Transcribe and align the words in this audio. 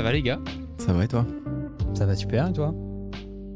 Ça 0.00 0.04
va 0.04 0.12
les 0.12 0.22
gars? 0.22 0.40
Ça 0.78 0.94
va 0.94 1.04
et 1.04 1.08
toi? 1.08 1.26
Ça 1.92 2.06
va 2.06 2.16
super 2.16 2.48
et 2.48 2.52
toi? 2.54 2.74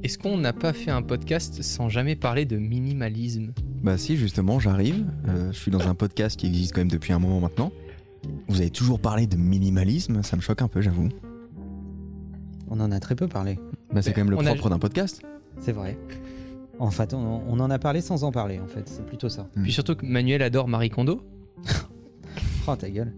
Est-ce 0.02 0.18
qu'on 0.18 0.36
n'a 0.36 0.52
pas 0.52 0.74
fait 0.74 0.90
un 0.90 1.00
podcast 1.00 1.62
sans 1.62 1.88
jamais 1.88 2.16
parler 2.16 2.44
de 2.44 2.58
minimalisme? 2.58 3.54
Bah 3.82 3.96
si, 3.96 4.18
justement, 4.18 4.60
j'arrive. 4.60 5.06
Euh, 5.26 5.50
je 5.52 5.56
suis 5.58 5.70
dans 5.70 5.88
un 5.88 5.94
podcast 5.94 6.38
qui 6.38 6.46
existe 6.46 6.74
quand 6.74 6.82
même 6.82 6.90
depuis 6.90 7.14
un 7.14 7.18
moment 7.18 7.40
maintenant. 7.40 7.72
Vous 8.48 8.60
avez 8.60 8.68
toujours 8.68 9.00
parlé 9.00 9.26
de 9.26 9.36
minimalisme, 9.38 10.22
ça 10.22 10.36
me 10.36 10.42
choque 10.42 10.60
un 10.60 10.68
peu, 10.68 10.82
j'avoue. 10.82 11.08
On 12.68 12.78
en 12.78 12.92
a 12.92 13.00
très 13.00 13.14
peu 13.14 13.26
parlé. 13.26 13.58
Bah 13.94 14.02
c'est 14.02 14.12
quand 14.12 14.20
même 14.20 14.30
le 14.30 14.36
on 14.36 14.40
a- 14.44 14.50
propre 14.52 14.68
d'un 14.68 14.78
podcast. 14.78 15.22
C'est 15.60 15.72
vrai. 15.72 15.96
En 16.78 16.90
fait, 16.90 17.14
on, 17.14 17.40
on 17.48 17.58
en 17.58 17.70
a 17.70 17.78
parlé 17.78 18.02
sans 18.02 18.22
en 18.22 18.32
parler, 18.32 18.60
en 18.60 18.66
fait. 18.66 18.86
C'est 18.86 19.06
plutôt 19.06 19.30
ça. 19.30 19.48
Mm. 19.56 19.62
Puis 19.62 19.72
surtout 19.72 19.94
que 19.94 20.04
Manuel 20.04 20.42
adore 20.42 20.68
Marie 20.68 20.90
Kondo. 20.90 21.22
Oh, 22.66 22.76
ta 22.76 22.88
gueule. 22.88 23.14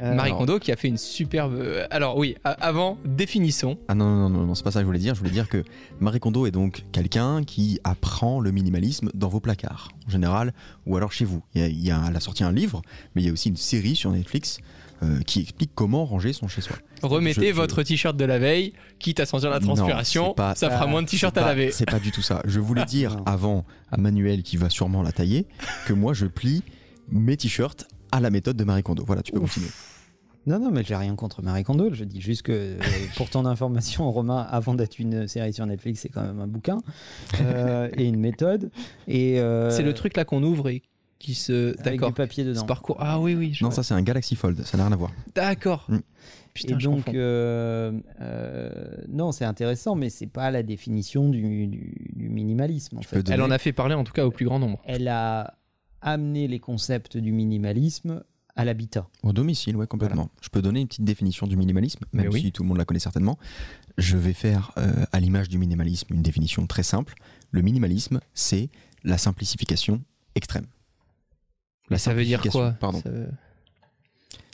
Euh, 0.00 0.14
Marie 0.14 0.28
alors- 0.30 0.38
Kondo 0.40 0.58
qui 0.58 0.70
a 0.72 0.76
fait 0.76 0.88
une 0.88 0.96
superbe... 0.96 1.54
euh, 1.54 1.86
Alors 1.90 2.16
oui, 2.16 2.36
avant, 2.44 2.98
définissons. 3.04 3.78
Ah 3.88 3.94
non, 3.94 4.04
non, 4.14 4.28
non, 4.30 4.44
non, 4.46 4.54
c'est 4.54 4.62
pas 4.64 4.70
ça 4.70 4.78
que 4.80 4.82
je 4.82 4.86
voulais 4.86 4.98
dire. 4.98 5.14
Je 5.14 5.20
voulais 5.20 5.30
dire 5.32 5.48
que 5.48 5.64
Marie 6.00 6.20
Kondo 6.20 6.46
est 6.46 6.50
donc 6.50 6.84
quelqu'un 6.92 7.42
qui 7.44 7.80
apprend 7.84 8.40
le 8.40 8.50
minimalisme 8.52 9.10
dans 9.14 9.28
vos 9.28 9.40
placards, 9.40 9.88
en 10.06 10.10
général, 10.10 10.52
ou 10.86 10.96
alors 10.96 11.12
chez 11.12 11.24
vous. 11.24 11.42
Il 11.54 11.60
y 11.60 11.64
a, 11.64 11.68
il 11.68 11.80
y 11.84 11.90
a- 11.90 12.02
elle 12.08 12.16
a 12.16 12.20
sorti 12.20 12.44
un 12.44 12.52
livre, 12.52 12.82
mais 13.14 13.22
il 13.22 13.26
y 13.26 13.28
a 13.28 13.32
aussi 13.32 13.48
une 13.48 13.56
série 13.56 13.96
sur 13.96 14.10
Netflix 14.10 14.58
euh, 15.02 15.20
qui 15.20 15.40
explique 15.40 15.70
comment 15.76 16.04
ranger 16.04 16.32
son 16.32 16.48
chez-soi. 16.48 16.76
Remettez 17.02 17.42
Je- 17.42 17.46
je- 17.48 17.52
votre 17.54 17.82
t-shirt 17.84 18.16
de 18.16 18.24
la 18.24 18.38
veille, 18.40 18.72
quitte 18.98 19.20
à 19.20 19.26
sentir 19.26 19.48
la 19.50 19.60
transpiration, 19.60 20.34
pas- 20.34 20.56
ça 20.56 20.70
fera 20.70 20.84
Ah, 20.84 20.86
moins 20.88 21.02
de 21.02 21.06
t-shirts 21.08 21.36
à 21.38 21.42
laver. 21.46 21.70
C'est 21.70 21.88
pas 21.88 22.00
du 22.00 22.10
tout 22.10 22.22
ça. 22.22 22.42
Je 22.44 22.58
voulais 22.58 22.84
dire 22.84 23.16
Non. 23.16 23.22
avant 23.24 23.64
à 23.92 23.96
Manuel, 23.96 24.42
qui 24.42 24.56
va 24.56 24.70
sûrement 24.70 25.02
la 25.02 25.12
tailler, 25.12 25.46
que 25.86 25.92
moi 25.92 26.14
je 26.14 26.26
plie 26.26 26.62
mes 27.10 27.36
t-shirts 27.36 27.86
à 28.10 28.18
la 28.20 28.30
méthode 28.30 28.56
de 28.56 28.64
Marie 28.64 28.82
Kondo. 28.82 29.04
Voilà, 29.06 29.22
tu 29.22 29.30
peux 29.32 29.38
Ouf. 29.38 29.54
continuer. 29.54 29.70
Non, 30.48 30.58
non, 30.58 30.70
mais 30.70 30.82
j'ai 30.82 30.96
rien 30.96 31.14
contre 31.14 31.42
Marie 31.42 31.62
Kondo. 31.62 31.92
Je 31.92 32.04
dis 32.04 32.20
juste 32.20 32.42
que, 32.42 32.52
euh, 32.52 32.78
pour 33.16 33.28
ton 33.30 33.44
information, 33.46 34.10
Romain, 34.10 34.46
avant 34.50 34.74
d'être 34.74 34.98
une 34.98 35.28
série 35.28 35.52
sur 35.52 35.66
Netflix, 35.66 36.00
c'est 36.00 36.08
quand 36.08 36.22
même 36.22 36.40
un 36.40 36.46
bouquin 36.46 36.78
euh, 37.42 37.88
et 37.96 38.06
une 38.06 38.18
méthode. 38.18 38.70
Et 39.06 39.40
euh, 39.40 39.70
C'est 39.70 39.82
le 39.82 39.92
truc 39.94 40.16
là 40.16 40.24
qu'on 40.24 40.42
ouvre 40.42 40.68
et 40.70 40.82
qui 41.18 41.34
se... 41.34 41.72
avec 41.80 41.84
D'accord. 41.84 42.08
du 42.08 42.14
papier 42.14 42.44
Ce 42.44 42.48
dedans. 42.50 42.64
parcours... 42.66 42.96
Ah 43.00 43.20
oui, 43.20 43.34
oui. 43.34 43.52
je 43.52 43.62
Non, 43.64 43.68
vois. 43.70 43.76
ça 43.76 43.82
c'est 43.82 43.94
un 43.94 44.02
Galaxy 44.02 44.36
Fold, 44.36 44.64
ça 44.64 44.76
n'a 44.78 44.84
rien 44.84 44.92
à 44.92 44.96
voir. 44.96 45.12
D'accord. 45.34 45.84
Mm. 45.88 45.98
Putain, 46.54 46.76
et 46.76 46.80
je 46.80 46.84
donc, 46.88 47.04
confonds. 47.04 47.12
euh, 47.14 47.92
euh, 48.20 48.70
non, 49.08 49.32
c'est 49.32 49.44
intéressant, 49.44 49.94
mais 49.96 50.10
c'est 50.10 50.26
pas 50.26 50.50
la 50.50 50.62
définition 50.62 51.28
du, 51.28 51.66
du- 51.66 52.10
du 52.16 52.28
minimalisme. 52.30 52.98
En 52.98 53.02
Je 53.02 53.08
fait. 53.08 53.16
peux 53.16 53.22
donner- 53.22 53.34
Elle 53.34 53.42
en 53.42 53.50
a 53.50 53.58
fait 53.58 53.72
parler 53.72 53.94
en 53.94 54.02
tout 54.04 54.12
cas 54.12 54.24
au 54.24 54.30
plus 54.30 54.46
grand 54.46 54.58
nombre. 54.58 54.80
Elle 54.84 55.08
a 55.08 55.54
amené 56.00 56.48
les 56.48 56.58
concepts 56.60 57.16
du 57.16 57.32
minimalisme 57.32 58.22
à 58.58 58.64
l'habitat. 58.64 59.06
Au 59.22 59.32
domicile, 59.32 59.76
ouais, 59.76 59.86
complètement. 59.86 60.30
Je 60.42 60.48
peux 60.48 60.60
donner 60.60 60.80
une 60.80 60.88
petite 60.88 61.04
définition 61.04 61.46
du 61.46 61.56
minimalisme, 61.56 62.04
même 62.12 62.28
oui. 62.32 62.42
si 62.42 62.52
tout 62.52 62.64
le 62.64 62.68
monde 62.68 62.76
la 62.78 62.84
connaît 62.84 62.98
certainement. 62.98 63.38
Je 63.98 64.16
vais 64.16 64.32
faire, 64.32 64.72
euh, 64.78 65.04
à 65.12 65.20
l'image 65.20 65.48
du 65.48 65.58
minimalisme, 65.58 66.12
une 66.12 66.22
définition 66.22 66.66
très 66.66 66.82
simple. 66.82 67.14
Le 67.52 67.62
minimalisme, 67.62 68.18
c'est 68.34 68.68
la 69.04 69.16
simplification 69.16 70.02
extrême. 70.34 70.66
Mais 71.88 71.98
ça 71.98 72.12
veut 72.12 72.24
dire 72.24 72.42
quoi? 72.50 72.72
Pardon. 72.72 73.00
Ça 73.00 73.10
veut... 73.10 73.28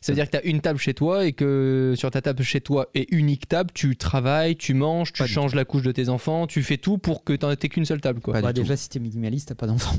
ça 0.02 0.12
veut 0.12 0.16
dire 0.16 0.26
que 0.26 0.32
tu 0.32 0.36
as 0.36 0.44
une 0.44 0.60
table 0.60 0.78
chez 0.78 0.92
toi 0.92 1.24
et 1.24 1.32
que 1.32 1.94
sur 1.96 2.10
ta 2.10 2.20
table 2.20 2.42
chez 2.42 2.60
toi 2.60 2.90
et 2.94 3.12
unique 3.14 3.48
table, 3.48 3.70
tu 3.72 3.96
travailles, 3.96 4.56
tu 4.56 4.74
manges, 4.74 5.14
tu 5.14 5.22
Pas 5.22 5.26
changes 5.26 5.54
la 5.54 5.64
couche 5.64 5.82
de 5.82 5.92
tes 5.92 6.10
enfants, 6.10 6.46
tu 6.46 6.62
fais 6.62 6.76
tout 6.76 6.98
pour 6.98 7.24
que 7.24 7.32
tu 7.32 7.46
n'aies 7.46 7.56
qu'une 7.56 7.86
seule 7.86 8.02
table. 8.02 8.20
Quoi. 8.20 8.34
Pas 8.34 8.42
Bah, 8.42 8.52
du 8.52 8.60
tout. 8.60 8.64
déjà, 8.64 8.76
si 8.76 8.90
t'es 8.90 8.98
minimaliste, 8.98 9.48
t'as 9.48 9.54
pas 9.54 9.66
d'enfant. 9.66 9.96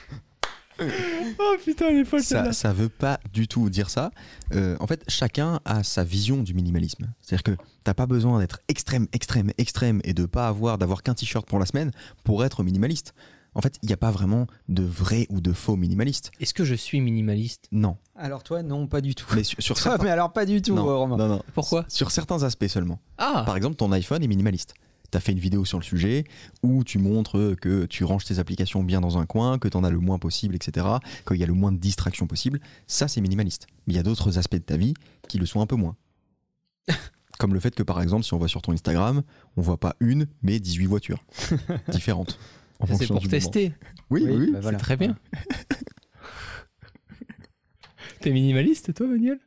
oh 1.39 1.57
putain, 1.65 1.87
elle 1.89 1.99
est 2.01 2.05
folle 2.05 2.23
Ça, 2.23 2.53
ça 2.53 2.73
veut 2.73 2.89
pas 2.89 3.21
du 3.33 3.49
tout 3.49 3.71
dire 3.71 3.91
ça. 3.91 4.11
Euh, 4.55 4.77
en 4.81 4.87
fait, 4.87 5.03
chacun 5.09 5.61
a 5.65 5.83
sa 5.83 6.05
vision 6.05 6.43
du 6.43 6.55
minimalisme. 6.55 7.13
C'est-à-dire 7.21 7.43
que 7.43 7.63
t'as 7.85 7.95
pas 7.95 8.07
besoin 8.07 8.39
d'être 8.41 8.61
extrême, 8.69 9.07
extrême, 9.13 9.51
extrême 9.59 10.01
et 10.05 10.15
de 10.15 10.27
pas 10.27 10.49
avoir, 10.49 10.79
d'avoir 10.79 11.03
qu'un 11.03 11.15
t-shirt 11.15 11.47
pour 11.47 11.59
la 11.59 11.67
semaine 11.67 11.91
pour 12.25 12.45
être 12.45 12.63
minimaliste. 12.63 13.15
En 13.57 13.61
fait, 13.61 13.79
il 13.83 13.87
n'y 13.87 13.93
a 13.93 13.97
pas 13.97 14.11
vraiment 14.11 14.49
de 14.69 14.83
vrai 14.83 15.27
ou 15.31 15.41
de 15.41 15.53
faux 15.53 15.77
minimaliste. 15.77 16.33
Est-ce 16.41 16.55
que 16.55 16.65
je 16.65 16.75
suis 16.75 17.01
minimaliste? 17.01 17.69
Non. 17.71 17.97
Alors 18.17 18.43
toi, 18.43 18.65
non, 18.65 18.89
pas 18.89 19.01
du 19.01 19.15
tout. 19.15 19.27
Mais 19.35 19.45
sur, 19.45 19.63
sur 19.63 19.77
Toi, 19.81 19.93
certains... 19.93 20.05
mais 20.05 20.11
alors 20.11 20.33
pas 20.33 20.45
du 20.45 20.61
tout, 20.61 20.75
non, 20.75 20.89
euh, 20.89 20.95
Romain. 20.97 21.17
non, 21.17 21.29
non. 21.29 21.43
Pourquoi? 21.55 21.85
Sur 21.89 22.11
certains 22.11 22.43
aspects 22.43 22.67
seulement. 22.67 22.99
Ah 23.17 23.45
Par 23.47 23.57
exemple, 23.57 23.77
ton 23.77 23.93
iPhone 23.93 24.25
est 24.25 24.29
minimaliste. 24.29 24.75
Tu 25.15 25.19
as 25.19 25.21
fait 25.21 25.31
une 25.31 25.39
vidéo 25.39 25.65
sur 25.65 25.79
le 25.79 25.85
sujet 25.85 26.25
où 26.65 26.83
tu 26.83 26.99
montres 26.99 27.55
que 27.61 27.85
tu 27.85 28.03
ranges 28.03 28.25
tes 28.25 28.41
applications 28.41 28.83
bien 28.83 29.01
dans 29.01 29.17
un 29.17 29.27
coin, 29.27 29.61
que 29.61 29.69
tu 29.69 29.77
en 29.77 29.85
as 29.85 29.91
le 29.91 30.01
moins 30.01 30.19
possible, 30.19 30.57
etc. 30.57 30.89
Qu'il 31.25 31.37
y 31.37 31.45
a 31.45 31.47
le 31.47 31.53
moins 31.53 31.71
de 31.71 31.77
distractions 31.77 32.27
possible. 32.27 32.59
Ça, 32.89 33.07
c'est 33.07 33.21
minimaliste. 33.21 33.69
Mais 33.87 33.93
il 33.93 33.97
y 33.97 34.01
a 34.01 34.03
d'autres 34.03 34.39
aspects 34.39 34.57
de 34.57 34.59
ta 34.59 34.77
vie 34.77 34.95
qui 35.29 35.39
le 35.39 35.47
sont 35.47 35.61
un 35.61 35.67
peu 35.67 35.77
moins. 35.77 35.95
Comme 37.39 37.55
le 37.55 37.61
fait 37.61 37.77
que, 37.77 37.85
par 37.85 38.03
exemple, 38.03 38.25
si 38.25 38.35
on 38.35 38.39
va 38.39 38.49
sur 38.49 38.61
ton 38.61 38.73
Instagram, 38.73 39.23
on 39.57 39.63
voit 39.63 39.79
pas 39.79 39.95
une, 40.01 40.27
mais 40.43 40.59
18 40.59 40.87
voitures 40.87 41.25
différentes. 41.93 42.37
en 42.81 42.87
C'est 42.87 43.07
pour 43.07 43.19
moment. 43.19 43.29
tester. 43.29 43.73
Oui, 44.11 44.27
oui. 44.29 44.51
bah 44.51 44.59
voilà. 44.63 44.79
C'est 44.79 44.83
très 44.83 44.97
bien. 44.97 45.17
T'es 48.21 48.33
minimaliste, 48.33 48.93
toi, 48.95 49.07
Manuel 49.07 49.39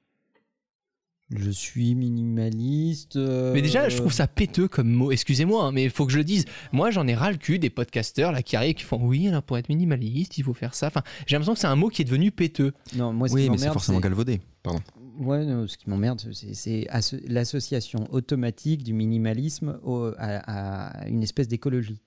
Je 1.29 1.49
suis 1.49 1.93
minimaliste. 1.93 3.17
euh, 3.17 3.53
Mais 3.53 3.61
déjà, 3.61 3.89
je 3.89 3.97
trouve 3.97 4.13
ça 4.13 4.27
péteux 4.27 4.69
comme 4.69 4.89
mot. 4.89 5.11
Excusez-moi, 5.11 5.65
hein, 5.65 5.71
mais 5.73 5.83
il 5.83 5.89
faut 5.89 6.05
que 6.05 6.11
je 6.13 6.17
le 6.19 6.23
dise. 6.23 6.45
Moi, 6.71 6.89
j'en 6.89 7.05
ai 7.05 7.15
ras 7.15 7.31
le 7.31 7.37
cul 7.37 7.59
des 7.59 7.69
podcasteurs 7.69 8.31
là 8.31 8.41
qui 8.41 8.55
arrivent 8.55 8.75
qui 8.75 8.83
font 8.85 8.99
oui, 9.05 9.27
alors 9.27 9.43
pour 9.43 9.57
être 9.57 9.67
minimaliste, 9.67 10.37
il 10.37 10.43
faut 10.45 10.53
faire 10.53 10.73
ça. 10.73 10.87
Enfin, 10.87 11.03
j'ai 11.25 11.35
l'impression 11.35 11.53
que 11.53 11.59
c'est 11.59 11.67
un 11.67 11.75
mot 11.75 11.89
qui 11.89 12.01
est 12.01 12.05
devenu 12.05 12.31
péteux. 12.31 12.71
Non, 12.95 13.11
moi, 13.11 13.27
ce 13.27 13.33
Oui, 13.33 13.43
qui 13.43 13.49
mais 13.49 13.57
c'est 13.57 13.67
forcément 13.67 13.99
galvaudé. 13.99 14.39
Pardon. 14.63 14.79
Ouais, 15.19 15.45
non, 15.45 15.67
ce 15.67 15.77
qui 15.77 15.89
m'emmerde, 15.89 16.21
c'est- 16.31 16.53
c'est 16.53 16.87
asso- 16.89 17.19
l'association 17.27 18.07
automatique 18.13 18.83
du 18.83 18.93
minimalisme 18.93 19.79
au- 19.83 20.13
à, 20.17 21.01
à 21.01 21.07
une 21.09 21.23
espèce 21.23 21.47
d'écologie. 21.49 21.99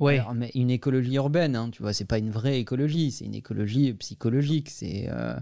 Ouais. 0.00 0.18
Alors, 0.18 0.34
mais 0.34 0.50
une 0.54 0.70
écologie 0.70 1.14
urbaine, 1.14 1.54
hein, 1.54 1.70
tu 1.70 1.80
vois, 1.82 1.92
c'est 1.92 2.04
pas 2.06 2.18
une 2.18 2.30
vraie 2.30 2.58
écologie, 2.58 3.12
c'est 3.12 3.24
une 3.24 3.34
écologie 3.36 3.94
psychologique. 3.94 4.68
C'est 4.70 5.06
euh, 5.10 5.34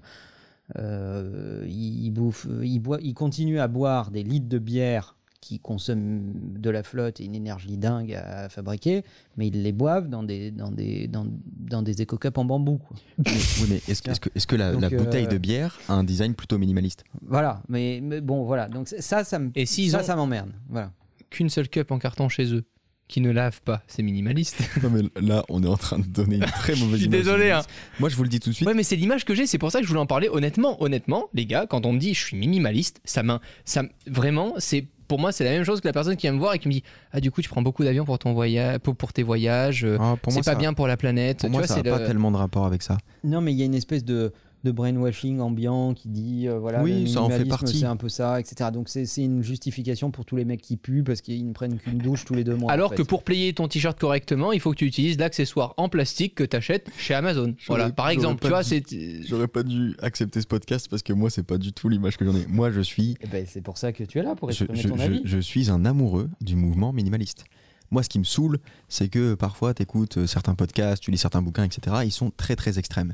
euh, 0.79 1.65
il, 1.69 2.11
bouffe, 2.11 2.47
il 2.63 2.79
boit, 2.81 2.99
il 3.03 3.15
continue 3.15 3.59
à 3.61 3.69
boire 3.69 4.11
des 4.11 4.23
litres 4.23 4.49
de 4.49 4.59
bière 4.59 5.17
qui 5.41 5.59
consomment 5.59 6.33
de 6.59 6.71
la 6.71 6.83
flotte 6.83 7.21
et 7.21 7.25
une 7.27 7.35
énergie 7.35 7.77
dingue 7.77 8.15
à 8.15 8.49
fabriquer, 8.49 9.05
mais 9.37 9.49
ils 9.49 9.63
les 9.63 9.73
boivent 9.73 10.09
dans 10.09 10.23
des 10.23 10.51
dans 10.51 10.71
des 10.71 11.07
dans, 11.07 11.27
dans 11.59 11.83
des 11.83 12.01
éco-cups 12.01 12.39
en 12.39 12.47
bambou. 12.47 12.79
quoi. 12.79 12.97
Mais- 13.19 13.31
oui, 13.61 13.67
mais 13.69 13.77
est-ce 13.87 14.01
que, 14.01 14.11
est-ce 14.11 14.21
que, 14.21 14.31
est-ce 14.35 14.47
que 14.47 14.57
la, 14.57 14.73
Donc, 14.73 14.81
la 14.81 14.89
bouteille 14.89 15.27
euh, 15.27 15.29
de 15.29 15.37
bière 15.37 15.79
a 15.89 15.93
un 15.95 16.03
design 16.05 16.35
plutôt 16.35 16.57
minimaliste? 16.57 17.05
Voilà, 17.21 17.63
mais, 17.69 18.01
mais 18.03 18.23
bon, 18.23 18.45
voilà. 18.45 18.69
Donc 18.69 18.89
ça, 18.89 19.23
ça 19.23 19.39
me 19.39 19.51
Et 19.55 19.67
ça, 19.67 20.01
ont 20.01 20.03
ça 20.03 20.17
m'emmerde. 20.17 20.51
Voilà. 20.71 20.93
qu'une 21.29 21.51
seule 21.51 21.69
cup 21.69 21.91
en 21.91 21.99
carton 21.99 22.31
chez 22.31 22.55
eux, 22.55 22.65
qui 23.09 23.21
ne 23.21 23.31
lave 23.31 23.61
pas, 23.63 23.83
c'est 23.87 24.03
minimaliste. 24.03 24.63
Non, 24.83 24.91
mais 24.91 25.03
là, 25.21 25.45
on 25.49 25.63
est 25.63 25.69
en 25.69 25.77
train 25.77 25.99
de 25.99 26.07
donner 26.07 26.37
une 26.37 26.43
très 26.47 26.75
mauvaise 26.75 26.93
Je 26.93 26.97
suis 26.97 27.05
image 27.07 27.19
désolé, 27.21 27.51
hein. 27.51 27.63
Moi, 28.01 28.09
je 28.09 28.17
vous 28.17 28.23
le 28.23 28.29
dis 28.29 28.41
tout 28.41 28.51
de 28.51 28.55
suite. 28.55 28.67
Ouais, 28.67 28.75
mais 28.75 28.83
c'est 28.83 28.97
l'image 28.97 29.25
que 29.25 29.35
j'ai, 29.35 29.47
c'est 29.47 29.59
pour 29.59 29.71
ça 29.71 29.79
que 29.79 29.85
je 29.85 29.89
voulais 29.89 30.01
en 30.01 30.07
parler. 30.07 30.29
Honnêtement, 30.31 30.83
honnêtement, 30.83 31.29
les 31.35 31.47
gars, 31.47 31.67
quand 31.67 31.85
on 31.87 31.93
me 31.93 31.99
dit 31.99 32.15
je 32.15 32.25
suis 32.25 32.37
minimaliste, 32.37 33.01
ça 33.05 33.23
m'in- 33.23 33.41
ça 33.65 33.83
vraiment, 34.07 34.55
c'est 34.59 34.87
pour 35.07 35.21
moi, 35.21 35.33
c'est 35.33 35.45
la 35.45 35.51
même 35.51 35.65
chose 35.65 35.83
que 35.83 35.87
la 35.87 35.93
personne 35.93 36.17
qui 36.17 36.23
vient 36.23 36.33
me 36.33 36.39
voir 36.39 36.55
et 36.55 36.59
qui 36.59 36.67
me 36.67 36.73
dit 36.73 36.83
ah 37.13 37.21
du 37.21 37.31
coup 37.31 37.43
tu 37.43 37.49
prends 37.51 37.61
beaucoup 37.61 37.85
d'avions 37.85 38.07
pour 38.07 38.19
ton 38.19 38.33
voyage, 38.33 38.79
pour, 38.79 38.97
pour 38.97 39.13
tes 39.13 39.23
voyages, 39.23 39.85
euh, 39.85 39.99
Ah, 40.01 40.17
pour 40.21 40.33
moi, 40.33 40.43
c'est 40.43 40.49
pas 40.51 40.55
ça- 40.55 40.59
bien 40.59 40.73
pour 40.73 40.87
la 40.87 40.97
planète. 40.97 41.41
Pour 41.41 41.49
tu 41.49 41.53
moi, 41.53 41.61
vois, 41.61 41.67
ça 41.69 41.75
c'est 41.75 41.83
n'a 41.83 41.91
pas 41.93 41.99
le- 42.01 42.07
tellement 42.07 42.31
de 42.33 42.39
rapport 42.39 42.65
avec 42.65 42.81
ça. 42.83 42.97
Non, 43.23 43.43
mais 43.43 43.53
il 43.53 43.59
y 43.59 43.63
a 43.63 43.67
une 43.67 43.75
espèce 43.75 44.03
de, 44.03 44.33
de 44.65 44.71
brainwashing 44.73 45.41
ambiant 45.41 45.95
qui 45.95 46.09
dit 46.09 46.49
euh, 46.49 46.59
voilà, 46.59 46.83
Oui, 46.83 47.03
le 47.03 47.07
ça 47.07 47.23
en 47.23 47.29
fait 47.29 47.45
partie. 47.45 47.79
c'est 47.81 47.85
un 47.87 47.97
peu 47.97 48.09
ça, 48.09 48.41
etc. 48.41 48.71
Donc 48.73 48.89
c'est 48.89 49.05
c'est 49.07 49.23
une 49.23 49.43
justification 49.43 50.11
pour 50.11 50.25
tous 50.25 50.37
les 50.37 50.45
mecs 50.45 50.63
qui 50.63 50.77
puent 50.77 51.03
parce 51.05 51.21
qu'ils 51.21 51.47
ne 51.47 51.53
prennent 51.53 51.79
qu'une 51.79 51.99
douche 51.99 52.25
tous 52.25 52.35
les 52.35 52.45
deux 52.45 52.57
mois. 52.57 52.73
Alors 52.73 52.87
en 52.87 52.91
fait. 52.91 52.97
que 52.97 53.03
pour 53.03 53.23
plier 53.23 53.53
ton 53.53 53.69
t-shirt 53.69 53.99
correctement, 54.01 54.53
il 54.53 54.61
faut 54.61 54.71
que 54.73 54.77
tu 54.79 54.87
utilises 54.87 55.19
l'accessoire 55.19 55.75
en 55.77 55.89
plastique 55.89 56.35
que 56.35 56.45
tu 56.45 56.57
achètes 56.57 56.89
chez 56.97 57.13
Amazon. 57.15 57.55
Voilà, 57.69 57.91
par 57.91 58.09
exemple, 58.09 58.41
tu 58.43 58.49
vois, 58.49 58.63
c'est 58.63 58.83
J'aurais 59.29 59.49
pas 59.49 59.63
dû 59.63 59.95
accepter 60.01 60.41
ce 60.41 60.47
podcast 60.47 60.89
parce 60.91 61.03
que 61.03 61.13
moi, 61.13 61.29
c'est 61.31 61.43
pas 61.43 61.59
du 61.59 61.73
tout 61.73 61.89
l'image 61.89 62.17
que 62.17 62.25
j'en 62.25 62.35
ai. 62.35 62.47
Moi, 62.49 62.71
je 62.71 62.81
suis, 62.81 63.17
Eh 63.21 63.27
ben, 63.27 63.45
c'est 63.49 63.61
pour 63.63 63.77
ça 63.79 63.93
que 63.93 64.03
tu 64.05 64.19
es 64.19 64.23
là 64.23 64.35
pour 64.35 64.51
je, 64.51 64.65
exprimer 64.65 64.81
je- 64.83 64.89
ton 64.89 64.97
je- 64.97 65.03
avis. 65.03 65.21
je 65.25 65.39
suis 65.39 65.71
un 65.71 65.85
amoureux 65.85 66.31
du 66.41 66.57
mouvement 66.57 66.93
minimaliste. 66.93 67.45
Moi, 67.91 68.03
ce 68.03 68.09
qui 68.09 68.19
me 68.19 68.25
saoule, 68.25 68.59
c'est 68.89 69.09
que 69.09 69.35
parfois, 69.35 69.75
tu 69.75 69.83
écoutes 69.83 70.25
certains 70.27 70.55
podcasts, 70.55 71.03
tu 71.03 71.11
lis 71.11 71.19
certains 71.19 71.43
bouquins, 71.43 71.65
etc. 71.65 71.97
Ils 72.05 72.11
sont 72.13 72.33
très, 72.35 72.57
très 72.57 72.79
extrêmes. 72.79 73.13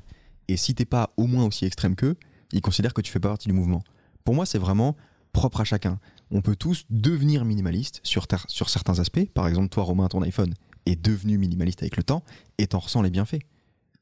Et 0.50 0.56
si 0.56 0.75
t'es 0.75 0.85
pas 0.85 1.12
au 1.17 1.29
moins 1.29 1.44
aussi 1.44 1.64
extrême 1.64 1.94
qu'eux, 1.94 2.17
ils 2.52 2.61
considèrent 2.61 2.93
que 2.93 3.00
tu 3.00 3.12
fais 3.12 3.20
pas 3.20 3.29
partie 3.29 3.47
du 3.47 3.55
mouvement. 3.55 3.85
Pour 4.25 4.35
moi, 4.35 4.47
c'est 4.47 4.58
vraiment 4.58 4.97
propre 5.32 5.61
à 5.61 5.64
chacun. 5.64 6.00
On 6.32 6.41
peut 6.41 6.56
tous 6.56 6.87
devenir 6.91 7.44
minimaliste 7.44 8.00
sur, 8.02 8.26
certains 8.69 8.99
aspects. 8.99 9.25
Par 9.32 9.47
exemple, 9.47 9.69
toi, 9.69 9.85
Romain, 9.85 10.08
ton 10.08 10.23
iPhone 10.23 10.52
est 10.87 11.00
devenu 11.00 11.38
minimaliste 11.38 11.82
avec 11.82 11.97
le 11.97 12.02
temps 12.02 12.25
et 12.58 12.67
t'en 12.67 12.81
ressens 12.81 13.02
les 13.02 13.11
bienfaits. 13.11 13.38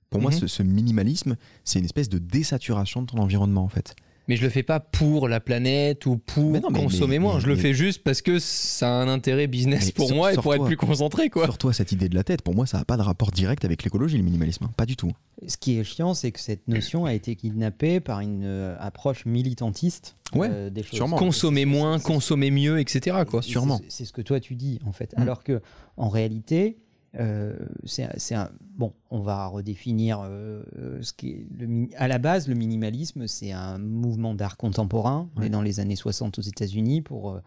Pour 0.09 0.23
moi, 0.23 0.31
Mhm. 0.31 0.39
ce, 0.39 0.47
ce 0.47 0.63
minimalisme, 0.63 1.37
c'est 1.65 1.81
une 1.81 1.85
espèce 1.85 2.09
de 2.09 2.17
désaturation 2.19 3.03
de 3.03 3.07
ton 3.09 3.19
environnement, 3.19 3.65
en 3.65 3.69
fait. 3.69 3.95
Mais 4.29 4.37
je 4.37 4.43
le 4.43 4.49
fais 4.51 4.63
pas 4.63 4.79
pour 4.79 5.27
la 5.29 5.41
planète 5.41 6.07
ou 6.07 6.17
pour 6.19 6.53
Mais 6.53 6.61
non, 6.61 6.69
mais- 6.71 6.81
consommer 6.81 7.19
mais- 7.19 7.25
moins. 7.25 7.35
mais- 7.37 7.41
je 7.41 7.47
le 7.49 7.57
fais 7.57 7.75
juste 7.75 8.03
parce 8.05 8.23
que 8.23 8.39
ça 8.39 8.89
a 8.89 9.03
un 9.03 9.09
intérêt 9.09 9.47
business 9.47 9.91
pour 9.91 10.13
moi 10.15 10.33
et 10.33 10.37
pour 10.37 10.55
être 10.55 10.65
plus 10.67 10.77
concentré, 10.77 11.31
quoi. 11.31 11.47
Sors-toi 11.47 11.73
cette 11.73 11.93
idée 11.93 12.09
de 12.09 12.15
la 12.15 12.23
tête. 12.25 12.43
Pour 12.43 12.55
moi, 12.55 12.67
ça 12.67 12.79
n'a 12.79 12.85
pas 12.85 12.97
de 12.97 13.03
rapport 13.03 13.31
direct 13.31 13.65
avec 13.65 13.83
l'écologie, 13.83 14.17
le 14.19 14.23
minimalisme. 14.25 14.65
hein. 14.65 14.71
Pas 14.77 14.87
du 14.87 14.97
tout. 14.97 15.11
Ce 15.47 15.57
qui 15.57 15.79
est 15.79 15.85
chiant, 15.85 16.15
c'est 16.15 16.31
que 16.33 16.41
cette 16.41 16.67
notion 16.69 17.05
a 17.05 17.15
été 17.15 17.35
kidnappée 17.37 18.01
par 18.01 18.21
une 18.21 18.43
euh, 18.45 18.77
approche 18.81 19.25
militantiste 19.25 20.17
Ouais, 20.35 20.49
euh, 20.51 20.69
des 20.71 20.83
choses. 20.83 20.97
sûrement. 20.97 21.17
Consommer 21.17 21.65
moins, 21.65 21.99
consommer 21.99 22.51
mieux, 22.51 22.79
etc. 22.81 23.19
Quoi. 23.27 23.41
Sûrement. 23.43 23.81
C'est 23.89 24.05
ce 24.05 24.13
que 24.13 24.21
toi 24.21 24.41
tu 24.41 24.55
dis 24.57 24.79
en 24.85 24.93
fait. 24.93 25.15
Mm. 25.17 25.23
Alors 25.23 25.43
que 25.43 25.63
en 25.97 26.09
réalité, 26.09 26.77
euh, 27.19 27.57
c'est 27.85 28.35
un 28.35 28.51
bon. 28.77 28.93
On 29.11 29.21
va 29.21 29.47
redéfinir 29.47 30.21
euh, 30.21 30.63
euh, 30.79 31.03
ce 31.03 31.13
qui 31.13 31.31
est 31.31 31.47
le 31.59 31.89
à 31.97 32.07
la 32.09 32.19
base 32.19 32.49
le 32.49 32.55
minimalisme, 32.55 33.27
c'est 33.27 33.53
un 33.53 33.79
mouvement 33.79 34.35
d'art 34.35 34.57
contemporain 34.57 35.29
Ouais. 35.37 35.49
dans 35.49 35.63
les 35.63 35.81
années 35.81 35.97
60 35.97 36.39
aux 36.39 36.43
États-Unis 36.43 37.01
pour 37.03 37.31
euh, 37.33 37.41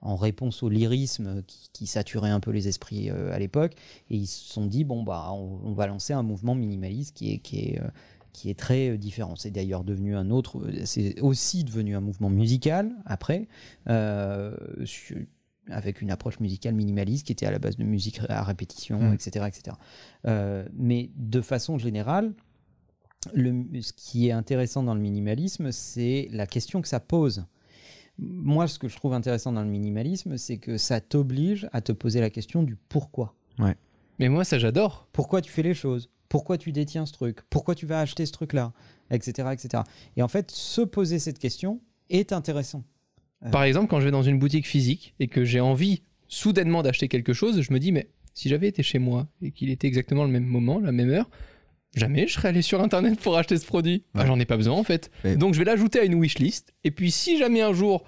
en 0.00 0.16
réponse 0.16 0.62
au 0.62 0.68
lyrisme 0.68 1.42
qui, 1.46 1.68
qui 1.72 1.86
saturait 1.86 2.30
un 2.30 2.40
peu 2.40 2.50
les 2.50 2.66
esprits 2.68 3.08
à 3.10 3.38
l'époque. 3.38 3.74
Et 4.10 4.16
ils 4.16 4.26
se 4.26 4.52
sont 4.52 4.66
dit 4.66 4.84
bon 4.84 5.02
bah 5.02 5.28
on, 5.32 5.60
on 5.64 5.72
va 5.72 5.86
lancer 5.86 6.12
un 6.12 6.22
mouvement 6.22 6.54
minimaliste 6.54 7.16
qui 7.16 7.32
est 7.32 7.38
qui 7.38 7.60
est 7.60 7.80
qui 8.32 8.50
est 8.50 8.58
très 8.58 8.98
différent. 8.98 9.36
C'est 9.36 9.52
d'ailleurs 9.52 9.84
devenu 9.84 10.16
un 10.16 10.28
autre, 10.30 10.60
c'est 10.84 11.20
aussi 11.20 11.62
devenu 11.62 11.94
un 11.94 12.00
mouvement 12.00 12.30
musical 12.30 12.90
après, 13.06 13.46
euh, 13.88 14.56
avec 15.70 16.02
une 16.02 16.10
approche 16.10 16.40
musicale 16.40 16.74
minimaliste 16.74 17.26
qui 17.26 17.32
était 17.32 17.46
à 17.46 17.50
la 17.50 17.58
base 17.58 17.76
de 17.76 17.84
musique 17.84 18.20
à 18.28 18.42
répétition, 18.42 18.98
Mm. 19.00 19.14
etc. 19.14 19.46
etc. 19.48 19.76
Euh, 20.26 20.66
mais 20.74 21.10
de 21.16 21.40
façon 21.40 21.78
générale, 21.78 22.32
le, 23.32 23.64
ce 23.80 23.92
qui 23.94 24.28
est 24.28 24.32
intéressant 24.32 24.82
dans 24.82 24.94
le 24.94 25.00
minimalisme, 25.00 25.72
c'est 25.72 26.28
la 26.30 26.46
question 26.46 26.82
que 26.82 26.88
ça 26.88 27.00
pose. 27.00 27.46
Moi, 28.18 28.68
ce 28.68 28.78
que 28.78 28.88
je 28.88 28.96
trouve 28.96 29.14
intéressant 29.14 29.50
dans 29.52 29.62
le 29.62 29.68
minimalisme, 29.70 30.36
c'est 30.36 30.58
que 30.58 30.76
ça 30.78 31.00
t'oblige 31.00 31.68
à 31.72 31.80
te 31.80 31.90
poser 31.92 32.20
la 32.20 32.30
question 32.30 32.62
du 32.62 32.76
pourquoi. 32.76 33.34
Mais 34.20 34.28
moi, 34.28 34.44
ça, 34.44 34.58
j'adore. 34.58 35.08
Pourquoi 35.12 35.40
tu 35.40 35.50
fais 35.50 35.62
les 35.62 35.74
choses? 35.74 36.10
Pourquoi 36.28 36.56
tu 36.58 36.70
détiens 36.70 37.06
ce 37.06 37.12
truc? 37.12 37.40
Pourquoi 37.50 37.74
tu 37.74 37.86
vas 37.86 38.00
acheter 38.00 38.26
ce 38.26 38.32
truc-là? 38.32 38.72
Etc. 39.10 39.48
etc. 39.52 39.82
Et 40.16 40.22
en 40.22 40.28
fait, 40.28 40.50
se 40.50 40.80
poser 40.82 41.18
cette 41.18 41.38
question 41.38 41.80
est 42.10 42.32
intéressant. 42.32 42.84
Par 43.50 43.64
exemple, 43.64 43.88
quand 43.88 44.00
je 44.00 44.06
vais 44.06 44.10
dans 44.10 44.22
une 44.22 44.38
boutique 44.38 44.66
physique 44.66 45.14
et 45.20 45.28
que 45.28 45.44
j'ai 45.44 45.60
envie 45.60 46.02
soudainement 46.28 46.82
d'acheter 46.82 47.08
quelque 47.08 47.32
chose, 47.32 47.60
je 47.60 47.72
me 47.72 47.78
dis, 47.78 47.92
mais 47.92 48.08
si 48.32 48.48
j'avais 48.48 48.68
été 48.68 48.82
chez 48.82 48.98
moi 48.98 49.26
et 49.42 49.50
qu'il 49.50 49.70
était 49.70 49.86
exactement 49.86 50.24
le 50.24 50.30
même 50.30 50.44
moment, 50.44 50.80
la 50.80 50.92
même 50.92 51.10
heure, 51.10 51.30
jamais 51.94 52.26
je 52.26 52.32
serais 52.34 52.48
allé 52.48 52.62
sur 52.62 52.80
Internet 52.80 53.20
pour 53.20 53.36
acheter 53.36 53.56
ce 53.56 53.66
produit. 53.66 54.02
Bah. 54.14 54.24
J'en 54.26 54.38
ai 54.40 54.44
pas 54.44 54.56
besoin 54.56 54.74
en 54.76 54.82
fait. 54.82 55.10
Mais- 55.24 55.36
Donc 55.36 55.54
je 55.54 55.58
vais 55.58 55.64
l'ajouter 55.64 56.00
à 56.00 56.04
une 56.04 56.14
wishlist. 56.20 56.72
Et 56.84 56.90
puis 56.90 57.10
si 57.10 57.38
jamais 57.38 57.60
un 57.62 57.72
jour 57.72 58.04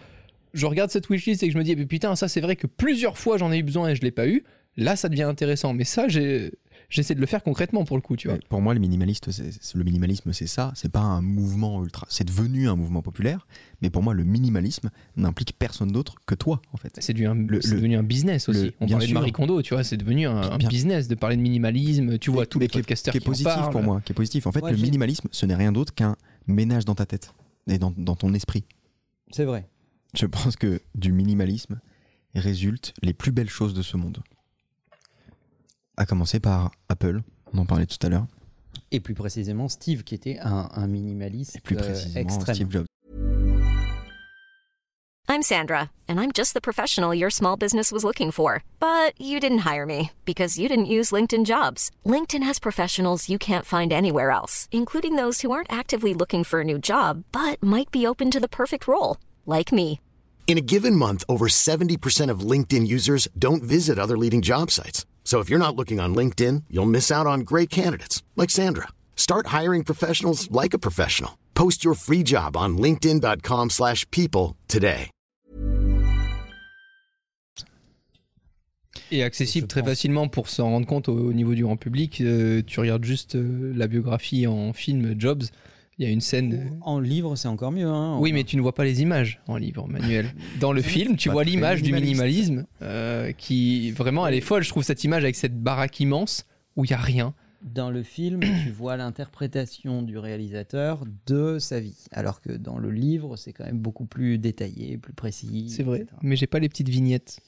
je 0.55 0.65
regarde 0.67 0.91
cette 0.91 1.09
wishlist 1.11 1.43
et 1.43 1.49
que 1.49 1.53
je 1.53 1.59
me 1.59 1.63
dis, 1.65 1.73
eh 1.73 1.77
ben, 1.77 1.87
putain, 1.87 2.17
ça 2.17 2.29
c'est 2.29 2.41
vrai 2.41 2.57
que 2.57 2.67
plusieurs 2.67 3.19
fois 3.19 3.37
j'en 3.37 3.53
ai 3.53 3.59
eu 3.59 3.63
besoin 3.63 3.91
et 3.91 3.95
je 3.95 4.01
l'ai 4.03 4.11
pas 4.11 4.27
eu, 4.27 4.43
là 4.77 4.97
ça 4.97 5.09
devient 5.11 5.23
intéressant. 5.25 5.75
Mais 5.75 5.85
ça, 5.85 6.09
j'ai- 6.09 6.53
j'essaie 6.89 7.15
de 7.15 7.21
le 7.21 7.27
faire 7.27 7.43
concrètement 7.43 7.85
pour 7.85 7.97
le 7.97 8.01
coup, 8.03 8.17
tu 8.17 8.29
vois. 8.29 8.39
Pour 8.49 8.61
moi, 8.61 8.75
le, 8.75 8.81
minimaliste, 8.81 9.29
le 9.75 9.85
minimalisme, 9.85 10.33
c'est 10.33 10.47
ça. 10.47 10.73
C'est 10.75 10.91
pas 10.91 11.01
un 11.01 11.21
mouvement 11.23 11.83
ultra. 11.85 12.07
C'est 12.11 12.25
devenu 12.27 12.69
un 12.69 12.77
mouvement 12.77 13.03
populaire. 13.03 13.47
Mais 13.83 13.91
pour 13.91 14.03
moi, 14.03 14.15
le 14.15 14.25
minimalisme 14.25 14.91
n'implique 15.17 15.53
personne 15.59 15.93
d'autre 15.93 16.15
que 16.27 16.35
toi, 16.35 16.63
en 16.73 16.77
fait. 16.77 16.97
C'est 17.01 17.13
devenu 17.13 17.97
un 17.97 18.03
business 18.03 18.49
aussi. 18.49 18.65
le- 18.65 18.73
On 18.81 18.87
parlait 18.87 19.07
de. 19.07 19.13
Marie 19.13 19.33
Kondo, 19.33 19.61
tu 19.63 19.75
vois, 19.75 19.85
c'est 19.85 19.97
devenu 19.97 20.27
un, 20.27 20.57
business 20.59 21.09
de 21.09 21.15
parler 21.15 21.37
de 21.37 21.43
minimalisme. 21.43 22.19
Tu 22.19 22.31
vois 22.31 22.43
Mais- 22.43 22.47
tous 22.47 22.59
les 22.59 22.69
qui 22.69 22.79
est- 22.79 22.81
podcasters 22.83 23.13
qui 23.13 23.19
est 23.19 23.21
qui 23.21 23.27
en 23.27 23.31
positif 23.31 23.53
parlent. 23.55 23.71
pour 23.73 23.83
moi, 23.83 24.01
qui 24.05 24.13
est 24.13 24.15
positif. 24.15 24.47
En 24.47 24.53
fait, 24.53 24.63
Ouais, 24.63 24.73
le 24.73 24.79
minimalisme, 24.79 25.29
ce 25.31 25.47
n'est 25.47 25.55
rien 25.55 25.73
d'autre 25.73 25.95
qu'un 25.95 26.17
ménage 26.47 26.85
dans 26.85 26.95
ta 26.95 27.07
tête 27.07 27.33
et 27.69 27.79
dans, 27.79 27.93
dans 27.97 28.15
ton 28.17 28.33
esprit. 28.35 28.65
C'est 29.31 29.45
vrai. 29.45 29.69
Je 30.15 30.27
pense 30.27 30.57
que 30.57 30.81
du 30.95 31.13
minimalisme 31.13 31.81
résultent 32.35 32.95
les 33.03 33.13
plus 33.13 33.33
belles 33.33 33.49
choses 33.51 33.75
de 33.75 33.83
ce 33.83 33.97
monde. 33.97 34.19
À 35.97 36.05
commencer 36.05 36.41
par 36.41 36.73
Apple, 36.89 37.23
on 37.53 37.59
en 37.59 37.65
parlait 37.67 37.87
tout 37.87 38.05
à 38.05 38.09
l'heure, 38.11 38.27
Et 38.93 39.01
plus 39.01 39.15
précisément, 39.15 39.69
Steve, 39.69 40.05
qui 40.05 40.15
était 40.15 40.39
un, 40.41 40.69
un 40.75 40.87
minimaliste 40.87 41.57
et 41.57 41.61
plus 41.61 41.77
euh, 41.79 41.95
extrême. 42.15 42.55
Steve 42.55 42.71
Jobs. 42.71 42.87
I'm 45.29 45.43
Sandra, 45.43 45.91
and 46.09 46.21
I'm 46.21 46.31
just 46.33 46.55
the 46.55 46.61
professional 46.61 47.13
your 47.15 47.31
small 47.31 47.57
business 47.57 47.91
was 47.91 48.05
looking 48.05 48.31
for. 48.31 48.63
But 48.79 49.19
you 49.21 49.41
didn't 49.41 49.67
hire 49.67 49.85
me 49.87 50.11
because 50.25 50.59
you 50.59 50.69
didn't 50.69 50.87
use 50.87 51.11
LinkedIn 51.11 51.45
jobs. 51.47 51.91
LinkedIn 52.05 52.45
has 52.45 52.59
professionals 52.61 53.29
you 53.29 53.39
can't 53.39 53.65
find 53.65 53.93
anywhere 53.93 54.31
else, 54.31 54.69
including 54.71 55.17
those 55.17 55.41
who 55.41 55.51
aren't 55.51 55.73
actively 55.73 56.15
looking 56.15 56.45
for 56.45 56.61
a 56.61 56.65
new 56.65 56.79
job 56.79 57.25
but 57.33 57.61
might 57.63 57.91
be 57.91 58.07
open 58.07 58.31
to 58.31 58.41
the 58.41 58.49
perfect 58.49 58.87
role, 58.87 59.17
like 59.47 59.73
me. 59.73 59.99
In 60.47 60.59
a 60.59 60.63
given 60.63 60.95
month, 60.95 61.25
over 61.29 61.49
70% 61.49 62.31
of 62.31 62.41
LinkedIn 62.41 62.87
users 62.87 63.27
don't 63.37 63.65
visit 63.65 63.99
other 63.99 64.17
leading 64.17 64.43
job 64.43 64.71
sites. 64.71 65.05
So 65.27 65.41
if 65.41 65.51
you're 65.51 65.59
not 65.59 65.75
looking 65.75 65.99
on 65.99 66.15
LinkedIn, 66.15 66.63
you'll 66.71 66.87
miss 66.87 67.11
out 67.11 67.27
on 67.27 67.41
great 67.41 67.69
candidates 67.69 68.23
like 68.37 68.49
Sandra. 68.49 68.87
Start 69.17 69.49
hiring 69.49 69.83
professionals 69.83 70.49
like 70.53 70.73
a 70.73 70.79
professional. 70.79 71.37
Post 71.55 71.85
your 71.85 71.95
free 71.95 72.23
job 72.23 72.57
on 72.57 72.79
linkedin.com/people 72.79 74.55
today. 74.69 75.11
Et 79.13 79.23
accessible 79.23 79.69
très 79.69 79.85
facilement 79.85 80.29
pour 80.29 80.49
s'en 80.49 80.71
rendre 80.71 80.87
compte 80.87 81.09
au 81.09 81.33
niveau 81.33 81.55
du 81.55 81.63
grand 81.63 81.77
public. 81.77 82.21
Euh, 82.21 82.63
tu 82.67 82.81
regardes 82.81 83.05
juste 83.05 83.37
euh, 83.37 83.73
la 83.77 83.87
biographie 83.87 84.47
en 84.47 84.73
film 84.73 85.15
Jobs. 85.19 85.45
Il 85.99 86.05
y 86.05 86.09
a 86.09 86.13
une 86.13 86.21
scène. 86.21 86.53
euh, 86.53 86.77
En 86.83 87.01
livre, 87.01 87.37
c'est 87.37 87.49
encore 87.49 87.73
mieux. 87.73 87.87
hein. 87.87 88.19
Oui, 88.21 88.33
mais 88.33 88.45
tu 88.45 88.57
ne 88.57 88.61
vois 88.63 88.75
pas 88.75 88.85
les 88.85 89.01
images 89.01 89.41
en 89.47 89.57
livre, 89.57 89.89
Manuel. 89.89 90.35
Dans 90.61 90.73
le 90.73 90.83
film, 90.83 91.17
tu 91.17 91.31
vois 91.31 91.43
l'image 91.45 91.83
du 91.83 91.93
minimalisme 91.93 92.67
euh, 92.83 93.33
qui, 93.33 93.93
vraiment, 93.93 94.27
elle 94.27 94.35
est 94.35 94.41
folle. 94.43 94.63
Je 94.63 94.69
trouve 94.69 94.83
cette 94.83 95.05
image 95.05 95.23
avec 95.25 95.37
cette 95.37 95.59
baraque 95.59 95.99
immense 96.01 96.47
où 96.77 96.85
il 96.85 96.91
y 96.91 96.95
a 96.95 96.99
rien. 96.99 97.33
Dans 97.63 97.91
le 97.91 98.03
film, 98.03 98.41
tu 98.65 98.71
vois 98.71 98.99
l'interprétation 98.99 100.03
du 100.03 100.19
réalisateur 100.19 101.05
de 101.27 101.59
sa 101.59 101.81
vie. 101.81 102.05
Alors 102.13 102.43
que 102.43 102.53
dans 102.53 102.77
le 102.79 102.91
livre, 102.91 103.37
c'est 103.37 103.55
quand 103.55 103.65
même 103.65 103.79
beaucoup 103.79 104.05
plus 104.05 104.37
détaillé, 104.37 104.99
plus 104.99 105.15
précis. 105.15 105.69
C'est 105.71 105.83
vrai. 105.83 106.01
etc. 106.01 106.15
Mais 106.23 106.37
j'ai 106.37 106.47
pas 106.47 106.59
les 106.59 106.69
petites 106.69 106.91
vignettes. 106.91 107.41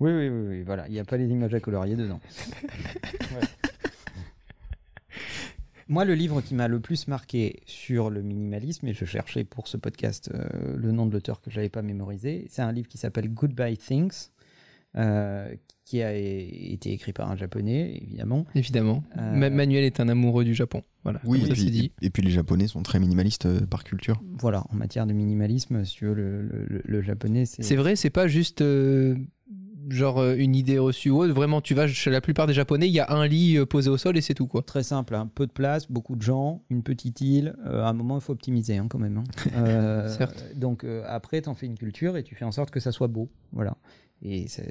Oui, 0.00 0.10
oui, 0.10 0.28
oui, 0.30 0.46
oui, 0.48 0.62
voilà. 0.62 0.86
Il 0.88 0.94
n'y 0.94 0.98
a 0.98 1.04
pas 1.04 1.18
les 1.18 1.28
images 1.28 1.52
à 1.52 1.60
colorier 1.60 1.94
dedans. 1.94 2.20
Ouais. 3.34 3.46
Moi, 5.92 6.06
le 6.06 6.14
livre 6.14 6.40
qui 6.40 6.54
m'a 6.54 6.68
le 6.68 6.80
plus 6.80 7.06
marqué 7.06 7.60
sur 7.66 8.08
le 8.08 8.22
minimalisme, 8.22 8.86
et 8.88 8.94
je 8.94 9.04
cherchais 9.04 9.44
pour 9.44 9.68
ce 9.68 9.76
podcast 9.76 10.30
euh, 10.32 10.74
le 10.74 10.90
nom 10.90 11.04
de 11.04 11.12
l'auteur 11.12 11.42
que 11.42 11.50
je 11.50 11.56
n'avais 11.56 11.68
pas 11.68 11.82
mémorisé, 11.82 12.46
c'est 12.48 12.62
un 12.62 12.72
livre 12.72 12.88
qui 12.88 12.96
s'appelle 12.96 13.28
Goodbye 13.28 13.76
Things, 13.76 14.30
euh, 14.96 15.54
qui 15.84 16.00
a 16.02 16.14
été 16.14 16.92
écrit 16.92 17.12
par 17.12 17.30
un 17.30 17.36
japonais, 17.36 17.98
évidemment. 18.02 18.46
Évidemment. 18.54 19.04
Euh, 19.18 19.36
Ma- 19.36 19.50
Manuel 19.50 19.84
est 19.84 20.00
un 20.00 20.08
amoureux 20.08 20.44
du 20.46 20.54
Japon. 20.54 20.82
Voilà. 21.04 21.20
Oui, 21.24 21.42
et 21.42 21.46
ça 21.48 21.52
puis, 21.52 21.70
dit. 21.70 21.92
et 22.00 22.08
puis 22.08 22.22
les 22.22 22.30
Japonais 22.30 22.68
sont 22.68 22.82
très 22.82 22.98
minimalistes 22.98 23.44
euh, 23.44 23.60
par 23.66 23.84
culture. 23.84 24.22
Voilà, 24.38 24.64
en 24.70 24.76
matière 24.76 25.06
de 25.06 25.12
minimalisme, 25.12 25.84
si 25.84 25.96
tu 25.96 26.06
veux, 26.06 26.14
le, 26.14 26.40
le- 26.40 26.64
le- 26.70 26.82
le 26.86 27.02
japonais, 27.02 27.44
c'est... 27.44 27.62
C'est 27.62 27.76
vrai, 27.76 27.96
c'est 27.96 28.08
pas 28.08 28.28
juste 28.28 28.62
euh, 28.62 29.14
genre 29.88 30.18
euh, 30.18 30.34
une 30.36 30.54
idée 30.54 30.78
reçue 30.78 31.10
ou 31.10 31.18
autre. 31.22 31.32
Vraiment, 31.34 31.60
tu 31.60 31.74
vas 31.74 31.86
chez 31.88 32.10
la 32.10 32.20
plupart 32.20 32.46
des 32.46 32.52
Japonais, 32.54 32.86
il 32.88 32.92
y 32.92 33.00
a 33.00 33.10
un 33.12 33.26
lit 33.26 33.56
euh, 33.56 33.66
posé 33.66 33.90
au 33.90 33.96
sol 33.96 34.16
et 34.16 34.20
c'est 34.20 34.34
tout 34.34 34.46
quoi. 34.46 34.62
Très 34.62 34.82
simple, 34.82 35.14
hein. 35.14 35.30
peu 35.34 35.46
de 35.46 35.52
place, 35.52 35.90
beaucoup 35.90 36.16
de 36.16 36.22
gens, 36.22 36.62
une 36.70 36.82
petite 36.82 37.20
île. 37.20 37.54
Euh, 37.66 37.82
à 37.84 37.88
un 37.88 37.92
moment, 37.92 38.16
il 38.16 38.20
faut 38.20 38.32
optimiser 38.32 38.76
hein, 38.76 38.86
quand 38.88 38.98
même. 38.98 39.18
hein. 39.18 39.24
Euh, 39.56 40.08
Certes. 40.08 40.44
Donc 40.56 40.84
après, 41.06 41.42
tu 41.42 41.48
en 41.48 41.54
fais 41.54 41.66
une 41.66 41.76
culture 41.78 42.16
et 42.16 42.22
tu 42.22 42.34
fais 42.34 42.44
en 42.44 42.52
sorte 42.52 42.70
que 42.70 42.80
ça 42.80 42.92
soit 42.92 43.08
beau. 43.08 43.28
Voilà. 43.52 43.76
Et 44.24 44.46
ça, 44.46 44.62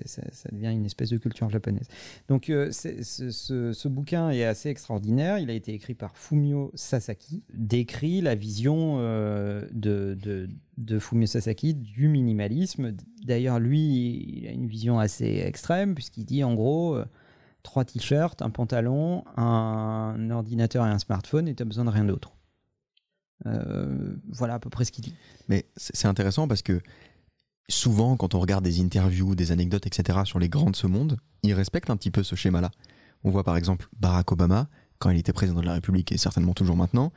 devient 0.52 0.72
une 0.72 0.86
espèce 0.86 1.10
de 1.10 1.18
culture 1.18 1.50
japonaise. 1.50 1.88
Donc 2.30 2.50
euh, 2.50 2.72
ce, 2.72 3.88
bouquin 3.90 4.30
est 4.30 4.46
assez 4.46 4.70
extraordinaire. 4.70 5.40
Il 5.40 5.50
a 5.50 5.54
été 5.54 5.74
écrit 5.74 5.94
par 5.94 6.16
Fumio 6.16 6.72
Sasaki, 6.74 7.44
décrit 7.54 8.22
la 8.22 8.36
vision 8.36 8.98
euh, 9.00 9.68
de, 9.74 10.48
Fumio 11.00 11.28
Sasaki 11.28 11.74
du 11.74 12.08
minimalisme. 12.08 12.96
D'ailleurs, 13.26 13.60
lui, 13.60 14.42
il 14.42 14.48
a 14.48 14.52
une 14.52 14.68
vision 14.68 15.00
assez 15.00 15.44
extrême 15.46 15.96
puisqu'il 15.96 16.26
dit 16.26 16.44
en 16.44 16.54
gros... 16.54 16.96
euh, 16.96 17.06
trois 17.64 17.86
t-shirts, 17.86 18.42
un 18.42 18.50
pantalon, 18.50 19.24
un 19.38 20.32
ordinateur 20.32 20.84
et 20.88 20.90
un 20.90 20.98
smartphone 20.98 21.48
et 21.48 21.54
tu 21.54 21.62
as 21.62 21.66
besoin 21.68 21.86
de 21.86 21.92
rien 21.92 22.06
d'autre. 22.06 22.34
Voilà 23.46 24.56
à 24.56 24.60
peu 24.60 24.72
près 24.72 24.84
ce 24.84 24.92
qu'il 24.92 25.04
dit. 25.04 25.14
Mais 25.48 25.66
c'est 25.76 26.08
intéressant 26.08 26.48
parce 26.48 26.64
que 26.64 26.82
souvent, 27.72 28.16
quand 28.18 28.36
on 28.36 28.40
regarde 28.40 28.64
des 28.64 28.82
interviews, 28.82 29.36
des 29.36 29.52
anecdotes, 29.52 29.88
etc., 29.88 30.20
sur 30.26 30.40
les 30.40 30.50
grands 30.50 30.70
de 30.70 30.76
ce 30.76 30.88
monde, 30.88 31.18
ils 31.44 31.54
respectent 31.54 31.90
un 31.90 31.98
petit 31.98 32.12
peu 32.12 32.24
ce 32.24 32.36
schéma-là. 32.36 32.72
On 33.24 33.32
voit 33.32 33.44
par 33.44 33.58
exemple 33.58 33.88
Barack 34.00 34.32
Obama, 34.32 34.68
quand 35.00 35.10
il 35.10 35.18
était 35.18 35.34
président 35.34 35.62
de 35.62 35.66
la 35.66 35.74
République 35.74 36.12
et 36.12 36.18
certainement 36.18 36.54
toujours 36.54 36.76
maintenant, 36.76 37.12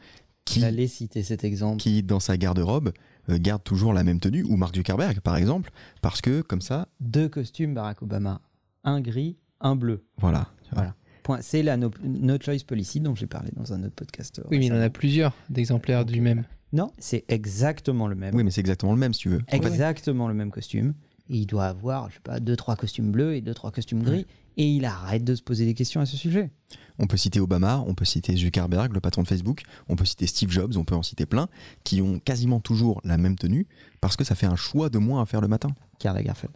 qui, 0.44 0.60
J'allais 0.60 0.86
citer 0.86 1.22
cet 1.22 1.42
exemple. 1.44 1.78
qui 1.78 2.02
dans 2.02 2.20
sa 2.20 2.36
garde-robe, 2.36 2.92
euh, 3.30 3.38
garde 3.38 3.64
toujours 3.64 3.92
la 3.94 4.04
même 4.04 4.20
tenue, 4.20 4.42
ou 4.44 4.56
Mark 4.56 4.74
Zuckerberg 4.74 5.20
par 5.20 5.36
exemple, 5.36 5.70
parce 6.02 6.20
que 6.20 6.42
comme 6.42 6.60
ça, 6.60 6.88
Deux 7.00 7.28
costumes 7.28 7.74
Barack 7.74 8.02
Obama, 8.02 8.40
un 8.84 9.00
gris, 9.00 9.36
un 9.60 9.76
bleu. 9.76 10.04
voilà. 10.18 10.48
Voilà. 10.72 10.94
Point. 11.22 11.38
C'est 11.40 11.62
la 11.62 11.78
no, 11.78 11.90
no 12.02 12.36
choice 12.38 12.64
policy 12.66 13.00
dont 13.00 13.14
j'ai 13.14 13.26
parlé 13.26 13.50
dans 13.56 13.72
un 13.72 13.82
autre 13.84 13.94
podcast. 13.94 14.42
Oui, 14.50 14.58
mais 14.58 14.66
il 14.66 14.72
en 14.74 14.80
a 14.80 14.90
plusieurs 14.90 15.32
d'exemplaires 15.48 16.04
du 16.04 16.20
même. 16.20 16.44
Non, 16.74 16.90
c'est 16.98 17.24
exactement 17.28 18.08
le 18.08 18.16
même. 18.16 18.34
Oui, 18.34 18.42
mais 18.42 18.50
c'est 18.50 18.60
exactement 18.60 18.92
le 18.92 18.98
même 18.98 19.14
si 19.14 19.20
tu 19.20 19.28
veux. 19.28 19.40
Exactement 19.48 20.26
le 20.26 20.34
même 20.34 20.50
costume. 20.50 20.94
Et 21.30 21.36
il 21.38 21.46
doit 21.46 21.66
avoir, 21.66 22.10
je 22.10 22.14
sais 22.14 22.20
pas, 22.20 22.40
deux 22.40 22.56
trois 22.56 22.74
costumes 22.74 23.12
bleus 23.12 23.36
et 23.36 23.40
deux 23.40 23.54
trois 23.54 23.70
costumes 23.70 24.02
gris. 24.02 24.26
Et 24.56 24.68
il 24.68 24.84
arrête 24.84 25.22
de 25.24 25.36
se 25.36 25.42
poser 25.42 25.66
des 25.66 25.74
questions 25.74 26.00
à 26.00 26.06
ce 26.06 26.16
sujet. 26.16 26.50
On 26.98 27.06
peut 27.06 27.16
citer 27.16 27.38
Obama, 27.38 27.82
on 27.86 27.94
peut 27.94 28.04
citer 28.04 28.36
Zuckerberg, 28.36 28.92
le 28.92 29.00
patron 29.00 29.22
de 29.22 29.28
Facebook, 29.28 29.62
on 29.88 29.94
peut 29.94 30.04
citer 30.04 30.26
Steve 30.26 30.50
Jobs, 30.50 30.76
on 30.76 30.84
peut 30.84 30.96
en 30.96 31.02
citer 31.02 31.26
plein, 31.26 31.48
qui 31.84 32.02
ont 32.02 32.18
quasiment 32.18 32.58
toujours 32.58 33.00
la 33.04 33.18
même 33.18 33.36
tenue 33.36 33.66
parce 34.00 34.16
que 34.16 34.24
ça 34.24 34.34
fait 34.34 34.46
un 34.46 34.56
choix 34.56 34.90
de 34.90 34.98
moins 34.98 35.22
à 35.22 35.26
faire 35.26 35.40
le 35.40 35.48
matin. 35.48 35.68
Karl 36.00 36.16
Lagerfeld, 36.16 36.52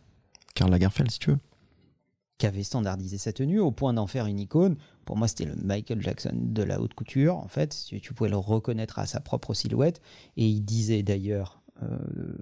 Karl 0.55 0.71
Lagerfeld, 0.71 1.11
si 1.13 1.19
tu 1.21 1.31
veux. 1.31 1.39
Qui 2.39 2.47
avait 2.47 2.63
standardisé 2.63 3.19
sa 3.19 3.33
tenue 3.33 3.59
au 3.59 3.73
point 3.73 3.93
d'en 3.93 4.07
faire 4.07 4.27
une 4.27 4.39
icône. 4.39 4.77
Pour 5.05 5.17
moi, 5.17 5.27
c'était 5.29 5.45
le 5.45 5.57
Michael 5.57 6.01
Jackson 6.01 6.35
de 6.35 6.63
la 6.63 6.81
haute 6.81 6.95
couture. 6.95 7.37
En 7.37 7.49
fait, 7.49 7.77
tu 8.01 8.15
pouvais 8.15 8.31
le 8.31 8.37
reconnaître 8.37 9.01
à 9.01 9.07
sa 9.07 9.21
propre 9.21 9.55
silhouette. 9.55 10.01
Et 10.37 10.47
il 10.47 10.61
disait 10.61 11.03
d'ailleurs 11.03 11.61
euh, 11.83 11.99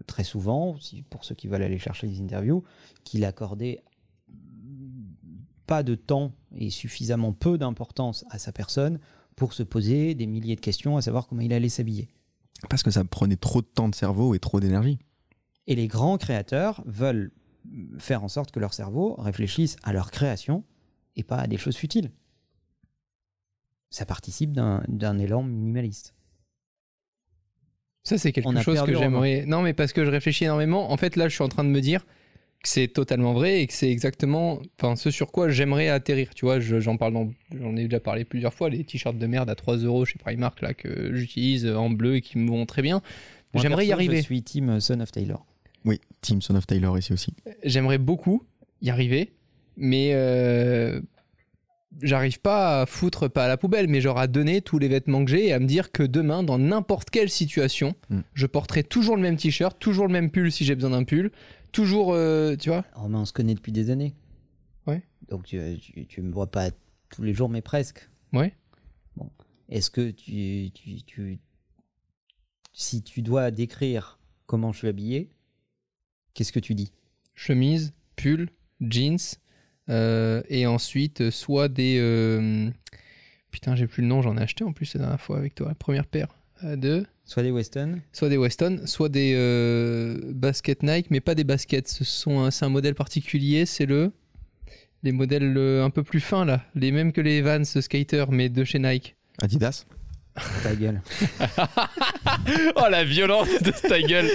très 0.06 0.24
souvent, 0.24 0.76
pour 1.10 1.24
ceux 1.24 1.34
qui 1.34 1.48
veulent 1.48 1.62
aller 1.62 1.78
chercher 1.78 2.06
les 2.06 2.20
interviews, 2.20 2.62
qu'il 3.04 3.24
accordait 3.24 3.82
pas 5.66 5.82
de 5.82 5.94
temps 5.94 6.32
et 6.54 6.70
suffisamment 6.70 7.32
peu 7.32 7.58
d'importance 7.58 8.24
à 8.30 8.38
sa 8.38 8.52
personne 8.52 9.00
pour 9.34 9.52
se 9.52 9.62
poser 9.62 10.14
des 10.14 10.26
milliers 10.26 10.56
de 10.56 10.60
questions 10.60 10.96
à 10.96 11.02
savoir 11.02 11.26
comment 11.26 11.42
il 11.42 11.52
allait 11.52 11.68
s'habiller. 11.68 12.08
Parce 12.70 12.82
que 12.82 12.90
ça 12.90 13.04
prenait 13.04 13.36
trop 13.36 13.60
de 13.60 13.66
temps 13.66 13.88
de 13.88 13.94
cerveau 13.94 14.34
et 14.34 14.38
trop 14.38 14.60
d'énergie. 14.60 14.98
Et 15.66 15.74
les 15.74 15.88
grands 15.88 16.16
créateurs 16.16 16.82
veulent 16.86 17.32
faire 17.98 18.22
en 18.24 18.28
sorte 18.28 18.50
que 18.50 18.60
leur 18.60 18.74
cerveau 18.74 19.14
réfléchisse 19.18 19.76
à 19.82 19.92
leur 19.92 20.10
création 20.10 20.64
et 21.16 21.22
pas 21.22 21.36
à 21.38 21.46
des 21.46 21.56
choses 21.56 21.76
futiles. 21.76 22.10
Ça 23.90 24.04
participe 24.04 24.52
d'un 24.52 25.18
élan 25.18 25.42
minimaliste. 25.42 26.14
Ça, 28.02 28.18
c'est 28.18 28.32
quelque 28.32 28.46
On 28.48 28.60
chose 28.60 28.82
que 28.82 28.94
j'aimerais. 28.94 29.44
Non, 29.46 29.62
mais 29.62 29.72
parce 29.74 29.92
que 29.92 30.04
je 30.04 30.10
réfléchis 30.10 30.44
énormément. 30.44 30.92
En 30.92 30.96
fait, 30.96 31.16
là, 31.16 31.28
je 31.28 31.34
suis 31.34 31.42
en 31.42 31.48
train 31.48 31.64
de 31.64 31.70
me 31.70 31.80
dire 31.80 32.04
que 32.62 32.68
c'est 32.68 32.88
totalement 32.88 33.32
vrai 33.34 33.62
et 33.62 33.66
que 33.66 33.72
c'est 33.72 33.90
exactement 33.90 34.60
enfin, 34.78 34.94
ce 34.96 35.10
sur 35.10 35.32
quoi 35.32 35.48
j'aimerais 35.48 35.88
atterrir. 35.88 36.32
Tu 36.34 36.44
vois, 36.44 36.60
je- 36.60 36.78
j'en 36.80 36.96
parle 36.96 37.14
dans- 37.14 37.30
j'en 37.58 37.74
ai 37.76 37.84
déjà 37.84 38.00
parlé 38.00 38.24
plusieurs 38.24 38.54
fois, 38.54 38.70
les 38.70 38.84
t-shirts 38.84 39.18
de 39.18 39.26
merde 39.26 39.50
à 39.50 39.54
3 39.54 39.76
euros 39.76 40.04
chez 40.04 40.18
Primark 40.18 40.60
là, 40.62 40.72
que 40.74 41.14
j'utilise 41.14 41.66
en 41.66 41.90
bleu 41.90 42.16
et 42.16 42.20
qui 42.20 42.38
me 42.38 42.48
vont 42.48 42.64
très 42.66 42.82
bien. 42.82 43.02
J'aimerais 43.54 43.86
y 43.86 43.92
arriver. 43.92 44.18
Je 44.18 44.22
suis 44.22 44.42
team 44.42 44.80
Son 44.80 45.00
of 45.00 45.10
Taylor. 45.10 45.44
Oui, 45.86 46.00
Team 46.20 46.42
Son 46.42 46.54
of 46.56 46.66
Taylor 46.66 46.98
ici 46.98 47.12
aussi. 47.14 47.32
J'aimerais 47.64 47.98
beaucoup 47.98 48.42
y 48.82 48.90
arriver, 48.90 49.32
mais 49.76 50.10
euh, 50.14 51.00
j'arrive 52.02 52.40
pas 52.40 52.82
à 52.82 52.86
foutre 52.86 53.28
pas 53.28 53.44
à 53.44 53.48
la 53.48 53.56
poubelle, 53.56 53.88
mais 53.88 54.00
genre 54.00 54.18
à 54.18 54.26
donner 54.26 54.60
tous 54.60 54.78
les 54.78 54.88
vêtements 54.88 55.24
que 55.24 55.30
j'ai 55.30 55.46
et 55.46 55.52
à 55.52 55.58
me 55.60 55.66
dire 55.66 55.92
que 55.92 56.02
demain, 56.02 56.42
dans 56.42 56.58
n'importe 56.58 57.08
quelle 57.10 57.30
situation, 57.30 57.94
Mm. 58.10 58.20
je 58.34 58.46
porterai 58.46 58.82
toujours 58.84 59.16
le 59.16 59.22
même 59.22 59.36
t-shirt, 59.36 59.78
toujours 59.78 60.06
le 60.08 60.12
même 60.12 60.30
pull 60.30 60.50
si 60.52 60.64
j'ai 60.64 60.74
besoin 60.74 60.90
d'un 60.90 61.04
pull, 61.04 61.30
toujours, 61.72 62.12
euh, 62.12 62.56
tu 62.56 62.68
vois. 62.68 62.84
Romain, 62.94 63.20
on 63.20 63.24
se 63.24 63.32
connaît 63.32 63.54
depuis 63.54 63.72
des 63.72 63.90
années. 63.90 64.14
Ouais. 64.86 65.02
Donc 65.28 65.44
tu, 65.44 65.58
tu, 65.80 66.06
tu 66.06 66.20
me 66.22 66.32
vois 66.32 66.50
pas 66.50 66.70
tous 67.10 67.22
les 67.22 67.32
jours, 67.32 67.48
mais 67.48 67.62
presque. 67.62 68.08
Ouais. 68.32 68.54
Est-ce 69.68 69.90
que 69.90 70.10
tu, 70.10 70.70
tu, 70.72 71.02
tu- 71.02 71.38
si 72.72 73.02
tu 73.02 73.22
dois 73.22 73.50
décrire 73.50 74.18
comment 74.46 74.72
je 74.72 74.78
suis 74.78 74.88
habillé, 74.88 75.30
qu'est-ce 76.36 76.52
que 76.52 76.60
tu 76.60 76.74
dis? 76.74 76.92
Chemise, 77.34 77.92
pull, 78.14 78.48
jeans, 78.80 79.16
euh, 79.88 80.42
et 80.48 80.66
ensuite 80.66 81.20
euh, 81.22 81.30
soit 81.30 81.68
des... 81.68 81.96
euh, 81.98 82.70
Putain, 83.50 83.74
j'ai 83.74 83.86
plus 83.86 84.02
le 84.02 84.08
nom, 84.08 84.20
j'en 84.22 84.36
ai 84.36 84.42
acheté 84.42 84.64
en 84.64 84.72
plus 84.72 84.94
la 84.94 85.00
dernière 85.00 85.20
fois 85.20 85.38
avec 85.38 85.54
toi, 85.54 85.68
la 85.68 85.74
première 85.74 86.06
paire 86.06 86.28
de... 86.62 87.04
Soit 87.24 87.42
des 87.42 87.50
Weston, 87.50 88.00
Soit 88.12 88.28
des 88.28 88.36
Weston, 88.36 88.82
soit 88.84 89.08
des 89.08 89.32
euh, 89.34 90.16
baskets 90.32 90.82
Nike, 90.82 91.10
mais 91.10 91.20
pas 91.20 91.34
des 91.34 91.42
baskets, 91.44 91.88
ce 91.88 92.04
sont 92.04 92.38
un- 92.40 92.50
c'est 92.50 92.64
un 92.64 92.68
modèle 92.68 92.94
particulier, 92.94 93.66
c'est 93.66 93.86
le... 93.86 94.12
Les 95.02 95.12
modèles 95.12 95.56
un 95.82 95.90
peu 95.90 96.02
plus 96.02 96.20
fins 96.20 96.44
là, 96.44 96.64
les 96.74 96.92
mêmes 96.92 97.12
que 97.12 97.20
les 97.20 97.40
Vans 97.42 97.64
Skater, 97.64 98.26
mais 98.30 98.48
de 98.48 98.62
chez 98.64 98.78
Nike. 98.78 99.16
Adidas? 99.40 99.86
ta 100.62 100.74
gueule. 100.74 101.00
Oh 102.76 102.84
la 102.90 103.04
violence 103.04 103.48
de 103.62 103.70
ta 103.70 104.00
gueule 104.00 104.28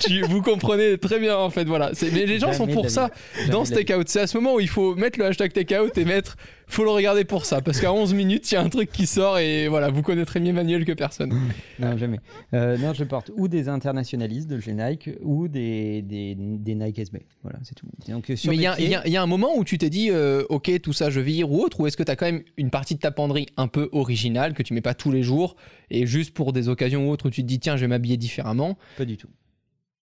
Tu- 0.00 0.22
Vous 0.22 0.42
comprenez 0.42 0.98
très 0.98 1.18
bien 1.18 1.36
en 1.36 1.50
fait, 1.50 1.64
voilà. 1.64 1.90
Mais 2.12 2.26
les 2.26 2.38
gens 2.38 2.52
sont 2.52 2.66
pour 2.66 2.90
ça. 2.90 3.10
Dans 3.50 3.64
take-out. 3.64 4.08
C'est 4.08 4.20
à 4.20 4.26
ce 4.26 4.36
moment 4.38 4.54
où 4.54 4.60
il 4.60 4.68
faut 4.68 4.94
mettre 4.94 5.18
le 5.18 5.26
hashtag 5.26 5.52
take-out 5.52 5.96
et 5.98 6.04
mettre 6.04 6.36
faut 6.68 6.84
le 6.84 6.90
regarder 6.90 7.24
pour 7.24 7.44
ça. 7.44 7.60
Parce 7.60 7.80
qu'à 7.80 7.92
11 7.92 8.14
minutes, 8.14 8.50
il 8.50 8.54
y 8.54 8.56
a 8.58 8.62
un 8.62 8.68
truc 8.68 8.90
qui 8.92 9.06
sort 9.06 9.38
et 9.38 9.68
voilà, 9.68 9.90
vous 9.90 10.02
connaîtrez 10.02 10.38
mieux 10.40 10.52
Manuel 10.52 10.84
que 10.84 10.92
personne. 10.92 11.32
Non, 11.78 11.96
jamais. 11.96 12.18
Euh, 12.54 12.76
non, 12.78 12.92
je 12.92 13.04
porte 13.04 13.30
ou 13.36 13.46
des 13.48 13.68
internationalistes 13.68 14.48
de 14.48 14.58
chez 14.60 14.74
Nike 14.74 15.10
ou 15.22 15.48
des, 15.48 16.02
des, 16.02 16.34
des 16.36 16.74
Nike 16.74 16.98
SB. 16.98 17.20
Voilà, 17.42 17.58
c'est 17.62 17.74
tout. 17.74 17.86
Donc, 18.08 18.28
euh, 18.30 18.36
sur 18.36 18.50
Mais 18.50 18.56
il 18.56 18.62
y, 18.62 18.66
a- 18.66 18.74
pieds- 18.74 18.84
il 18.86 18.90
y 18.90 18.94
a- 18.96 19.06
il 19.06 19.12
y 19.12 19.16
a 19.16 19.22
un 19.22 19.26
moment 19.26 19.56
où 19.56 19.64
tu 19.64 19.78
t'es 19.78 19.90
dit, 19.90 20.10
euh, 20.10 20.44
ok, 20.48 20.80
tout 20.82 20.92
ça, 20.92 21.08
je 21.10 21.20
vire 21.20 21.50
ou 21.50 21.60
autre, 21.62 21.78
ou 21.80 21.86
est-ce 21.86 21.96
que 21.96 22.02
tu 22.02 22.10
as 22.10 22.16
quand 22.16 22.26
même 22.26 22.42
une 22.56 22.70
partie 22.70 22.94
de 22.94 23.00
ta 23.00 23.10
penderie 23.12 23.46
un 23.56 23.68
peu 23.68 23.88
originale 23.92 24.54
que 24.54 24.62
tu 24.62 24.74
mets 24.74 24.80
pas 24.80 24.94
tous 24.94 25.10
les 25.12 25.22
jours 25.22 25.54
et 25.90 26.06
juste 26.06 26.34
pour 26.34 26.52
des 26.52 26.68
occasions 26.68 27.08
ou 27.08 27.12
autres 27.12 27.26
où 27.28 27.30
tu 27.30 27.42
te 27.42 27.46
dis, 27.46 27.60
tiens, 27.60 27.76
je 27.76 27.82
vais 27.82 27.88
m'habiller 27.88 28.16
différemment? 28.16 28.76
Pas 28.96 29.04
du 29.04 29.16
tout. 29.16 29.28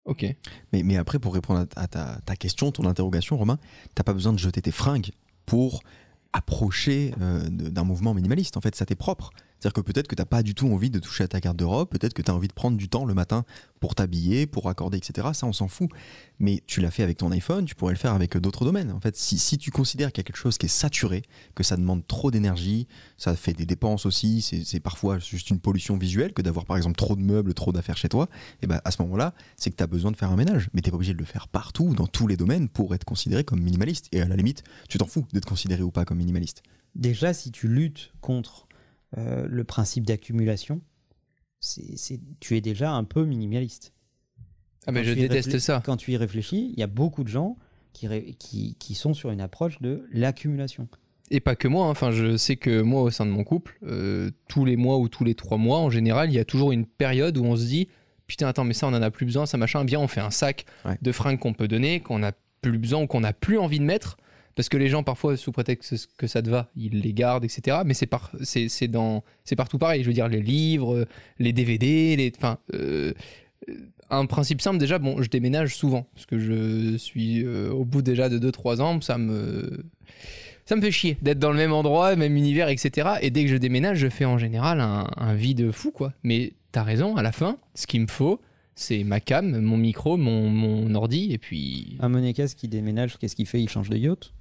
Ok. 0.05 0.24
Mais, 0.72 0.84
mais 0.84 0.98
après, 0.98 1.19
pour 1.19 1.34
répondre 1.34 1.65
à, 1.75 1.81
à 1.81 1.88
ta, 1.88 2.19
ta 2.25 2.36
question, 2.36 2.72
ton 2.72 2.86
interrogation, 2.86 3.38
Romain, 3.38 3.57
t'as 3.95 4.03
pas 4.03 4.13
besoin 4.13 4.34
de 4.34 4.39
jeter 4.39 4.62
tes 4.62 4.72
fringues 4.72 5.10
pour 5.45 5.81
approcher 6.36 7.13
euh, 7.22 7.48
d'un 7.50 7.84
mouvement 7.84 8.13
minimaliste. 8.13 8.58
En 8.58 8.62
fait, 8.62 8.75
ça 8.75 8.86
t'est 8.86 8.96
propre. 8.96 9.32
C'est-à-dire 9.65 9.81
que 9.84 9.91
peut-être 9.91 10.07
que 10.07 10.13
t'as 10.13 10.25
pas 10.25 10.43
du 10.43 10.53
tout 10.53 10.72
envie 10.72 10.91
de 10.91 11.00
toucher 11.00 11.24
à 11.24 11.27
ta 11.27 11.39
garde-robe, 11.39 11.89
peut-être 11.89 12.13
que 12.13 12.22
tu 12.22 12.29
as 12.29 12.36
envie 12.36 12.48
de 12.48 12.53
prendre 12.53 12.77
du 12.77 12.88
temps 12.88 13.03
le 13.03 13.15
matin 13.15 13.45
pour 13.79 13.95
t'habiller, 13.95 14.45
pour 14.45 14.69
accorder, 14.69 15.00
etc. 15.00 15.29
Ça, 15.34 15.48
on 15.48 15.53
s'en 15.53 15.67
fout. 15.67 15.89
Mais 16.38 16.62
tu 16.67 16.81
l'as 16.81 16.91
fait 16.91 17.01
avec 17.01 17.17
ton 17.17 17.31
iPhone, 17.31 17.65
tu 17.65 17.74
pourrais 17.74 17.93
le 17.93 17.98
faire 17.98 18.13
avec 18.13 18.38
d'autres 18.38 18.63
domaines. 18.63 18.91
En 18.91 19.00
fait, 19.00 19.15
si, 19.17 19.57
tu 19.57 19.72
considères 19.72 20.12
qu'il 20.12 20.19
y 20.19 20.24
a 20.24 20.24
quelque 20.24 20.38
chose 20.38 20.60
qui 20.60 20.67
est 20.67 20.69
saturé, 20.69 21.24
que 21.55 21.63
ça 21.63 21.77
demande 21.77 22.05
trop 22.05 22.29
d'énergie, 22.29 22.88
ça 23.17 23.36
fait 23.36 23.53
des 23.53 23.65
dépenses 23.65 24.05
aussi, 24.05 24.43
c'est 24.43 24.79
parfois 24.79 25.17
juste 25.17 25.50
une 25.50 25.60
pollution 25.60 25.98
visuelle 25.98 26.34
que 26.34 26.43
d'avoir 26.43 26.65
par 26.65 26.77
exemple 26.77 26.98
trop 26.98 27.15
de 27.15 27.22
meubles, 27.22 27.55
trop 27.55 27.72
d'affaires 27.72 27.98
chez 27.98 28.10
toi, 28.10 28.29
et 28.62 28.67
ben 28.67 28.81
à 28.86 28.91
ce 28.91 29.01
moment-là, 29.01 29.34
c'est 29.57 29.72
que 29.72 29.77
tu 29.77 29.84
as 29.84 29.88
besoin 29.88 30.12
de 30.12 30.15
faire 30.15 30.29
un 30.29 30.36
ménage. 30.36 30.69
Mais 30.74 30.81
tu 30.81 30.91
pas 30.91 30.98
obligé 30.98 31.13
de 31.13 31.17
le 31.17 31.25
faire 31.25 31.48
partout, 31.48 31.95
dans 31.95 32.05
tous 32.05 32.27
les 32.27 32.38
domaines, 32.38 32.69
pour 32.69 32.93
être 32.93 33.03
considéré 33.03 33.43
comme 33.43 33.62
minimaliste. 33.62 34.10
Et 34.12 34.22
à 34.22 34.27
la 34.27 34.36
limite, 34.36 34.63
tu 34.89 35.00
t'en 35.00 35.07
fous 35.07 35.25
d'être 35.34 35.48
considéré 35.48 35.81
ou 35.81 35.89
pas 35.89 36.05
comme 36.05 36.19
minimaliste. 36.19 36.62
Déjà, 36.93 37.34
si 37.34 37.51
tu 37.51 37.67
luttes 37.67 38.13
contre 38.22 38.64
euh, 39.17 39.45
le 39.48 39.63
principe 39.63 40.05
d'accumulation, 40.05 40.81
c'est, 41.60 42.19
tu 42.39 42.55
es 42.55 42.62
déjà 42.62 42.91
un 42.91 43.03
peu 43.03 43.25
minimaliste. 43.25 43.93
Ah, 44.88 44.91
mais 44.91 45.01
Quand 45.01 45.10
je 45.10 45.13
déteste 45.13 45.57
ça. 45.60 45.81
Quand 45.84 45.98
tu 45.98 46.12
y 46.12 46.17
réfléchis, 46.17 46.72
il 46.74 46.79
y 46.79 46.84
a 46.84 46.88
beaucoup 46.88 47.24
de 47.24 47.29
gens 47.29 47.57
qui, 47.93 48.07
qui, 48.38 48.75
qui 48.77 48.93
sont 48.93 49.13
sur 49.13 49.31
une 49.31 49.41
approche 49.41 49.81
de 49.81 50.05
l'accumulation. 50.12 50.88
Et 51.31 51.39
pas 51.39 51.55
que 51.55 51.67
moi, 51.67 51.88
hein. 51.88 51.89
enfin 51.89 52.12
je 52.12 52.38
sais 52.38 52.55
que 52.55 52.81
moi 52.81 53.01
au 53.01 53.10
sein 53.10 53.25
de 53.25 53.31
mon 53.31 53.43
couple, 53.43 53.79
euh, 53.84 54.29
tous 54.48 54.63
les 54.63 54.75
mois 54.75 55.00
ou 55.00 55.07
tous 55.10 55.24
les 55.24 55.34
trois 55.34 55.57
mois 55.57 55.79
en 55.79 55.89
général, 55.89 56.29
il 56.29 56.36
y 56.36 56.39
a 56.39 56.45
toujours 56.45 56.72
une 56.72 56.86
période 56.86 57.38
où 57.39 57.45
on 57.45 57.55
se 57.55 57.65
dit 57.65 57.88
putain 58.27 58.48
attends 58.48 58.63
mais 58.63 58.74
ça 58.75 58.86
on 58.88 58.93
en 58.93 59.01
a 59.01 59.10
plus 59.10 59.25
besoin, 59.25 59.48
ça 59.48 59.57
machin, 59.57 59.84
bien 59.86 60.00
on 60.00 60.07
fait 60.07 60.22
un 60.22 60.29
sac 60.29 60.65
Ouais. 60.84 60.98
de 61.01 61.12
fringues 61.12 61.39
qu'on 61.39 61.53
peut 61.53 61.67
donner, 61.67 62.00
qu'on 62.00 62.22
a 62.22 62.31
plus 62.62 62.77
besoin 62.77 63.01
ou 63.01 63.07
qu'on 63.07 63.24
a 63.24 63.34
plus 63.34 63.57
envie 63.57 63.79
de 63.79 63.86
mettre, 63.86 64.17
parce 64.55 64.69
que 64.69 64.77
les 64.77 64.88
gens 64.88 65.03
parfois 65.03 65.38
sous 65.38 65.51
prétexte 65.51 66.09
que 66.17 66.27
ça 66.27 66.41
te 66.41 66.50
va, 66.50 66.69
ils 66.75 67.01
les 67.01 67.13
gardent 67.13 67.43
etc. 67.43 67.77
Mais 67.85 67.93
c'est 67.93 68.05
par, 68.05 68.31
c'est, 68.41 68.88
dans, 68.88 69.24
c'est 69.43 69.55
partout 69.55 69.77
pareil, 69.77 70.03
je 70.03 70.07
veux 70.07 70.13
dire 70.13 70.27
les 70.27 70.41
livres, 70.41 71.07
les 71.39 71.53
DVD, 71.53 72.15
les, 72.15 72.31
enfin 72.38 72.57
euh, 72.74 73.13
un 74.09 74.25
principe 74.25 74.62
simple 74.62 74.77
déjà, 74.77 75.00
bon 75.00 75.21
je 75.21 75.29
déménage 75.29 75.75
souvent 75.75 76.07
parce 76.13 76.25
que 76.25 76.39
je 76.39 76.97
suis 76.97 77.43
euh, 77.43 77.71
au 77.71 77.85
bout 77.85 78.01
déjà 78.01 78.29
de 78.29 78.39
2-3 78.39 78.81
ans, 78.81 79.01
ça 79.01 79.17
me 79.17 79.85
ça 80.65 80.75
me 80.75 80.81
fait 80.81 80.91
chier 80.91 81.17
d'être 81.21 81.39
dans 81.39 81.51
le 81.51 81.57
même 81.57 81.74
endroit, 81.74 82.15
même 82.15 82.35
univers, 82.35 82.69
etc. 82.69 83.09
Et 83.21 83.29
dès 83.29 83.43
que 83.43 83.51
je 83.51 83.57
déménage, 83.57 84.00
je 84.00 84.09
fais 84.09 84.25
en 84.25 84.39
général 84.39 84.81
un, 84.81 85.07
un 85.15 85.35
vide 85.35 85.71
fou, 85.71 85.91
quoi. 85.91 86.13
Mais 86.24 86.53
t'as 86.71 86.81
raison, 86.81 87.15
à 87.15 87.21
la 87.21 87.31
fin, 87.31 87.57
ce 87.75 87.85
qu'il 87.85 88.01
me 88.01 88.07
faut, 88.07 88.41
c'est 88.74 89.03
ma 89.03 89.19
cam, 89.19 89.59
mon 89.62 89.77
micro, 89.77 90.17
mon, 90.17 90.50
mon 90.50 90.93
ordi, 90.95 91.31
et 91.31 91.38
puis. 91.38 91.97
Un 92.00 92.09
monégasque 92.09 92.57
qui 92.57 92.67
déménage, 92.67 93.17
qu'est-ce 93.17 93.35
qu'il 93.35 93.45
fait? 93.45 93.62
Il 93.62 93.69
change 93.69 93.89
de 93.89 93.97
yacht? 93.97 94.33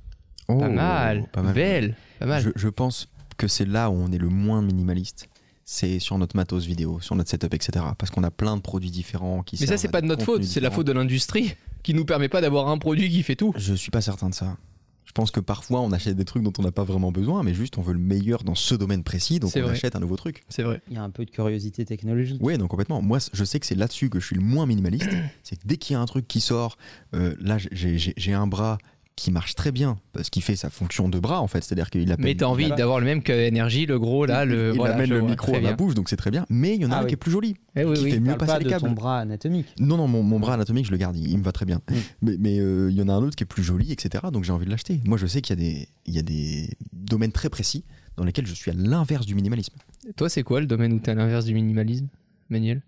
Oh, 0.49 0.59
pas 0.59 0.69
mal, 0.69 1.27
pas 1.33 1.43
mal. 1.43 1.55
belle, 1.55 1.97
pas 2.19 2.27
mal. 2.27 2.43
Je, 2.43 2.51
je 2.55 2.69
pense 2.69 3.09
que 3.37 3.49
c'est 3.49 3.67
là 3.67 3.91
où 3.91 3.95
on 3.95 4.13
est 4.13 4.19
le 4.19 4.29
moins 4.29 4.63
minimaliste. 4.63 5.29
C'est 5.67 5.99
sur 5.99 6.19
notre 6.19 6.37
matos 6.37 6.67
vidéo, 6.67 7.01
sur 7.01 7.17
notre 7.17 7.31
setup, 7.31 7.55
etc. 7.55 7.85
Parce 7.97 8.11
qu'on 8.11 8.23
a 8.23 8.31
plein 8.31 8.57
de 8.57 8.61
produits 8.61 8.91
différents 8.91 9.43
qui 9.43 9.57
Mais 9.61 9.67
ça, 9.67 9.79
c'est 9.79 9.89
pas 9.89 10.03
de 10.03 10.07
notre 10.07 10.25
faute, 10.25 10.45
c'est 10.45 10.61
la 10.61 10.71
faute 10.71 10.87
de 10.87 10.93
l'industrie 10.93 11.55
qui 11.83 11.95
nous 11.95 12.05
permet 12.05 12.29
pas 12.29 12.43
d'avoir 12.43 12.69
un 12.69 12.77
produit 12.77 13.09
qui 13.09 13.23
fait 13.23 13.37
tout. 13.37 13.55
Je 13.57 13.75
suis 13.75 13.91
pas 13.91 14.03
certain 14.03 14.29
de 14.29 14.35
ça. 14.35 14.57
Je 15.05 15.13
pense 15.13 15.31
que 15.31 15.39
parfois 15.39 15.81
on 15.81 15.93
achète 15.93 16.17
des 16.17 16.25
trucs 16.25 16.43
dont 16.43 16.53
on 16.59 16.63
n'a 16.63 16.73
pas 16.73 16.83
vraiment 16.83 17.13
besoin, 17.13 17.45
mais 17.45 17.55
juste 17.55 17.79
on 17.79 17.83
veut 17.83 17.93
le 17.93 18.01
meilleur 18.01 18.43
dans 18.43 18.57
ce 18.57 18.75
domaine 18.75 19.05
précis, 19.05 19.39
donc 19.39 19.53
on 19.55 19.61
vrai. 19.61 19.71
achète 19.71 19.95
un 19.95 20.01
nouveau 20.01 20.17
truc. 20.17 20.43
C'est 20.49 20.65
vrai. 20.65 20.83
Il 20.89 20.95
y 20.95 20.97
a 20.97 21.05
un 21.05 21.11
peu 21.11 21.25
de 21.25 21.31
curiosité 21.31 21.85
technologique. 21.85 22.39
Oui, 22.41 22.59
donc 22.59 22.69
complètement. 22.69 23.01
Moi, 23.01 23.19
je 23.33 23.45
sais 23.45 23.61
que 23.61 23.67
c'est 23.67 23.77
là-dessus 23.77 24.11
que 24.11 24.19
je 24.19 24.27
suis 24.27 24.35
le 24.35 24.43
moins 24.43 24.67
minimaliste. 24.67 25.09
c'est 25.45 25.55
que 25.55 25.63
dès 25.65 25.77
qu'il 25.77 25.95
y 25.95 25.97
a 25.97 26.01
un 26.01 26.07
truc 26.07 26.27
qui 26.27 26.41
sort, 26.41 26.77
euh, 27.15 27.35
là 27.41 27.59
j'ai 27.71 28.33
un 28.33 28.47
bras 28.49 28.79
qui 29.17 29.31
marche 29.31 29.55
très 29.55 29.71
bien 29.71 29.97
parce 30.13 30.29
qu'il 30.29 30.43
fait 30.43 30.57
sa 30.57 30.71
fonction 30.71 31.09
de 31.09 31.19
bras 31.21 31.41
en 31.41 31.47
fait, 31.47 31.63
c'est-à-dire 31.63 31.89
qu'il 31.89 32.11
appelle. 32.11 32.25
Mais 32.25 32.35
t'as 32.35 32.47
envie 32.47 32.69
d'avoir 32.71 32.99
le 32.99 33.07
même 33.07 33.23
que 33.23 33.33
énergie, 33.33 33.87
le 33.87 33.99
gros 34.01 34.27
là, 34.27 34.45
le. 34.45 34.71
il 34.73 34.77
voilà, 34.77 34.95
amène 34.97 35.11
le 35.11 35.21
vois, 35.21 35.31
micro 35.31 35.53
à 35.53 35.55
la 35.55 35.61
bien. 35.61 35.73
bouche, 35.75 35.95
donc 35.95 36.09
c'est 36.09 36.17
très 36.17 36.33
bien. 36.33 36.45
Mais 36.51 36.75
il 36.75 36.83
y 36.83 36.85
en 36.85 36.91
a 36.91 36.97
Ah 36.97 36.99
un 36.99 37.03
oui. 37.03 37.09
qui 37.09 37.15
est 37.15 37.17
plus 37.17 37.31
joli, 37.31 37.55
Eh 37.77 37.85
oui, 37.85 37.95
qui 37.97 38.05
oui. 38.05 38.11
fait 38.11 38.21
mieux 38.21 38.37
passer 38.37 38.53
pas 38.53 38.59
les 38.59 38.69
câbles. 38.69 38.87
ton 38.89 38.93
bras 38.93 39.21
anatomique. 39.21 39.67
Non, 39.79 39.97
non, 39.97 40.09
mon, 40.09 40.23
mon 40.25 40.41
bras 40.41 40.55
anatomique, 40.55 40.87
je 40.87 40.91
le 40.91 40.97
garde, 40.97 41.17
il, 41.17 41.31
il 41.31 41.39
me 41.39 41.45
va 41.45 41.53
très 41.53 41.65
bien. 41.65 41.81
Mm. 41.89 41.95
Mais 42.23 42.37
mais, 42.41 42.59
euh, 42.59 42.91
il 42.91 42.97
y 42.97 43.03
en 43.03 43.09
a 43.09 43.13
un 43.13 43.23
autre 43.23 43.37
qui 43.37 43.45
est 43.45 43.47
plus 43.47 43.63
joli, 43.63 43.93
etc. 43.93 44.25
Donc 44.33 44.43
j'ai 44.43 44.53
envie 44.53 44.67
de 44.67 44.71
l'acheter. 44.71 45.01
Moi, 45.05 45.17
je 45.17 45.27
sais 45.27 45.41
qu'il 45.43 45.57
y, 45.59 45.61
a 45.61 45.63
des- 45.71 45.89
il 46.07 46.15
y 46.15 46.19
a 46.19 46.23
des 46.23 46.71
domaines 46.93 47.33
très 47.33 47.51
précis 47.51 47.85
dans 48.17 48.25
lesquels 48.25 48.47
je 48.47 48.55
suis 48.55 48.71
à 48.73 48.75
l'inverse 48.75 49.27
du 49.27 49.35
minimalisme. 49.37 49.75
Toi, 50.17 50.29
c'est 50.29 50.43
quoi 50.43 50.61
le 50.61 50.67
domaine 50.67 50.93
où 50.93 50.99
t'es 50.99 51.13
à 51.13 51.15
l'inverse 51.15 51.45
du 51.45 51.55
minimalisme, 51.55 52.09
Manuel? 52.51 52.83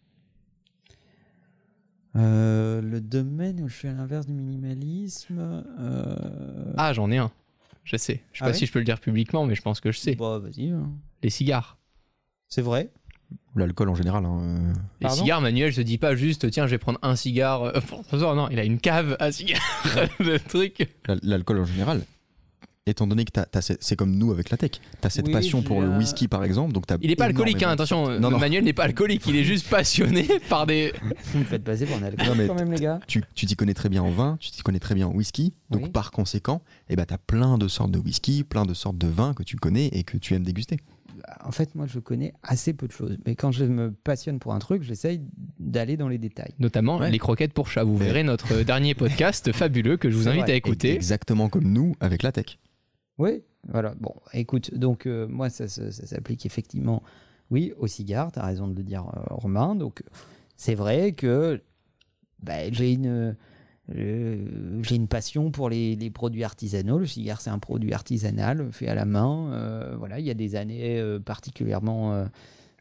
Euh, 2.16 2.80
le 2.80 3.00
domaine 3.00 3.60
où 3.62 3.68
je 3.68 3.76
suis 3.76 3.88
à 3.88 3.92
l'inverse 3.92 4.26
du 4.26 4.32
minimalisme. 4.32 5.64
euh, 5.78 6.72
Ah, 6.76 6.92
j'en 6.92 7.10
ai 7.10 7.18
un. 7.18 7.30
Je 7.84 7.96
sais. 7.96 8.22
Je 8.32 8.38
sais 8.38 8.44
Ah 8.44 8.46
pas 8.46 8.50
ouais 8.52 8.56
si 8.56 8.66
je 8.66 8.72
peux 8.72 8.78
le 8.78 8.84
dire 8.84 8.98
publiquement, 9.00 9.44
mais 9.46 9.54
je 9.54 9.62
pense 9.62 9.80
que 9.80 9.92
je 9.92 9.98
sais. 9.98 10.14
bah, 10.14 10.38
vas-y. 10.38 10.70
hein. 10.70 10.90
Les 11.22 11.30
cigares. 11.30 11.78
C'est 12.48 12.62
vrai. 12.62 12.90
L'alcool 13.54 13.88
en 13.88 13.94
général. 13.94 14.24
hein, 14.24 14.38
euh, 14.40 14.72
Les 15.00 15.06
Pardon 15.06 15.16
cigares, 15.22 15.40
Manuel, 15.40 15.70
je 15.72 15.76
te 15.76 15.80
dis 15.82 15.98
pas 15.98 16.14
juste, 16.14 16.50
tiens, 16.50 16.66
je 16.66 16.72
vais 16.72 16.78
prendre 16.78 16.98
un 17.02 17.16
cigare. 17.16 17.62
euh, 17.64 17.80
pour 17.88 18.02
non, 18.34 18.48
il 18.50 18.58
a 18.58 18.64
une 18.64 18.78
cave 18.78 19.16
à 19.20 19.30
cigares. 19.32 19.60
le 20.20 20.38
truc. 20.38 20.88
l'al- 21.06 21.20
L'alcool 21.22 21.60
en 21.60 21.64
général. 21.64 22.02
Étant 22.88 23.08
donné 23.08 23.24
que 23.24 23.32
t'as- 23.32 23.46
t'as 23.46 23.62
cette- 23.62 23.82
c'est 23.82 23.96
comme 23.96 24.14
nous 24.16 24.30
avec 24.30 24.48
la 24.50 24.56
tech, 24.56 24.70
tu 24.70 24.78
as 25.02 25.10
cette 25.10 25.26
Oui, 25.26 25.32
passion 25.32 25.60
pour 25.60 25.80
le 25.82 25.88
whisky 25.88 26.28
par 26.28 26.44
exemple. 26.44 26.72
Donc 26.72 26.86
t'as 26.86 26.98
Il 27.02 27.10
est 27.10 27.16
pas 27.16 27.24
alcoolique, 27.24 27.60
hein, 27.64 27.70
attention. 27.70 28.20
Non, 28.20 28.30
non. 28.30 28.38
Manuel 28.38 28.62
n'est 28.62 28.72
pas 28.72 28.84
alcoolique, 28.84 29.24
il 29.26 29.34
est 29.34 29.42
juste 29.42 29.68
passionné 29.70 30.24
par 30.48 30.66
des. 30.68 30.92
Vous 31.32 31.40
me 31.40 31.44
faites 31.44 31.64
passer 31.64 31.84
pour 31.84 31.96
un 31.96 32.04
alcoolique 32.04 32.28
Non, 32.30 32.36
mais 32.36 32.46
quand 32.46 32.54
même, 32.54 32.70
les 32.70 32.78
gars. 32.78 33.00
Tu 33.08 33.24
tu 33.34 33.44
t'y 33.46 33.56
connais 33.56 33.74
très 33.74 33.88
bien 33.88 34.04
en 34.04 34.10
vin, 34.12 34.36
tu 34.38 34.52
t'y 34.52 34.62
connais 34.62 34.78
très 34.78 34.94
bien 34.94 35.08
en 35.08 35.12
whisky. 35.12 35.52
Donc 35.68 35.82
Oui. 35.86 35.90
par 35.90 36.12
conséquent, 36.12 36.62
eh 36.88 36.94
ben, 36.94 37.04
tu 37.04 37.12
as 37.12 37.18
plein 37.18 37.58
de 37.58 37.66
sortes 37.66 37.90
de 37.90 37.98
whisky, 37.98 38.44
plein 38.44 38.64
de 38.64 38.72
sortes 38.72 38.98
de 38.98 39.08
vins 39.08 39.34
que 39.34 39.42
tu 39.42 39.56
connais 39.56 39.86
et 39.88 40.04
que 40.04 40.16
tu 40.16 40.34
aimes 40.34 40.44
déguster. 40.44 40.76
En 41.44 41.50
fait, 41.50 41.74
moi, 41.74 41.86
je 41.88 41.98
connais 41.98 42.34
assez 42.44 42.72
peu 42.72 42.86
de 42.86 42.92
choses. 42.92 43.16
Mais 43.26 43.34
quand 43.34 43.50
je 43.50 43.64
me 43.64 43.90
passionne 43.90 44.38
pour 44.38 44.54
un 44.54 44.60
truc, 44.60 44.84
j'essaye 44.84 45.22
d'aller 45.58 45.96
dans 45.96 46.08
les 46.08 46.18
détails. 46.18 46.52
Notamment 46.60 46.98
Ouais. 46.98 47.10
les 47.10 47.18
croquettes 47.18 47.52
pour 47.52 47.66
chat. 47.68 47.82
Vous 47.82 47.96
verrez 47.96 48.22
notre 48.22 48.54
dernier 48.62 48.94
podcast 48.94 49.50
fabuleux 49.52 49.96
que 49.96 50.08
je 50.08 50.16
vous 50.16 50.22
C'est 50.24 50.28
invite 50.28 50.42
vrai. 50.42 50.52
à 50.52 50.54
écouter. 50.56 50.94
Exactement 50.94 51.48
comme 51.48 51.64
nous 51.72 51.96
avec 51.98 52.22
la 52.22 52.30
tech. 52.30 52.58
Oui, 53.18 53.42
voilà. 53.68 53.94
Bon, 53.98 54.14
écoute, 54.32 54.74
donc 54.74 55.06
euh, 55.06 55.26
moi, 55.28 55.48
ça, 55.50 55.68
s'applique 55.68 56.46
effectivement, 56.46 57.02
oui, 57.50 57.72
au 57.78 57.86
cigare, 57.86 58.30
tu 58.32 58.38
as 58.38 58.44
raison 58.44 58.68
de 58.68 58.74
le 58.74 58.82
dire, 58.82 59.06
euh, 59.06 59.20
Romain. 59.30 59.74
Donc, 59.74 60.02
c'est 60.56 60.74
vrai 60.74 61.12
que 61.12 61.62
bah, 62.42 62.70
j'ai 62.70 62.92
une, 62.92 63.36
euh, 63.94 64.80
une 64.90 65.08
passion 65.08 65.50
pour 65.50 65.70
les, 65.70 66.10
produits 66.10 66.44
artisanaux. 66.44 66.98
Le 66.98 67.06
cigare, 67.06 67.40
c'est 67.40 67.50
un 67.50 67.58
produit 67.58 67.92
artisanal, 67.92 68.70
fait 68.72 68.88
à 68.88 68.94
la 68.94 69.04
main. 69.04 69.94
Voilà, 69.98 70.18
il 70.20 70.26
y 70.26 70.30
a 70.30 70.34
des 70.34 70.54
années 70.56 71.18
particulièrement 71.24 72.26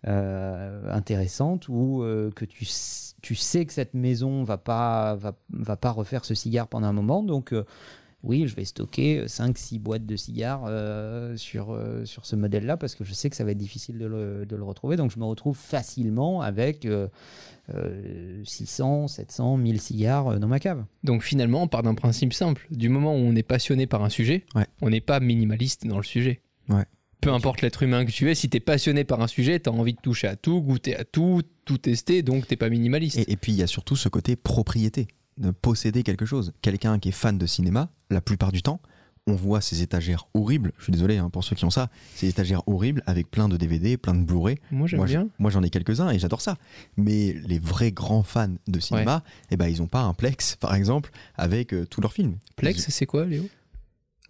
intéressantes 0.03 1.69
où 1.69 2.03
que 2.35 2.45
tu, 2.45 2.65
sais 2.65 3.65
que 3.65 3.73
cette 3.73 3.93
maison 3.93 4.43
va 4.43 4.57
pas, 4.57 5.15
va, 5.15 5.35
va 5.49 5.77
pas 5.77 5.91
refaire 5.91 6.25
ce 6.25 6.33
cigare 6.33 6.67
pendant 6.67 6.87
un 6.87 6.93
moment. 6.93 7.23
Donc, 7.23 7.53
oui, 8.23 8.47
je 8.47 8.55
vais 8.55 8.65
stocker 8.65 9.25
5-6 9.25 9.79
boîtes 9.79 10.05
de 10.05 10.15
cigares 10.15 10.63
euh, 10.67 11.37
sur, 11.37 11.71
euh, 11.71 12.05
sur 12.05 12.25
ce 12.25 12.35
modèle-là 12.35 12.75
parce 12.77 12.95
que 12.95 13.03
je 13.03 13.13
sais 13.13 13.29
que 13.29 13.35
ça 13.35 13.43
va 13.43 13.51
être 13.51 13.57
difficile 13.57 13.97
de 13.99 14.05
le, 14.07 14.45
de 14.45 14.55
le 14.55 14.63
retrouver. 14.63 14.95
Donc 14.95 15.11
je 15.11 15.19
me 15.19 15.25
retrouve 15.25 15.55
facilement 15.57 16.41
avec 16.41 16.85
euh, 16.85 17.07
euh, 17.73 18.41
600, 18.43 19.07
700, 19.07 19.57
1000 19.57 19.81
cigares 19.81 20.27
euh, 20.29 20.39
dans 20.39 20.47
ma 20.47 20.59
cave. 20.59 20.83
Donc 21.03 21.23
finalement, 21.23 21.63
on 21.63 21.67
part 21.67 21.83
d'un 21.83 21.95
principe 21.95 22.33
simple. 22.33 22.67
Du 22.71 22.89
moment 22.89 23.13
où 23.13 23.19
on 23.19 23.35
est 23.35 23.43
passionné 23.43 23.87
par 23.87 24.03
un 24.03 24.09
sujet, 24.09 24.45
Ouais. 24.55 24.65
on 24.81 24.89
n'est 24.89 25.01
pas 25.01 25.19
minimaliste 25.19 25.85
dans 25.87 25.97
le 25.97 26.03
sujet. 26.03 26.41
Ouais. 26.69 26.85
Peu 27.21 27.31
importe 27.33 27.61
l'être 27.61 27.81
humain 27.83 28.05
que 28.05 28.11
tu 28.11 28.29
es, 28.29 28.35
si 28.35 28.49
tu 28.49 28.57
es 28.57 28.59
passionné 28.59 29.03
par 29.03 29.21
un 29.21 29.27
sujet, 29.27 29.59
tu 29.59 29.69
as 29.69 29.73
envie 29.73 29.93
de 29.93 30.01
toucher 30.01 30.27
à 30.27 30.35
tout, 30.35 30.61
goûter 30.61 30.95
à 30.95 31.03
tout, 31.05 31.41
tout 31.65 31.77
tester, 31.79 32.21
donc 32.21 32.45
t'es 32.47 32.55
pas 32.55 32.69
minimaliste. 32.69 33.17
Et, 33.17 33.31
et 33.31 33.35
puis 33.35 33.51
il 33.51 33.57
y 33.57 33.63
a 33.63 33.67
surtout 33.67 33.95
ce 33.95 34.09
côté 34.09 34.35
propriété, 34.35 35.07
posséder 35.61 36.03
quelque 36.03 36.25
chose. 36.25 36.53
Quelqu'un 36.61 36.99
qui 36.99 37.09
est 37.09 37.13
fan 37.13 37.37
de 37.37 37.45
cinéma, 37.45 37.89
la 38.09 38.21
plupart 38.21 38.51
du 38.51 38.61
temps, 38.61 38.79
on 39.27 39.33
voit 39.33 39.61
ces 39.61 39.81
étagères 39.81 40.27
horribles, 40.33 40.71
je 40.77 40.83
suis 40.83 40.91
désolé 40.91 41.17
hein, 41.17 41.29
pour 41.29 41.43
ceux 41.43 41.55
qui 41.55 41.65
ont 41.65 41.71
ça, 41.71 41.89
ces 42.13 42.27
étagères 42.27 42.61
horribles 42.67 43.01
avec 43.07 43.31
plein 43.31 43.49
de 43.49 43.57
DVD, 43.57 43.97
plein 43.97 44.13
de 44.13 44.23
Blu-ray. 44.23 44.59
Moi 44.71 44.87
j'aime 44.87 45.03
bien. 45.03 45.27
moi, 45.39 45.49
j'en 45.49 45.63
ai 45.63 45.69
quelques-uns 45.69 46.11
et 46.11 46.19
j'adore 46.19 46.41
ça. 46.41 46.57
Mais 46.95 47.33
les 47.33 47.57
vrais 47.57 47.91
grands 47.91 48.23
fans 48.23 48.55
de 48.67 48.79
cinéma, 48.79 49.23
eh 49.49 49.57
ben, 49.57 49.67
ils 49.67 49.79
n'ont 49.79 49.87
pas 49.87 50.01
un 50.01 50.13
Plex, 50.13 50.55
par 50.57 50.75
exemple, 50.75 51.11
avec 51.35 51.73
euh, 51.73 51.85
tous 51.85 52.01
leurs 52.01 52.13
films. 52.13 52.37
Plex, 52.55 52.87
c'est 52.89 53.05
quoi 53.05 53.25
Léo 53.25 53.43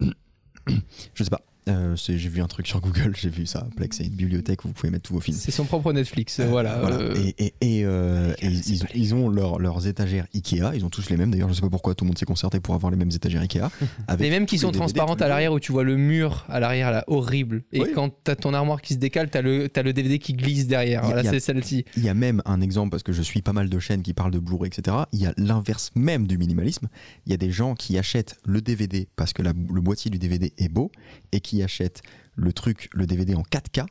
Je 1.14 1.24
sais 1.24 1.30
pas. 1.30 1.42
Euh, 1.68 1.96
j'ai 1.96 2.16
vu 2.16 2.40
un 2.40 2.46
truc 2.46 2.66
sur 2.68 2.80
Google, 2.80 3.14
j'ai 3.16 3.28
vu 3.28 3.44
ça. 3.44 3.66
Plex, 3.76 3.96
c'est 3.96 4.04
une 4.04 4.12
bibliothèque 4.14 4.64
où 4.64 4.68
vous 4.68 4.74
pouvez 4.74 4.90
mettre 4.90 5.02
tous 5.08 5.14
vos 5.14 5.20
films. 5.20 5.36
C'est 5.36 5.50
son 5.50 5.64
propre 5.64 5.92
Netflix, 5.92 6.38
voilà. 6.40 6.78
Voilà. 6.78 6.96
euh, 6.96 7.14
Et, 7.16 7.46
et- 7.46 7.54
et, 7.80 7.84
euh, 7.84 8.32
Légal, 8.40 8.52
et 8.52 8.62
c'est 8.62 8.86
ils, 8.94 9.14
ont 9.16 9.28
leur- 9.28 9.58
leurs 9.58 9.84
étagères 9.88 10.26
Ikea, 10.32 10.74
ils 10.76 10.84
ont 10.84 10.90
tous 10.90 11.10
les 11.10 11.16
mêmes. 11.16 11.32
D'ailleurs, 11.32 11.48
je 11.48 11.54
sais 11.54 11.60
pas 11.62 11.68
pourquoi 11.68 11.96
tout 11.96 12.04
le 12.04 12.08
monde 12.10 12.18
s'est 12.18 12.24
concerté 12.24 12.60
pour 12.60 12.74
avoir 12.76 12.92
les 12.92 12.96
mêmes 12.96 13.10
étagères 13.12 13.40
Ikea. 13.42 13.62
avec 14.06 14.20
Les 14.22 14.30
mêmes 14.30 14.46
qui 14.46 14.58
sont 14.58 14.68
DVD, 14.68 14.78
transparentes 14.78 15.22
à 15.22 15.26
l'arrière 15.28 15.52
où 15.52 15.58
tu 15.58 15.72
vois 15.72 15.82
le 15.82 15.96
mur 15.96 16.44
à 16.48 16.60
l'arrière 16.60 16.92
là, 16.92 17.02
horrible. 17.08 17.64
Et 17.72 17.80
Oui. 17.80 17.88
quand 17.92 18.10
t'as 18.22 18.36
ton 18.36 18.54
armoire 18.54 18.80
qui 18.80 18.94
se 18.94 18.98
décale, 19.00 19.28
t'as 19.30 19.42
le, 19.42 19.68
t'as 19.68 19.82
le 19.82 19.92
DVD 19.92 20.20
qui 20.20 20.34
glisse 20.34 20.68
derrière. 20.68 21.00
Il 21.02 21.08
y 21.08 21.10
a- 21.10 21.14
Voilà, 21.14 21.30
c'est 21.30 21.40
celle-ci. 21.40 21.84
Il 21.96 22.04
y 22.04 22.08
a 22.08 22.14
même 22.14 22.42
un 22.44 22.60
exemple, 22.60 22.90
parce 22.90 23.02
que 23.02 23.12
je 23.12 23.22
suis 23.22 23.42
pas 23.42 23.52
mal 23.52 23.68
de 23.68 23.78
chaînes 23.80 24.02
qui 24.02 24.14
parlent 24.14 24.30
de 24.30 24.38
Blu-ray, 24.38 24.68
etc. 24.68 24.98
Il 25.12 25.20
y 25.20 25.26
a 25.26 25.34
l'inverse 25.36 25.90
même 25.96 26.28
du 26.28 26.38
minimalisme. 26.38 26.86
Il 27.26 27.32
y 27.32 27.34
a 27.34 27.38
des 27.38 27.50
gens 27.50 27.74
qui 27.74 27.98
achètent 27.98 28.36
le 28.44 28.60
DVD 28.60 29.08
parce 29.16 29.32
que 29.32 29.42
la- 29.42 29.52
le 29.52 29.80
boîtier 29.80 30.12
du 30.12 30.20
DVD 30.20 30.52
est 30.58 30.68
beau 30.68 30.92
et 31.32 31.40
qui 31.40 31.55
achètent 31.62 32.02
le 32.34 32.52
truc, 32.52 32.88
le 32.92 33.06
DVD 33.06 33.34
en 33.34 33.42
4K 33.42 33.86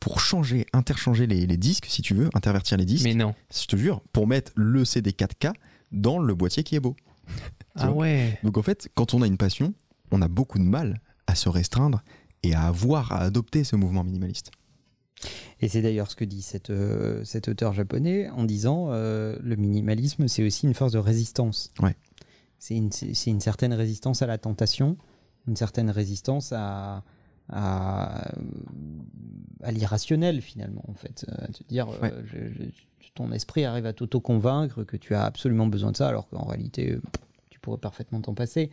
pour 0.00 0.20
changer, 0.20 0.66
interchanger 0.72 1.26
les, 1.26 1.46
les 1.46 1.56
disques, 1.56 1.86
si 1.88 2.02
tu 2.02 2.14
veux, 2.14 2.28
intervertir 2.34 2.76
les 2.76 2.84
disques. 2.84 3.04
Mais 3.04 3.14
non. 3.14 3.34
Je 3.50 3.66
te 3.66 3.76
jure, 3.76 4.02
pour 4.12 4.26
mettre 4.26 4.52
le 4.54 4.84
CD 4.84 5.12
4K 5.12 5.52
dans 5.92 6.18
le 6.18 6.34
boîtier 6.34 6.62
qui 6.62 6.76
est 6.76 6.80
beau. 6.80 6.94
Ah 7.76 7.90
ouais. 7.90 8.38
Donc 8.42 8.58
en 8.58 8.62
fait, 8.62 8.88
quand 8.94 9.14
on 9.14 9.22
a 9.22 9.26
une 9.26 9.38
passion, 9.38 9.72
on 10.10 10.20
a 10.22 10.28
beaucoup 10.28 10.58
de 10.58 10.64
mal 10.64 11.00
à 11.26 11.34
se 11.34 11.48
restreindre 11.48 12.02
et 12.42 12.54
à 12.54 12.62
avoir, 12.62 13.12
à 13.12 13.20
adopter 13.20 13.64
ce 13.64 13.76
mouvement 13.76 14.04
minimaliste. 14.04 14.50
Et 15.60 15.68
c'est 15.68 15.80
d'ailleurs 15.80 16.10
ce 16.10 16.16
que 16.16 16.24
dit 16.24 16.42
cet, 16.42 16.70
euh, 16.70 17.24
cet 17.24 17.48
auteur 17.48 17.72
japonais 17.72 18.28
en 18.30 18.44
disant 18.44 18.88
euh, 18.90 19.38
le 19.42 19.56
minimalisme, 19.56 20.28
c'est 20.28 20.44
aussi 20.44 20.66
une 20.66 20.74
force 20.74 20.92
de 20.92 20.98
résistance. 20.98 21.70
Ouais. 21.80 21.96
C'est 22.58 22.76
une, 22.76 22.92
c'est 22.92 23.14
c'est 23.14 23.30
une 23.30 23.40
certaine 23.40 23.72
résistance 23.72 24.22
à 24.22 24.26
la 24.26 24.38
tentation, 24.38 24.96
une 25.46 25.56
certaine 25.56 25.90
résistance 25.90 26.52
à, 26.52 27.02
à, 27.48 28.30
à 29.62 29.72
l'irrationnel 29.72 30.40
finalement, 30.40 30.84
en 30.88 30.94
fait. 30.94 31.26
Euh, 31.28 31.46
te 31.48 31.62
dire, 31.64 31.88
euh, 31.88 32.00
Ouais. 32.02 32.12
je- 32.26 32.52
je- 32.52 33.10
ton 33.14 33.30
esprit 33.32 33.64
arrive 33.64 33.86
à 33.86 33.92
t'auto-convaincre 33.92 34.82
que 34.84 34.96
tu 34.96 35.14
as 35.14 35.24
absolument 35.24 35.66
besoin 35.68 35.92
de 35.92 35.96
ça, 35.96 36.08
alors 36.08 36.28
qu'en 36.28 36.44
réalité, 36.44 36.92
euh, 36.92 37.02
tu 37.50 37.60
pourrais 37.60 37.78
parfaitement 37.78 38.20
t'en 38.20 38.34
passer. 38.34 38.70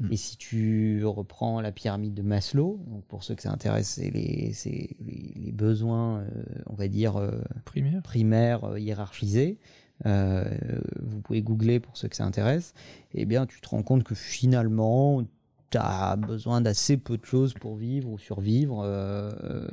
Mm. 0.00 0.12
Et 0.12 0.16
si 0.16 0.36
tu 0.38 1.04
reprends 1.04 1.60
la 1.60 1.70
pyramide 1.70 2.14
de 2.14 2.22
Maslow, 2.22 2.80
donc 2.88 3.04
pour 3.04 3.22
ceux 3.22 3.34
que 3.36 3.42
ça 3.42 3.52
intéresse, 3.52 3.86
c'est 3.90 4.10
les, 4.10 4.52
c'est 4.54 4.96
les, 5.00 5.32
les 5.36 5.52
besoins, 5.52 6.20
euh, 6.20 6.26
on 6.66 6.74
va 6.74 6.88
dire, 6.88 7.16
euh, 7.16 7.42
Primaire. 7.64 8.02
primaires 8.02 8.76
hiérarchisés. 8.78 9.58
Vous 10.04 11.20
pouvez 11.22 11.42
googler 11.42 11.78
pour 11.78 11.96
ceux 11.98 12.08
que 12.08 12.16
ça 12.16 12.24
intéresse. 12.24 12.72
Eh 13.12 13.26
bien, 13.26 13.46
tu 13.46 13.60
te 13.60 13.68
rends 13.68 13.82
compte 13.82 14.02
que 14.02 14.14
finalement, 14.14 15.22
tu 15.70 15.78
as 15.78 16.16
besoin 16.16 16.60
d'assez 16.60 16.96
peu 16.96 17.16
de 17.16 17.24
choses 17.24 17.54
pour 17.54 17.76
vivre 17.76 18.08
ou 18.10 18.18
survivre. 18.18 18.82
euh, 18.84 19.68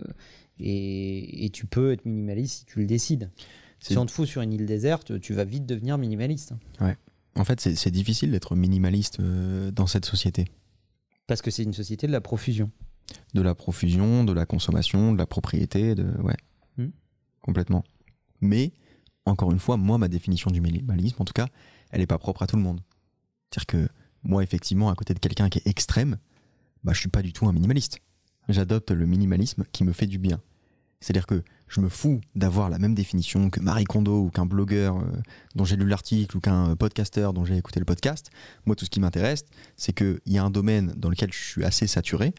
et, 0.59 1.45
et 1.45 1.49
tu 1.49 1.65
peux 1.67 1.91
être 1.91 2.05
minimaliste 2.05 2.59
si 2.59 2.65
tu 2.65 2.79
le 2.79 2.85
décides. 2.85 3.29
Si 3.79 3.95
on 3.97 4.05
te 4.05 4.11
fout 4.11 4.27
sur 4.27 4.41
une 4.41 4.53
île 4.53 4.65
déserte, 4.65 5.19
tu 5.19 5.33
vas 5.33 5.43
vite 5.43 5.65
devenir 5.67 5.97
minimaliste. 5.99 6.53
En 7.35 7.43
fait, 7.43 7.61
c'est 7.61 7.75
c'est 7.75 7.91
difficile 7.91 8.31
d'être 8.31 8.55
minimaliste 8.55 9.19
euh, 9.19 9.69
dans 9.69 9.85
cette 9.85 10.05
société. 10.05 10.45
Parce 11.27 11.43
que 11.43 11.51
c'est 11.51 11.61
une 11.63 11.73
société 11.73 12.07
de 12.07 12.11
la 12.11 12.21
profusion. 12.21 12.71
De 13.35 13.41
la 13.41 13.53
profusion, 13.53 14.23
de 14.23 14.33
la 14.33 14.47
consommation, 14.47 15.13
de 15.13 15.17
la 15.17 15.27
propriété, 15.27 15.93
de 15.93 16.05
ouais, 16.21 16.35
Hmm. 16.77 16.89
complètement. 17.41 17.83
Mais 18.41 18.71
encore 19.25 19.51
une 19.51 19.59
fois, 19.59 19.77
moi, 19.77 19.97
ma 19.99 20.07
définition 20.07 20.49
du 20.51 20.61
minimalisme, 20.61 21.17
en 21.21 21.25
tout 21.25 21.33
cas, 21.33 21.47
elle 21.91 21.99
n'est 22.01 22.07
pas 22.07 22.17
propre 22.17 22.41
à 22.43 22.47
tout 22.47 22.55
le 22.55 22.61
monde. 22.63 22.81
C'est-à-dire 23.51 23.67
que 23.67 23.89
moi, 24.27 24.43
effectivement, 24.43 24.89
à 24.89 24.95
côté 24.95 25.13
de 25.13 25.19
quelqu'un 25.19 25.49
qui 25.49 25.59
est 25.59 25.67
extrême, 25.67 26.17
bah, 26.83 26.93
je 26.93 26.99
suis 26.99 27.09
pas 27.09 27.21
du 27.21 27.33
tout 27.33 27.47
un 27.47 27.53
minimaliste. 27.53 27.99
J'adopte 28.49 28.91
le 28.91 29.05
minimalisme 29.05 29.63
qui 29.71 29.83
me 29.83 29.93
fait 29.93 30.05
du 30.05 30.19
bien. 30.19 30.39
C'est-à-dire 30.99 31.25
que 31.25 31.43
je 31.67 31.79
me 31.79 31.89
fous 31.89 32.21
d'avoir 32.35 32.69
la 32.69 32.79
même 32.79 32.93
définition 32.93 33.49
que 33.49 33.59
Marie 33.59 33.85
Kondo 33.85 34.23
ou 34.23 34.29
qu'un 34.29 34.45
blogueur 34.45 34.97
euh, 34.97 35.03
dont 35.55 35.63
j'ai 35.63 35.75
lu 35.75 35.87
l'article 35.87 36.37
ou 36.37 36.39
qu'un 36.39 36.75
podcasteur 36.75 37.33
dont 37.33 37.45
j'ai 37.45 37.55
écouté 37.55 37.79
le 37.79 37.85
podcast. 37.85 38.29
Moi, 38.65 38.75
tout 38.75 38.85
ce 38.85 38.89
qui 38.89 38.99
m'intéresse, 38.99 39.45
c'est 39.75 39.93
qu'il 39.93 40.19
y 40.25 40.37
a 40.37 40.43
un 40.43 40.49
domaine 40.49 40.93
dans 40.97 41.09
lequel 41.09 41.31
je 41.31 41.39
suis 41.39 41.63
assez 41.63 41.87
saturé, 41.87 42.33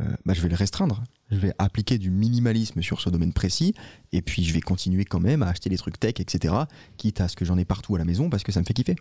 euh, 0.00 0.04
bah, 0.24 0.32
je 0.32 0.40
vais 0.40 0.48
le 0.48 0.56
restreindre. 0.56 1.02
Je 1.30 1.36
vais 1.36 1.52
appliquer 1.58 1.98
du 1.98 2.10
minimalisme 2.10 2.80
sur 2.82 3.00
ce 3.00 3.10
domaine 3.10 3.32
précis, 3.32 3.74
et 4.12 4.22
puis 4.22 4.44
je 4.44 4.52
vais 4.52 4.60
continuer 4.60 5.04
quand 5.04 5.20
même 5.20 5.42
à 5.42 5.48
acheter 5.48 5.68
des 5.70 5.78
trucs 5.78 5.98
tech, 5.98 6.14
etc., 6.18 6.54
quitte 6.96 7.20
à 7.20 7.28
ce 7.28 7.36
que 7.36 7.44
j'en 7.44 7.58
ai 7.58 7.64
partout 7.64 7.96
à 7.96 7.98
la 7.98 8.04
maison 8.04 8.30
parce 8.30 8.44
que 8.44 8.52
ça 8.52 8.60
me 8.60 8.64
fait 8.64 8.74
kiffer. 8.74 8.96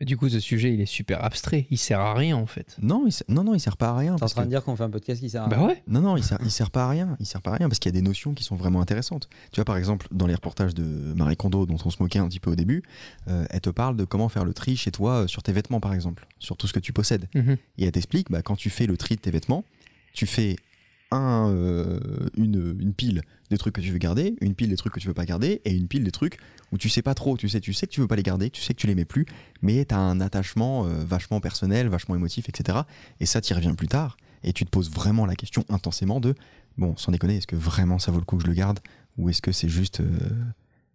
Du 0.00 0.16
coup, 0.16 0.28
ce 0.28 0.38
sujet, 0.38 0.72
il 0.72 0.80
est 0.80 0.86
super 0.86 1.24
abstrait. 1.24 1.66
Il 1.72 1.76
sert 1.76 1.98
à 1.98 2.14
rien, 2.14 2.36
en 2.36 2.46
fait. 2.46 2.76
Non, 2.80 3.04
il, 3.06 3.10
ser- 3.12 3.24
non, 3.28 3.42
non, 3.42 3.54
il 3.54 3.58
sert 3.58 3.76
pas 3.76 3.88
à 3.88 3.96
rien. 3.96 4.14
T'es 4.14 4.22
en 4.22 4.26
train 4.28 4.42
que- 4.42 4.46
de 4.46 4.50
dire 4.50 4.62
qu'on 4.62 4.76
fait 4.76 4.84
un 4.84 4.90
podcast 4.90 5.20
qui 5.20 5.28
sert 5.28 5.42
à 5.42 5.48
Bah 5.48 5.60
ouais. 5.66 5.82
Non, 5.88 6.00
non, 6.00 6.16
il 6.16 6.22
sert, 6.22 6.38
il 6.44 6.52
sert 6.52 6.70
pas 6.70 6.84
à 6.84 6.88
rien. 6.88 7.16
Il 7.18 7.26
sert 7.26 7.42
pas 7.42 7.50
à 7.50 7.56
rien 7.56 7.68
parce 7.68 7.80
qu'il 7.80 7.92
y 7.92 7.96
a 7.96 8.00
des 8.00 8.06
notions 8.06 8.32
qui 8.32 8.44
sont 8.44 8.54
vraiment 8.54 8.80
intéressantes. 8.80 9.28
Tu 9.50 9.56
vois, 9.56 9.64
par 9.64 9.76
exemple, 9.76 10.06
dans 10.12 10.28
les 10.28 10.34
reportages 10.36 10.72
de 10.72 10.84
Marie 11.16 11.36
Kondo, 11.36 11.66
dont 11.66 11.78
on 11.84 11.90
se 11.90 12.00
moquait 12.00 12.20
un 12.20 12.28
petit 12.28 12.38
peu 12.38 12.52
au 12.52 12.54
début, 12.54 12.84
euh, 13.26 13.44
elle 13.50 13.60
te 13.60 13.70
parle 13.70 13.96
de 13.96 14.04
comment 14.04 14.28
faire 14.28 14.44
le 14.44 14.54
tri 14.54 14.76
chez 14.76 14.92
toi 14.92 15.22
euh, 15.22 15.26
sur 15.26 15.42
tes 15.42 15.50
vêtements, 15.52 15.80
par 15.80 15.92
exemple, 15.94 16.28
sur 16.38 16.56
tout 16.56 16.68
ce 16.68 16.72
que 16.72 16.80
tu 16.80 16.92
possèdes. 16.92 17.26
Mhm. 17.34 17.56
Et 17.78 17.84
elle 17.86 17.90
t'explique, 17.92 18.30
bah, 18.30 18.42
quand 18.42 18.54
tu 18.54 18.70
fais 18.70 18.86
le 18.86 18.96
tri 18.96 19.16
de 19.16 19.20
tes 19.20 19.32
vêtements, 19.32 19.64
tu 20.12 20.26
fais 20.26 20.54
un, 21.10 21.50
euh, 21.50 22.00
une, 22.36 22.76
une 22.80 22.92
pile 22.92 23.22
des 23.50 23.56
trucs 23.58 23.74
que 23.74 23.80
tu 23.80 23.90
veux 23.90 23.98
garder, 23.98 24.36
une 24.40 24.54
pile 24.54 24.68
des 24.68 24.76
trucs 24.76 24.92
que 24.92 25.00
tu 25.00 25.08
veux 25.08 25.14
pas 25.14 25.24
garder, 25.24 25.62
et 25.64 25.72
une 25.74 25.88
pile 25.88 26.04
des 26.04 26.10
trucs 26.10 26.38
où 26.72 26.76
tu 26.78 26.88
sais 26.88 27.00
pas 27.02 27.14
trop. 27.14 27.36
Tu 27.36 27.48
sais, 27.48 27.60
tu 27.60 27.72
sais 27.72 27.86
que 27.86 27.92
tu 27.92 28.00
veux 28.00 28.06
pas 28.06 28.16
les 28.16 28.22
garder, 28.22 28.50
tu 28.50 28.60
sais 28.60 28.74
que 28.74 28.78
tu 28.80 28.86
les 28.86 28.94
mets 28.94 29.04
plus, 29.06 29.24
mais 29.62 29.84
tu 29.86 29.94
as 29.94 29.98
un 29.98 30.20
attachement 30.20 30.84
euh, 30.86 31.04
vachement 31.04 31.40
personnel, 31.40 31.88
vachement 31.88 32.14
émotif, 32.14 32.48
etc. 32.48 32.80
Et 33.20 33.26
ça, 33.26 33.40
tu 33.40 33.52
y 33.52 33.56
reviens 33.56 33.74
plus 33.74 33.88
tard, 33.88 34.16
et 34.44 34.52
tu 34.52 34.64
te 34.64 34.70
poses 34.70 34.90
vraiment 34.90 35.24
la 35.24 35.34
question 35.34 35.64
intensément 35.70 36.20
de, 36.20 36.34
bon, 36.76 36.96
sans 36.96 37.10
déconner, 37.12 37.36
est-ce 37.36 37.46
que 37.46 37.56
vraiment 37.56 37.98
ça 37.98 38.12
vaut 38.12 38.18
le 38.18 38.24
coup 38.26 38.36
que 38.36 38.42
je 38.42 38.48
le 38.48 38.54
garde, 38.54 38.80
ou 39.16 39.30
est-ce 39.30 39.40
que 39.42 39.52
c'est 39.52 39.68
juste... 39.68 40.00
euh, 40.00 40.06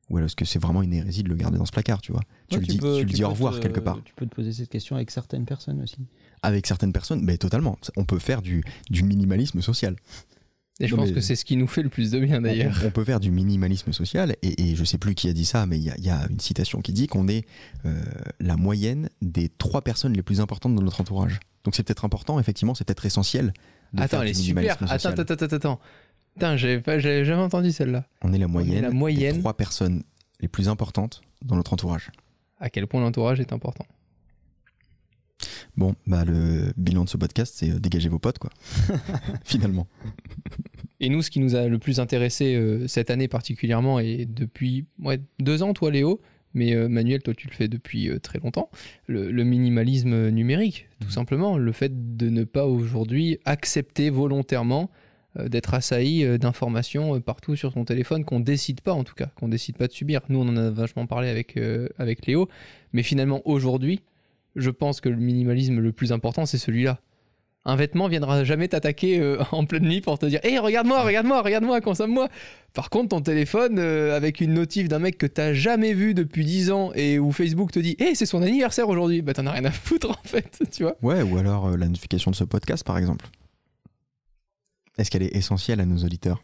ou 0.10 0.17
alors 0.17 0.28
est-ce 0.28 0.36
que 0.36 0.45
c'est 0.45 0.60
vraiment 0.62 0.84
une 0.84 0.93
hérésie 0.93 1.23
de 1.23 1.30
le 1.30 1.36
garder 1.36 1.58
dans 1.58 1.65
ce 1.65 1.71
placard, 1.71 2.02
tu 2.02 2.12
vois 2.12 2.21
Tu 2.49 2.60
le 2.60 2.65
dis, 2.67 2.78
peux- 2.78 2.97
tu 2.99 3.06
le 3.06 3.12
dis 3.12 3.23
au 3.23 3.30
revoir 3.30 3.56
te- 3.56 3.60
quelque 3.62 3.80
part 3.80 3.99
Tu 4.04 4.13
peux 4.13 4.26
te 4.28 4.36
poser 4.36 4.52
cette 4.54 4.69
question 4.69 4.95
avec 4.97 5.10
certaines 5.10 5.45
personnes 5.45 5.82
aussi. 5.82 5.97
Avec 6.43 6.67
certaines 6.67 6.93
personnes, 6.93 7.21
mais 7.23 7.38
totalement. 7.38 7.77
On 7.97 8.06
peut 8.06 8.19
faire 8.19 8.41
du, 8.41 8.63
du 8.91 9.03
minimalisme 9.03 9.62
social. 9.62 9.95
Et 10.79 10.88
je 10.88 10.95
Non, 10.95 11.03
pense 11.03 11.12
que 11.12 11.21
c'est 11.21 11.36
ce 11.36 11.45
qui 11.45 11.56
nous 11.56 11.67
fait 11.67 11.84
le 11.84 11.89
plus 11.89 12.10
de 12.12 12.19
bien, 12.19 12.41
d'ailleurs. 12.41 12.75
On, 12.84 12.88
on 12.88 12.91
peut 12.91 13.03
faire 13.03 13.19
du 13.19 13.29
minimalisme 13.32 13.93
social, 13.93 14.36
et, 14.41 14.71
et 14.71 14.75
je 14.75 14.84
sais 14.84 14.97
plus 14.97 15.13
qui 15.15 15.29
a 15.29 15.34
dit 15.34 15.45
ça, 15.45 15.65
mais 15.67 15.77
il 15.77 15.84
y 15.84 15.89
a, 15.91 15.95
il 15.97 16.03
y 16.03 16.10
a 16.10 16.25
une 16.29 16.39
citation 16.39 16.82
qui 16.82 16.93
dit 16.93 17.08
qu'on 17.08 17.27
est 17.27 17.45
euh, 17.86 18.01
la 18.39 18.58
moyenne 18.58 19.10
des 19.21 19.49
trois 19.49 19.82
personnes 19.84 20.13
les 20.13 20.23
plus 20.23 20.41
importantes 20.41 20.73
dans 20.75 20.82
notre 20.82 20.99
entourage. 21.01 21.39
Donc 21.63 21.75
c'est 21.75 21.84
peut-être 21.84 22.06
important, 22.06 22.39
effectivement, 22.39 22.73
c'est 22.75 22.86
peut-être 22.86 23.06
essentiel. 23.06 23.53
de 23.93 23.99
Attends, 24.01 24.08
faire 24.10 24.21
elle 24.23 24.29
est 24.29 24.34
super. 24.34 24.77
Attends, 24.89 25.10
attends, 25.12 25.34
attends, 25.34 25.56
attends. 25.56 25.79
Putain, 26.34 26.58
j'avais 26.58 26.79
pas, 26.82 26.97
j'avais 26.97 27.23
jamais 27.23 27.43
entendu 27.43 27.71
celle-là. 27.71 28.06
On 28.23 28.34
est 28.34 28.39
la 28.39 28.47
moyenne, 28.47 28.82
la 28.82 28.89
moyenne. 28.89 29.36
des 29.36 29.39
trois 29.39 29.56
personnes 29.56 30.01
les 30.39 30.47
plus 30.47 30.67
importantes 30.67 31.21
dans 31.45 31.56
notre 31.56 31.73
entourage. 31.73 32.10
À 32.60 32.71
quel 32.71 32.88
point 32.88 32.99
l'entourage 32.99 33.39
est 33.39 33.53
important. 33.53 33.86
Bon, 35.78 35.95
bah 36.08 36.26
le 36.26 36.73
bilan 36.78 37.04
de 37.04 37.10
ce 37.10 37.17
podcast, 37.17 37.54
c'est 37.56 37.71
euh, 37.71 37.80
dégager 37.80 38.10
vos 38.10 38.19
potes, 38.19 38.39
quoi. 38.39 38.49
Finalement. 39.43 39.88
Et 40.99 41.10
nous, 41.10 41.21
ce 41.21 41.30
qui 41.30 41.41
nous 41.41 41.56
a 41.56 41.67
le 41.67 41.80
plus 41.80 41.99
intéressé 41.99 42.56
euh, 42.56 42.88
cette 42.88 43.10
année 43.10 43.28
particulièrement, 43.28 43.99
et 43.99 44.26
depuis 44.26 44.86
ouais, 44.99 45.19
deux 45.39 45.62
ans, 45.62 45.73
toi 45.73 45.91
Léo, 45.91 46.21
mais 46.54 46.73
euh, 46.73 46.88
Manuel, 46.88 47.21
toi 47.21 47.34
tu 47.34 47.47
le 47.47 47.54
fais 47.54 47.67
depuis 47.67 48.10
euh, 48.10 48.19
très 48.19 48.39
longtemps, 48.39 48.69
le, 49.08 49.30
le 49.30 49.43
minimalisme 49.43 50.30
numérique, 50.30 50.88
tout 51.02 51.10
simplement. 51.10 51.58
Le 51.58 51.71
fait 51.73 52.15
de 52.15 52.30
ne 52.30 52.45
pas 52.45 52.65
aujourd'hui 52.65 53.38
accepter 53.43 54.10
volontairement 54.10 54.89
d'être 55.47 55.73
assailli 55.73 56.38
d'informations 56.38 57.19
partout 57.19 57.56
sur 57.56 57.73
ton 57.73 57.86
téléphone 57.86 58.23
qu'on 58.23 58.39
décide 58.39 58.82
pas 58.82 58.93
en 58.93 59.04
tout 59.04 59.15
cas, 59.15 59.32
qu'on 59.36 59.47
décide 59.47 59.78
pas 59.78 59.88
de 59.88 59.91
subir. 59.91 60.21
Nous, 60.30 60.39
on 60.39 60.47
en 60.47 60.56
a 60.56 60.69
vachement 60.69 61.08
parlé 61.08 61.28
avec, 61.28 61.58
euh, 61.58 61.89
avec 61.97 62.28
Léo, 62.28 62.47
mais 62.93 63.02
finalement 63.02 63.41
aujourd'hui, 63.45 64.02
je 64.56 64.70
pense 64.70 65.02
que 65.02 65.10
le 65.10 65.18
minimalisme 65.18 65.80
le 65.80 65.92
plus 65.92 66.12
important, 66.12 66.46
c'est 66.46 66.58
celui-là. 66.58 67.00
Un 67.66 67.78
vêtement 67.78 68.10
viendra 68.10 68.44
jamais 68.44 68.68
t'attaquer 68.68 69.20
euh, 69.20 69.42
en 69.52 69.66
pleine 69.66 69.84
nuit 69.84 70.02
pour 70.02 70.20
te 70.20 70.26
dire 70.26 70.39
Hé, 70.44 70.60
regarde-moi, 70.60 71.02
regarde-moi, 71.04 71.42
regarde-moi, 71.42 71.80
consomme-moi. 71.82 72.28
Par 72.74 72.89
contre, 72.89 73.10
ton 73.10 73.22
téléphone, 73.22 73.80
euh, 73.80 74.16
avec 74.16 74.42
une 74.42 74.54
notif 74.54 74.89
d'un 74.89 75.00
mec 75.00 75.18
que 75.18 75.26
t'as 75.26 75.54
jamais 75.54 75.94
vu 75.94 76.13
depuis 76.13 76.44
10 76.44 76.72
ans 76.72 76.92
et 76.94 77.20
où 77.20 77.32
Facebook 77.32 77.72
te 77.72 77.80
dit 77.80 77.96
Hé, 78.00 78.16
c'est 78.16 78.26
son 78.26 78.42
anniversaire 78.42 78.89
aujourd'hui, 78.89 79.22
bah 79.22 79.34
t'en 79.34 79.46
as 79.46 79.52
rien 79.52 79.66
à 79.66 79.72
foutre 79.72 80.10
en 80.24 80.24
fait, 80.28 80.62
tu 80.72 80.84
vois. 80.84 80.98
Ouais, 81.02 81.22
ou 81.22 81.38
alors 81.38 81.68
euh, 81.68 81.78
la 81.78 81.88
notification 81.88 82.32
de 82.32 82.36
ce 82.36 82.44
podcast, 82.44 82.84
par 82.84 82.98
exemple. 82.98 83.26
Est-ce 84.98 85.10
qu'elle 85.10 85.24
est 85.24 85.36
essentielle 85.36 85.80
à 85.80 85.86
nos 85.86 86.04
auditeurs? 86.04 86.44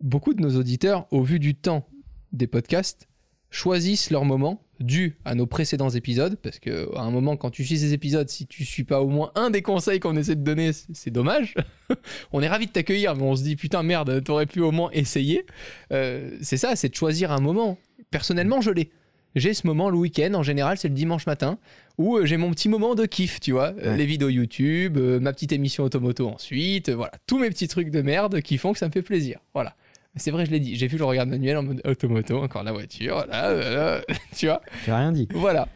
Beaucoup 0.00 0.32
de 0.32 0.40
nos 0.40 0.56
auditeurs, 0.56 1.06
au 1.10 1.22
vu 1.22 1.38
du 1.38 1.54
temps 1.54 1.86
des 2.32 2.46
podcasts, 2.46 3.08
choisissent 3.50 4.10
leur 4.10 4.24
moment 4.24 4.62
dû 4.80 5.16
à 5.24 5.34
nos 5.34 5.46
précédents 5.46 5.90
épisodes, 5.90 6.36
parce 6.42 6.58
que 6.58 6.88
à 6.96 7.02
un 7.02 7.10
moment, 7.10 7.36
quand 7.36 7.50
tu 7.50 7.64
suis 7.64 7.78
ces 7.78 7.92
épisodes, 7.92 8.28
si 8.28 8.46
tu 8.46 8.64
suis 8.64 8.84
pas 8.84 9.00
au 9.00 9.08
moins 9.08 9.30
un 9.34 9.50
des 9.50 9.62
conseils 9.62 10.00
qu'on 10.00 10.16
essaie 10.16 10.36
de 10.36 10.42
donner, 10.42 10.70
c'est 10.72 11.10
dommage. 11.10 11.54
on 12.32 12.42
est 12.42 12.48
ravi 12.48 12.66
de 12.66 12.72
t'accueillir, 12.72 13.14
mais 13.14 13.22
on 13.22 13.36
se 13.36 13.42
dit 13.42 13.56
putain 13.56 13.82
merde, 13.82 14.22
t'aurais 14.24 14.46
pu 14.46 14.60
au 14.60 14.72
moins 14.72 14.90
essayer. 14.92 15.44
Euh, 15.92 16.30
c'est 16.40 16.56
ça, 16.56 16.76
c'est 16.76 16.88
de 16.88 16.94
choisir 16.94 17.30
un 17.32 17.40
moment. 17.40 17.78
Personnellement, 18.10 18.60
je 18.60 18.70
l'ai. 18.70 18.90
J'ai 19.36 19.54
ce 19.54 19.64
moment 19.64 19.90
le 19.90 19.96
week-end, 19.96 20.34
en 20.34 20.42
général, 20.42 20.76
c'est 20.76 20.88
le 20.88 20.94
dimanche 20.94 21.26
matin, 21.26 21.58
où 21.98 22.16
euh, 22.16 22.26
j'ai 22.26 22.36
mon 22.36 22.50
petit 22.50 22.68
moment 22.68 22.96
de 22.96 23.06
kiff, 23.06 23.38
tu 23.38 23.52
vois. 23.52 23.72
Ouais. 23.74 23.96
les 23.96 24.06
vidéos 24.06 24.28
YouTube, 24.28 24.96
euh, 24.96 25.20
ma 25.20 25.32
petite 25.32 25.52
émission 25.52 25.84
automoto 25.84 26.26
ensuite, 26.26 26.90
voilà. 26.90 27.12
Tous 27.28 27.38
mes 27.38 27.48
petits 27.48 27.68
trucs 27.68 27.90
de 27.90 28.02
merde 28.02 28.40
qui 28.40 28.58
font 28.58 28.72
que 28.72 28.78
ça 28.78 28.88
me 28.88 28.92
fait 28.92 29.02
plaisir. 29.02 29.38
Voilà. 29.54 29.76
C'est 30.16 30.30
vrai, 30.30 30.44
je 30.44 30.50
l'ai 30.50 30.60
dit. 30.60 30.76
J'ai 30.76 30.88
vu 30.88 30.98
le 30.98 31.04
regard 31.04 31.26
de 31.26 31.30
Manuel 31.30 31.56
en 31.56 31.62
mode 31.62 31.80
automoto, 31.84 32.38
encore 32.42 32.62
la 32.64 32.72
voiture, 32.72 33.26
là, 33.28 33.52
là, 33.52 33.70
là, 33.70 34.00
tu 34.36 34.46
vois. 34.46 34.60
J'ai 34.84 34.92
rien 34.92 35.12
dit. 35.12 35.28
Voilà. 35.32 35.68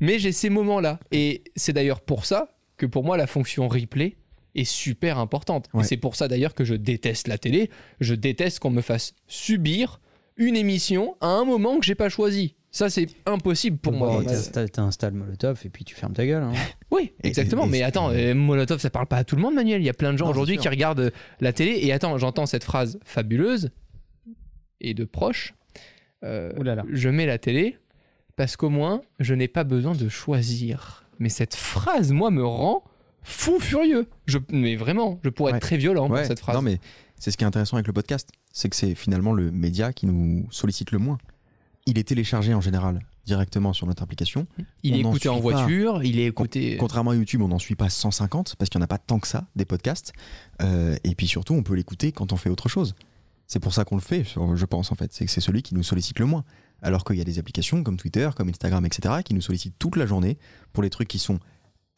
Mais 0.00 0.18
j'ai 0.18 0.32
ces 0.32 0.50
moments-là. 0.50 0.98
Et 1.12 1.44
c'est 1.56 1.72
d'ailleurs 1.72 2.00
pour 2.00 2.24
ça 2.24 2.56
que 2.76 2.86
pour 2.86 3.04
moi, 3.04 3.16
la 3.16 3.26
fonction 3.26 3.68
replay 3.68 4.16
est 4.54 4.64
super 4.64 5.18
importante. 5.18 5.68
Ouais. 5.74 5.82
Et 5.82 5.84
c'est 5.84 5.96
pour 5.96 6.16
ça 6.16 6.28
d'ailleurs 6.28 6.54
que 6.54 6.64
je 6.64 6.74
déteste 6.74 7.28
la 7.28 7.38
télé. 7.38 7.70
Je 8.00 8.14
déteste 8.14 8.58
qu'on 8.60 8.70
me 8.70 8.80
fasse 8.80 9.14
subir 9.26 10.00
une 10.36 10.56
émission 10.56 11.16
à 11.20 11.28
un 11.28 11.44
moment 11.44 11.78
que 11.78 11.84
j'ai 11.84 11.94
pas 11.94 12.08
choisi. 12.08 12.54
Ça, 12.78 12.88
c'est 12.90 13.08
impossible 13.26 13.76
pour 13.78 13.92
moi. 13.92 14.08
Bon, 14.08 14.18
Ouais. 14.18 14.68
t'installes- 14.68 15.12
Molotov 15.12 15.60
et 15.64 15.68
puis 15.68 15.84
tu 15.84 15.96
fermes 15.96 16.12
ta 16.12 16.24
gueule. 16.24 16.44
hein. 16.44 16.52
Oui, 16.92 17.12
exactement. 17.24 17.64
et- 17.64 17.66
et 17.66 17.70
mais 17.70 17.82
attends, 17.82 18.10
euh, 18.12 18.34
Molotov, 18.34 18.78
ça 18.78 18.88
parle 18.88 19.06
pas 19.06 19.16
à 19.16 19.24
tout 19.24 19.34
le 19.34 19.42
monde, 19.42 19.54
Manuel. 19.54 19.82
Il 19.82 19.84
y 19.84 19.88
a 19.88 19.94
plein 19.94 20.12
de 20.12 20.18
gens 20.18 20.30
aujourd'hui 20.30 20.58
qui 20.58 20.68
regardent 20.68 21.00
euh, 21.00 21.10
la 21.40 21.52
télé. 21.52 21.80
Et 21.82 21.92
attends, 21.92 22.16
j'entends 22.18 22.46
cette 22.46 22.62
phrase 22.62 23.00
fabuleuse 23.04 23.70
et 24.80 24.94
de 24.94 25.04
proche. 25.04 25.54
Euh, 26.22 26.52
là 26.62 26.76
là. 26.76 26.84
Je 26.92 27.08
mets 27.08 27.26
la 27.26 27.38
télé 27.38 27.76
parce 28.36 28.56
qu'au 28.56 28.70
moins, 28.70 29.00
je 29.18 29.34
n'ai 29.34 29.48
pas 29.48 29.64
besoin 29.64 29.94
de 29.96 30.08
choisir. 30.08 31.04
Mais 31.18 31.30
cette 31.30 31.56
phrase, 31.56 32.12
moi, 32.12 32.30
me 32.30 32.44
rend 32.44 32.84
fou 33.24 33.58
furieux. 33.58 34.06
Je, 34.26 34.38
mais 34.52 34.76
vraiment, 34.76 35.18
je 35.24 35.30
pourrais 35.30 35.50
Ouais. 35.50 35.56
être 35.58 35.62
très 35.62 35.78
violent 35.78 36.08
Ouais, 36.08 36.18
pour 36.20 36.26
cette 36.28 36.38
phrase. 36.38 36.54
Non, 36.54 36.62
mais 36.62 36.78
c'est 37.18 37.32
ce 37.32 37.36
qui 37.36 37.42
est 37.42 37.46
intéressant 37.48 37.76
avec 37.76 37.88
le 37.88 37.92
podcast. 37.92 38.30
C'est 38.52 38.68
que 38.68 38.76
c'est 38.76 38.94
finalement 38.94 39.32
le 39.32 39.50
média 39.50 39.92
qui 39.92 40.06
nous 40.06 40.46
sollicite 40.52 40.92
le 40.92 40.98
moins. 40.98 41.18
Il 41.88 41.98
est 41.98 42.04
téléchargé 42.04 42.52
en 42.52 42.60
général 42.60 43.00
directement 43.24 43.72
sur 43.72 43.86
notre 43.86 44.02
application. 44.02 44.46
il 44.82 44.94
est 44.96 45.04
on 45.04 45.10
écouté 45.10 45.30
en 45.30 45.36
pas. 45.36 45.40
voiture, 45.40 46.02
il 46.04 46.18
est 46.18 46.26
écouté. 46.26 46.76
Contrairement 46.78 47.12
à 47.12 47.14
YouTube, 47.14 47.40
on 47.40 47.48
n'en 47.48 47.58
suit 47.58 47.76
pas 47.76 47.88
150 47.88 48.56
parce 48.56 48.68
qu'il 48.68 48.78
n'y 48.78 48.82
en 48.82 48.84
a 48.84 48.88
pas 48.88 48.98
tant 48.98 49.18
que 49.18 49.26
ça 49.26 49.46
des 49.56 49.64
podcasts. 49.64 50.12
Euh, 50.60 50.96
et 51.02 51.14
puis 51.14 51.26
surtout, 51.26 51.54
on 51.54 51.62
peut 51.62 51.74
l'écouter 51.74 52.12
quand 52.12 52.34
on 52.34 52.36
fait 52.36 52.50
autre 52.50 52.68
chose. 52.68 52.94
C'est 53.46 53.58
pour 53.58 53.72
ça 53.72 53.86
qu'on 53.86 53.96
le 53.96 54.02
fait, 54.02 54.24
je 54.24 54.64
pense 54.66 54.92
en 54.92 54.96
fait. 54.96 55.14
C'est 55.14 55.24
que 55.24 55.30
c'est 55.30 55.40
celui 55.40 55.62
qui 55.62 55.74
nous 55.74 55.82
sollicite 55.82 56.18
le 56.18 56.26
moins. 56.26 56.44
Alors 56.82 57.04
qu'il 57.04 57.16
y 57.16 57.22
a 57.22 57.24
des 57.24 57.38
applications 57.38 57.82
comme 57.82 57.96
Twitter, 57.96 58.28
comme 58.36 58.50
Instagram, 58.50 58.84
etc., 58.84 59.22
qui 59.24 59.32
nous 59.32 59.40
sollicitent 59.40 59.78
toute 59.78 59.96
la 59.96 60.04
journée 60.04 60.36
pour 60.74 60.82
les 60.82 60.90
trucs 60.90 61.08
qui 61.08 61.18
sont 61.18 61.40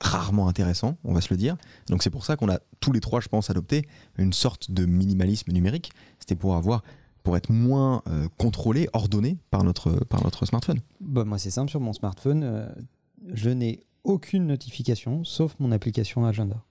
rarement 0.01 0.49
intéressants, 0.49 0.97
on 1.05 1.13
va 1.13 1.21
se 1.21 1.29
le 1.31 1.37
dire. 1.37 1.57
Donc 1.89 2.03
c'est 2.03 2.11
pour 2.11 2.25
ça 2.25 2.37
qu'on 2.37 2.49
a 2.49 2.61
tous 2.81 2.93
les 2.93 3.01
trois, 3.01 3.21
je 3.21 3.29
pense, 3.29 3.51
adopté 3.51 3.87
une 4.17 4.33
sorte 4.33 4.71
de 4.71 4.87
minimalisme 4.87 5.53
numérique. 5.53 5.91
C'était 6.19 6.37
pour 6.37 6.55
avoir, 6.55 6.83
pour 7.23 7.37
être 7.37 7.51
moins 7.51 8.03
euh, 8.09 8.29
contrôlé, 8.39 8.89
ordonné 8.93 9.39
par 9.51 9.65
notre, 9.65 10.05
par 10.05 10.23
notre 10.25 10.47
smartphone. 10.47 10.81
Bah, 11.01 11.25
moi, 11.25 11.39
c'est 11.39 11.51
simple, 11.51 11.71
sur 11.71 11.81
mon 11.81 11.93
smartphone, 11.93 12.43
euh, 12.45 12.69
je 13.33 13.51
n'ai 13.51 13.85
aucune 14.05 14.47
notification 14.47 15.25
sauf 15.25 15.55
mon 15.59 15.73
application 15.73 16.25
agenda. 16.25 16.63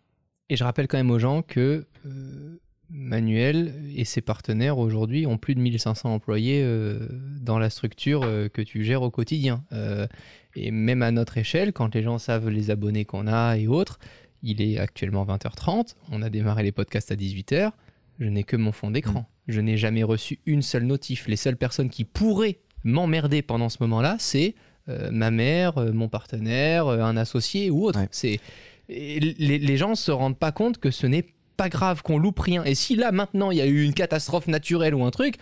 Et 0.50 0.56
je 0.56 0.64
rappelle 0.64 0.88
quand 0.88 0.98
même 0.98 1.12
aux 1.12 1.20
gens 1.20 1.44
que 1.44 1.86
euh, 2.06 2.60
Manuel 2.90 3.74
et 3.96 4.04
ses 4.04 4.22
partenaires 4.22 4.80
aujourd'hui 4.80 5.28
ont 5.28 5.38
plus 5.38 5.54
de 5.54 5.60
1500 5.60 6.12
employés 6.12 6.64
euh, 6.64 7.08
dans 7.40 7.60
la 7.60 7.70
structure 7.70 8.24
euh, 8.24 8.50
que 8.50 8.62
tu 8.62 8.84
gères 8.84 9.04
au 9.04 9.12
quotidien. 9.12 9.64
Euh, 9.72 10.08
et 10.56 10.72
même 10.72 11.04
à 11.04 11.12
notre 11.12 11.38
échelle, 11.38 11.72
quand 11.72 11.94
les 11.94 12.02
gens 12.02 12.18
savent 12.18 12.50
les 12.50 12.72
abonnés 12.72 13.06
qu'on 13.06 13.28
a 13.28 13.58
et 13.58 13.68
autres, 13.68 14.00
il 14.42 14.62
est 14.62 14.80
actuellement 14.80 15.26
20h30, 15.26 15.96
on 16.12 16.22
a 16.22 16.30
démarré 16.30 16.64
les 16.64 16.72
podcasts 16.72 17.12
à 17.12 17.16
18h, 17.16 17.72
je 18.20 18.26
n'ai 18.26 18.44
que 18.44 18.56
mon 18.56 18.72
fond 18.72 18.90
d'écran. 18.90 19.26
Je 19.50 19.60
n'ai 19.62 19.76
jamais 19.78 20.04
reçu 20.04 20.40
une 20.46 20.62
seule 20.62 20.84
notif. 20.84 21.28
Les 21.28 21.36
seules 21.36 21.58
personnes 21.58 21.90
qui 21.90 22.06
pourraient 22.06 22.60
m'emmerder 22.84 23.42
pendant 23.42 23.68
ce 23.70 23.78
moment-là, 23.82 24.16
c'est 24.20 24.56
euh, 24.88 25.10
ma 25.12 25.32
mère, 25.32 25.78
euh, 25.78 25.92
mon 25.92 26.08
partenaire, 26.08 26.88
euh, 26.88 27.02
un 27.02 27.18
associé 27.18 27.70
ou 27.70 27.84
autre. 27.86 28.00
Ouais. 28.00 28.08
C'est 28.12 28.40
les, 28.88 29.20
les 29.60 29.78
gens 29.78 29.96
se 29.96 30.12
rendent 30.12 30.38
pas 30.38 30.52
compte 30.52 30.78
que 30.78 30.90
ce 30.92 31.06
n'est 31.08 31.26
pas 31.58 31.70
grave, 31.70 32.02
qu'on 32.04 32.18
loupe 32.18 32.40
rien. 32.40 32.64
Et 32.64 32.74
si 32.76 32.96
là, 32.96 33.12
maintenant, 33.12 33.52
il 33.52 33.58
y 33.58 33.62
a 33.62 33.66
eu 33.68 33.84
une 33.84 33.94
catastrophe 33.94 34.48
naturelle 34.48 34.96
ou 34.96 35.04
un 35.04 35.12
truc, 35.12 35.36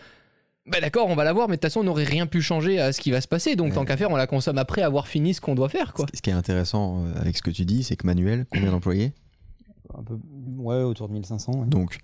bah 0.65 0.81
d'accord, 0.81 1.07
on 1.07 1.15
va 1.15 1.23
la 1.23 1.31
voir, 1.31 1.47
mais 1.47 1.55
de 1.55 1.61
toute 1.61 1.69
façon, 1.69 1.79
on 1.81 1.83
n'aurait 1.83 2.03
rien 2.03 2.25
pu 2.27 2.41
changer 2.41 2.79
à 2.79 2.91
ce 2.91 2.99
qui 2.99 3.11
va 3.11 3.21
se 3.21 3.27
passer. 3.27 3.55
Donc, 3.55 3.69
Ouais. 3.69 3.75
tant 3.75 3.85
qu'à 3.85 3.95
faire, 3.95 4.09
on 4.11 4.15
la 4.17 4.27
consomme 4.27 4.57
après 4.57 4.81
avoir 4.81 5.07
fini 5.07 5.33
ce 5.33 5.39
qu'on 5.39 5.55
doit 5.55 5.69
faire, 5.69 5.93
quoi. 5.93 6.07
Ce 6.13 6.21
qui 6.21 6.29
est 6.29 6.33
intéressant 6.33 7.05
avec 7.15 7.37
ce 7.37 7.41
que 7.41 7.51
tu 7.51 7.63
dis, 7.63 7.83
c'est 7.83 7.95
que 7.95 8.05
Manuel, 8.05 8.45
combien 8.51 8.71
d'employés? 8.71 9.13
Un 9.97 10.03
peu, 10.03 10.17
ouais, 10.57 10.81
autour 10.83 11.07
de 11.07 11.13
1500. 11.13 11.53
ouais. 11.53 11.67
Donc, 11.67 11.99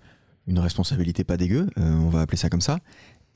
une 0.46 0.58
responsabilité 0.58 1.24
pas 1.24 1.36
dégueu, 1.36 1.68
euh, 1.78 1.92
on 1.94 2.08
va 2.08 2.20
appeler 2.20 2.36
ça 2.36 2.50
comme 2.50 2.60
ça. 2.60 2.78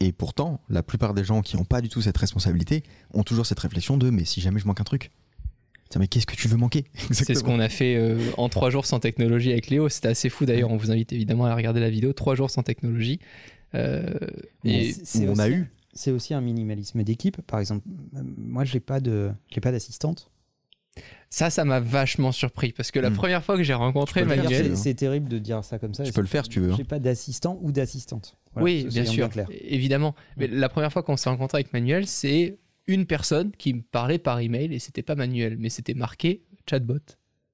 Et 0.00 0.12
pourtant, 0.12 0.60
la 0.68 0.82
plupart 0.82 1.14
des 1.14 1.24
gens 1.24 1.42
qui 1.42 1.56
n'ont 1.56 1.64
pas 1.64 1.80
du 1.80 1.88
tout 1.88 2.00
cette 2.00 2.16
responsabilité 2.16 2.84
ont 3.12 3.24
toujours 3.24 3.46
cette 3.46 3.58
réflexion 3.58 3.96
de 3.96 4.10
mais 4.10 4.24
si 4.24 4.40
jamais 4.40 4.60
je 4.60 4.66
manque 4.66 4.80
un 4.80 4.84
truc. 4.84 5.10
Tiens, 5.88 6.00
mais 6.00 6.08
qu'est-ce 6.08 6.26
que 6.26 6.36
tu 6.36 6.48
veux 6.48 6.56
manquer? 6.56 6.84
C'est 7.10 7.34
ce 7.34 7.42
qu'on 7.42 7.60
a 7.60 7.68
fait 7.68 7.96
euh, 7.96 8.18
en 8.36 8.48
trois 8.48 8.70
jours 8.70 8.84
sans 8.84 9.00
technologie 9.00 9.52
avec 9.52 9.70
Léo. 9.70 9.88
C'était 9.88 10.08
assez 10.08 10.28
fou 10.28 10.44
d'ailleurs. 10.44 10.70
On 10.70 10.76
vous 10.76 10.90
invite 10.90 11.12
évidemment 11.12 11.46
à 11.46 11.54
regarder 11.54 11.80
la 11.80 11.90
vidéo. 11.90 12.12
Trois 12.12 12.34
jours 12.34 12.50
sans 12.50 12.62
technologie. 12.62 13.20
Euh, 13.74 14.14
et 14.64 14.94
a 15.38 15.48
eu. 15.48 15.70
C'est 15.94 16.10
aussi 16.10 16.34
un 16.34 16.40
minimalisme 16.40 17.02
d'équipe. 17.02 17.40
Par 17.42 17.58
exemple, 17.58 17.86
euh, 18.14 18.22
moi, 18.36 18.64
j'ai 18.64 18.80
pas 18.80 19.00
de, 19.00 19.30
j'ai 19.50 19.60
pas 19.60 19.72
d'assistante. 19.72 20.30
Ça, 21.30 21.50
ça 21.50 21.64
m'a 21.64 21.78
vachement 21.80 22.32
surpris 22.32 22.72
parce 22.72 22.90
que 22.90 22.98
la 22.98 23.10
Hmm. 23.10 23.14
première 23.14 23.44
fois 23.44 23.56
que 23.56 23.62
j'ai 23.62 23.74
rencontré 23.74 24.24
Manuel, 24.24 24.76
C'est 24.76 24.90
hein. 24.90 24.94
terrible 24.94 25.28
de 25.28 25.38
dire 25.38 25.62
ça 25.64 25.78
comme 25.78 25.94
ça. 25.94 26.04
Tu 26.04 26.12
peux 26.12 26.20
le 26.22 26.26
faire 26.26 26.44
si 26.44 26.50
tu 26.50 26.60
veux. 26.60 26.72
hein. 26.72 26.76
J'ai 26.76 26.84
pas 26.84 26.98
d'assistant 26.98 27.58
ou 27.62 27.70
d'assistante. 27.72 28.36
Voilà, 28.54 28.64
oui, 28.64 28.86
bien 28.90 29.04
sûr, 29.04 29.28
évidemment. 29.50 30.14
Mais 30.36 30.46
la 30.46 30.68
première 30.68 30.92
fois 30.92 31.02
qu'on 31.02 31.16
s'est 31.16 31.28
rencontré 31.28 31.56
avec 31.58 31.72
Manuel, 31.72 32.06
c'est 32.06 32.58
une 32.86 33.04
personne 33.04 33.52
qui 33.52 33.74
me 33.74 33.82
parlait 33.82 34.18
par 34.18 34.40
email 34.40 34.72
et 34.74 34.78
c'était 34.78 35.02
pas 35.02 35.14
Manuel, 35.14 35.56
mais 35.58 35.68
c'était 35.68 35.94
marqué 35.94 36.42
chatbot. 36.68 36.98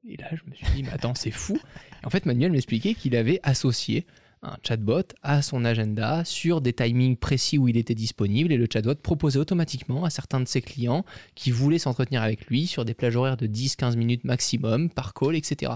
Et 0.08 0.16
là, 0.18 0.26
je 0.32 0.48
me 0.48 0.54
suis 0.54 0.66
dit, 0.76 0.82
mais 0.82 0.90
attends, 0.92 1.14
c'est 1.14 1.30
fou. 1.30 1.58
En 2.04 2.10
fait, 2.10 2.26
Manuel 2.26 2.52
m'expliquait 2.52 2.94
qu'il 2.94 3.16
avait 3.16 3.40
associé 3.42 4.06
un 4.44 4.56
chatbot 4.62 5.02
à 5.22 5.42
son 5.42 5.64
agenda 5.64 6.24
sur 6.24 6.60
des 6.60 6.72
timings 6.72 7.16
précis 7.16 7.58
où 7.58 7.68
il 7.68 7.76
était 7.76 7.94
disponible 7.94 8.52
et 8.52 8.56
le 8.56 8.66
chatbot 8.70 8.94
proposait 8.94 9.38
automatiquement 9.38 10.04
à 10.04 10.10
certains 10.10 10.40
de 10.40 10.46
ses 10.46 10.62
clients 10.62 11.04
qui 11.34 11.50
voulaient 11.50 11.78
s'entretenir 11.78 12.22
avec 12.22 12.46
lui 12.46 12.66
sur 12.66 12.84
des 12.84 12.94
plages 12.94 13.16
horaires 13.16 13.36
de 13.36 13.46
10-15 13.46 13.96
minutes 13.96 14.24
maximum 14.24 14.90
par 14.90 15.14
call, 15.14 15.34
etc. 15.34 15.72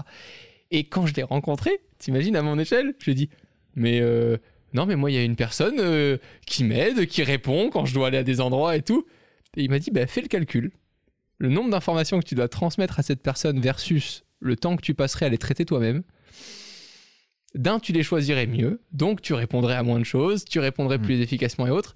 Et 0.71 0.83
quand 0.83 1.05
je 1.05 1.13
l'ai 1.15 1.23
rencontré, 1.23 1.71
t'imagines 1.97 2.35
à 2.35 2.41
mon 2.41 2.59
échelle, 2.59 2.93
je 2.99 3.05
lui 3.05 3.15
dit, 3.15 3.29
mais 3.75 3.99
euh, 4.01 4.37
non, 4.73 4.85
mais 4.85 4.95
moi, 4.95 5.09
il 5.09 5.15
y 5.15 5.17
a 5.17 5.23
une 5.23 5.35
personne 5.35 5.79
euh, 5.79 6.17
qui 6.45 6.63
m'aide, 6.63 7.07
qui 7.07 7.23
répond 7.23 7.69
quand 7.69 7.85
je 7.85 7.93
dois 7.93 8.07
aller 8.07 8.17
à 8.17 8.23
des 8.23 8.39
endroits 8.39 8.75
et 8.75 8.81
tout. 8.81 9.05
Et 9.57 9.63
il 9.63 9.69
m'a 9.69 9.79
dit, 9.79 9.89
bah, 9.91 10.05
fais 10.05 10.21
le 10.21 10.27
calcul. 10.27 10.71
Le 11.39 11.49
nombre 11.49 11.71
d'informations 11.71 12.19
que 12.19 12.25
tu 12.25 12.35
dois 12.35 12.49
transmettre 12.49 12.99
à 12.99 13.03
cette 13.03 13.21
personne 13.21 13.59
versus 13.59 14.23
le 14.39 14.55
temps 14.55 14.75
que 14.75 14.81
tu 14.81 14.93
passerais 14.93 15.25
à 15.25 15.29
les 15.29 15.37
traiter 15.37 15.65
toi-même. 15.65 16.03
D'un, 17.55 17.79
tu 17.79 17.93
les 17.93 18.03
choisirais 18.03 18.45
mieux, 18.47 18.81
donc 18.91 19.21
tu 19.21 19.33
répondrais 19.33 19.75
à 19.75 19.83
moins 19.83 19.99
de 19.99 20.03
choses, 20.03 20.45
tu 20.45 20.59
répondrais 20.59 20.97
Mm. 20.99 21.01
plus 21.03 21.19
efficacement 21.21 21.65
et 21.67 21.71
autres. 21.71 21.95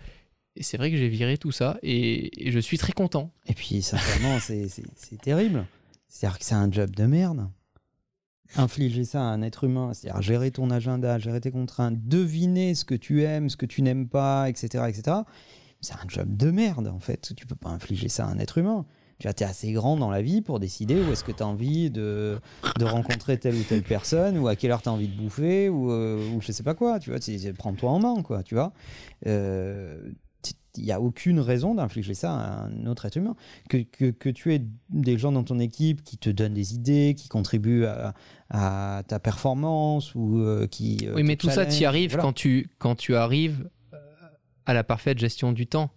Et 0.55 0.63
c'est 0.63 0.77
vrai 0.77 0.91
que 0.91 0.97
j'ai 0.97 1.09
viré 1.09 1.37
tout 1.37 1.51
ça 1.51 1.77
et, 1.83 2.47
et 2.47 2.51
je 2.51 2.59
suis 2.59 2.77
très 2.77 2.93
content. 2.93 3.31
Et 3.47 3.53
puis, 3.53 3.81
sincèrement, 3.81 4.39
c'est- 4.39 4.67
c'est 4.69 4.83
c'est 4.95 5.19
terrible. 5.21 5.65
C'est-à-dire 6.07 6.37
que 6.39 6.45
c'est 6.45 6.55
un 6.55 6.71
job 6.71 6.91
de 6.95 7.05
merde. 7.05 7.49
Infliger 8.55 9.03
ça 9.03 9.19
à 9.21 9.23
un 9.25 9.41
être 9.41 9.63
humain, 9.63 9.93
c'est-à-dire 9.93 10.21
gérer 10.21 10.51
ton 10.51 10.69
agenda, 10.69 11.17
gérer 11.17 11.41
tes 11.41 11.49
contraintes, 11.49 11.97
deviner 12.07 12.75
ce 12.75 12.85
que 12.85 12.93
tu 12.93 13.23
aimes, 13.23 13.49
ce 13.49 13.57
que 13.57 13.65
tu 13.65 13.81
n'aimes 13.81 14.07
pas, 14.07 14.47
etc., 14.47 14.83
etc. 14.87 15.17
C'est 15.81 15.95
un 15.95 16.07
job 16.07 16.37
de 16.37 16.51
merde, 16.51 16.87
en 16.87 16.99
fait. 16.99 17.33
Tu 17.35 17.47
peux 17.47 17.55
pas 17.55 17.69
infliger 17.69 18.09
ça 18.09 18.25
à 18.27 18.29
un 18.29 18.37
être 18.37 18.59
humain. 18.59 18.85
Tu 19.31 19.43
es 19.43 19.47
assez 19.47 19.71
grand 19.71 19.95
dans 19.95 20.09
la 20.09 20.21
vie 20.21 20.41
pour 20.41 20.59
décider 20.59 20.99
où 21.01 21.11
est-ce 21.13 21.23
que 21.23 21.31
tu 21.31 21.41
as 21.43 21.47
envie 21.47 21.89
de, 21.89 22.39
de 22.77 22.85
rencontrer 22.85 23.37
telle 23.37 23.55
ou 23.55 23.63
telle 23.63 23.83
personne, 23.83 24.37
ou 24.37 24.47
à 24.47 24.55
quelle 24.55 24.71
heure 24.71 24.81
tu 24.81 24.89
as 24.89 24.91
envie 24.91 25.07
de 25.07 25.15
bouffer, 25.15 25.69
ou, 25.69 25.91
euh, 25.91 26.29
ou 26.33 26.41
je 26.41 26.51
sais 26.51 26.63
pas 26.63 26.73
quoi. 26.73 26.99
Tu 26.99 27.11
vois, 27.11 27.19
prends-toi 27.57 27.91
en 27.91 27.99
main, 27.99 28.21
quoi. 28.21 28.43
Tu 28.43 28.55
vois. 28.55 28.73
Euh, 29.27 30.11
il 30.75 30.83
n'y 30.85 30.91
a 30.91 30.99
aucune 30.99 31.39
raison 31.39 31.75
d'infliger 31.75 32.15
ça 32.15 32.33
à 32.33 32.63
un 32.65 32.87
autre 32.87 33.05
être 33.05 33.15
humain. 33.15 33.35
Que, 33.69 33.77
que, 33.77 34.09
que 34.09 34.29
tu 34.29 34.53
aies 34.53 34.65
des 34.89 35.17
gens 35.19 35.31
dans 35.31 35.43
ton 35.43 35.59
équipe 35.59 36.03
qui 36.03 36.17
te 36.17 36.31
donnent 36.31 36.55
des 36.55 36.73
idées, 36.73 37.13
qui 37.15 37.29
contribuent 37.29 37.85
à, 37.85 38.15
à 38.49 39.03
ta 39.07 39.19
performance 39.19 40.15
ou 40.15 40.39
euh, 40.39 40.65
qui. 40.67 40.97
euh, 41.03 41.13
oui, 41.15 41.23
mais 41.23 41.35
tout 41.35 41.49
ça, 41.49 41.65
tu 41.65 41.81
y 41.81 41.85
arrives 41.85 42.09
voilà. 42.11 42.23
quand, 42.23 42.33
tu, 42.33 42.71
quand 42.79 42.95
tu 42.95 43.15
arrives 43.15 43.69
euh, 43.93 43.97
à 44.65 44.73
la 44.73 44.83
parfaite 44.83 45.19
gestion 45.19 45.51
du 45.51 45.67
temps. 45.67 45.91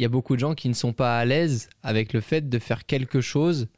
Il 0.00 0.02
y 0.02 0.06
a 0.06 0.08
beaucoup 0.08 0.34
de 0.34 0.40
gens 0.40 0.54
qui 0.54 0.70
ne 0.70 0.74
sont 0.74 0.94
pas 0.94 1.18
à 1.18 1.26
l'aise 1.26 1.68
avec 1.82 2.14
le 2.14 2.22
fait 2.22 2.48
de 2.48 2.58
faire 2.58 2.86
quelque 2.86 3.20
chose 3.20 3.68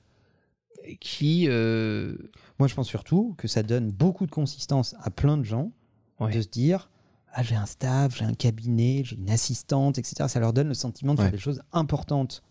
qui... 1.01 1.47
euh, 1.49 2.15
Moi, 2.61 2.69
je 2.69 2.75
pense 2.77 2.87
surtout 2.87 3.35
que 3.39 3.49
ça 3.49 3.65
donne 3.65 3.91
beaucoup 3.91 4.25
de 4.27 4.31
consistance 4.31 4.95
à 5.01 5.11
plein 5.11 5.37
de 5.37 5.43
gens 5.43 5.73
Ouais. 6.21 6.33
de 6.33 6.41
se 6.41 6.47
dire 6.47 6.89
ah, 7.33 7.43
j'ai 7.43 7.57
un 7.57 7.67
staff, 7.67 8.17
j'ai 8.17 8.25
un 8.25 8.35
cabinet, 8.35 9.03
j'ai 9.05 9.17
une 9.17 9.31
assistante, 9.31 9.99
etc. 9.99 10.27
Ça 10.29 10.39
leur 10.39 10.53
donne 10.53 10.69
le 10.69 10.75
sentiment 10.75 11.15
de 11.15 11.21
faire 11.21 11.33
des 11.33 11.39
choses 11.39 11.61
importantes. 11.73 12.45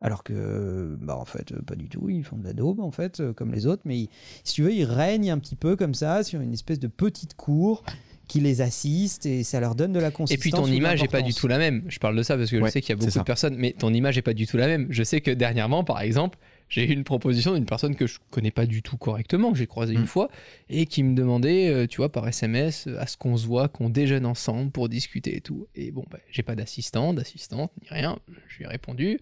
Alors 0.00 0.22
que, 0.24 0.96
bah, 1.02 1.18
en 1.18 1.26
fait, 1.26 1.54
pas 1.64 1.74
du 1.74 1.90
tout. 1.90 2.08
Ils 2.08 2.24
font 2.24 2.38
de 2.38 2.44
la 2.44 2.54
daube, 2.54 2.80
en 2.80 2.90
fait, 2.90 3.20
euh, 3.20 3.34
comme 3.34 3.52
les 3.52 3.66
autres. 3.66 3.82
Mais 3.84 3.98
ils- 4.00 4.08
si 4.44 4.54
tu 4.54 4.62
veux, 4.62 4.72
ils 4.72 4.84
règnent 4.86 5.30
un 5.30 5.38
petit 5.38 5.56
peu 5.56 5.76
comme 5.76 5.92
ça 5.92 6.22
sur 6.24 6.40
une 6.40 6.54
espèce 6.54 6.78
de 6.78 6.86
petite 6.88 7.34
cour 7.34 7.84
qui 8.28 8.40
les 8.40 8.60
assiste 8.62 9.26
et 9.26 9.42
ça 9.44 9.60
leur 9.60 9.74
donne 9.74 9.92
de 9.92 10.00
la 10.00 10.08
Et 10.08 10.12
consistance. 10.12 10.40
puis 10.40 10.50
ton 10.50 10.66
image 10.66 11.02
est 11.02 11.08
pas 11.08 11.22
du 11.22 11.34
tout 11.34 11.46
la 11.46 11.58
même. 11.58 11.82
Je 11.88 11.98
parle 11.98 12.16
de 12.16 12.22
ça 12.22 12.36
parce 12.36 12.50
que 12.50 12.58
je 12.64 12.70
sais 12.70 12.80
qu'il 12.80 12.90
y 12.90 12.92
a 12.92 12.96
beaucoup 12.96 13.18
de 13.18 13.22
personnes, 13.24 13.56
mais 13.56 13.72
ton 13.72 13.92
image 13.92 14.16
est 14.18 14.22
pas 14.22 14.32
du 14.34 14.46
tout 14.46 14.56
la 14.56 14.66
même. 14.66 14.86
Je 14.90 15.02
sais 15.02 15.20
que 15.20 15.30
dernièrement, 15.30 15.84
par 15.84 16.00
exemple, 16.00 16.38
j'ai 16.70 16.88
eu 16.88 16.92
une 16.92 17.04
proposition 17.04 17.52
d'une 17.54 17.66
personne 17.66 17.94
que 17.94 18.06
je 18.06 18.18
connais 18.30 18.50
pas 18.50 18.64
du 18.66 18.82
tout 18.82 18.96
correctement, 18.96 19.52
que 19.52 19.58
j'ai 19.58 19.66
croisée 19.66 19.92
une 19.94 20.00
Mm. 20.02 20.06
fois, 20.06 20.28
et 20.70 20.86
qui 20.86 21.02
me 21.02 21.14
demandait, 21.14 21.68
euh, 21.68 21.86
tu 21.86 21.98
vois, 21.98 22.10
par 22.10 22.26
SMS, 22.26 22.86
euh, 22.86 22.98
à 22.98 23.06
ce 23.06 23.16
qu'on 23.18 23.36
se 23.36 23.46
voit, 23.46 23.68
qu'on 23.68 23.90
déjeune 23.90 24.24
ensemble 24.24 24.70
pour 24.70 24.88
discuter 24.88 25.36
et 25.36 25.40
tout. 25.42 25.68
Et 25.74 25.90
bon, 25.92 26.04
bah, 26.10 26.18
j'ai 26.30 26.42
pas 26.42 26.54
d'assistant, 26.54 27.12
d'assistante, 27.12 27.70
ni 27.82 27.88
rien. 27.90 28.18
Je 28.48 28.56
lui 28.58 28.64
ai 28.64 28.68
répondu, 28.68 29.18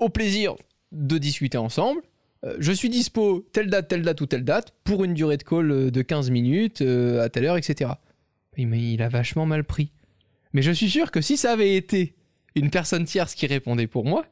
au 0.00 0.08
plaisir 0.08 0.54
de 0.92 1.18
discuter 1.18 1.58
ensemble. 1.58 2.00
Euh, 2.44 2.56
je 2.58 2.72
suis 2.72 2.88
dispo 2.88 3.46
telle 3.52 3.68
date, 3.68 3.88
telle 3.88 4.02
date 4.02 4.20
ou 4.22 4.26
telle 4.26 4.44
date 4.44 4.72
pour 4.84 5.04
une 5.04 5.14
durée 5.14 5.36
de 5.36 5.42
call 5.42 5.90
de 5.90 6.02
15 6.02 6.30
minutes 6.30 6.80
euh, 6.82 7.22
à 7.22 7.28
telle 7.28 7.44
heure, 7.44 7.56
etc. 7.56 7.90
Mais 8.58 8.92
il 8.94 9.02
a 9.02 9.08
vachement 9.08 9.46
mal 9.46 9.64
pris. 9.64 9.90
Mais 10.52 10.62
je 10.62 10.70
suis 10.70 10.88
sûr 10.90 11.10
que 11.10 11.20
si 11.20 11.36
ça 11.36 11.52
avait 11.52 11.76
été 11.76 12.14
une 12.54 12.70
personne 12.70 13.04
tierce 13.04 13.34
qui 13.34 13.46
répondait 13.46 13.86
pour 13.86 14.04
moi, 14.04 14.24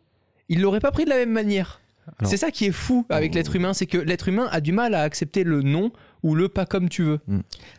il 0.48 0.60
l'aurait 0.60 0.80
pas 0.80 0.92
pris 0.92 1.04
de 1.04 1.10
la 1.10 1.16
même 1.16 1.32
manière. 1.32 1.80
C'est 2.22 2.37
ça 2.37 2.50
qui 2.50 2.66
est 2.66 2.72
fou 2.72 3.06
avec 3.08 3.32
Oh. 3.32 3.34
l'être 3.37 3.56
humain, 3.56 3.72
c'est 3.72 3.87
que 3.87 3.96
l'être 3.98 4.28
humain 4.28 4.48
a 4.52 4.60
du 4.60 4.72
mal 4.72 4.94
à 4.94 5.02
accepter 5.02 5.42
le 5.42 5.62
non 5.62 5.90
ou 6.22 6.34
le 6.34 6.48
pas 6.48 6.66
comme 6.66 6.88
tu 6.90 7.02
veux. 7.02 7.20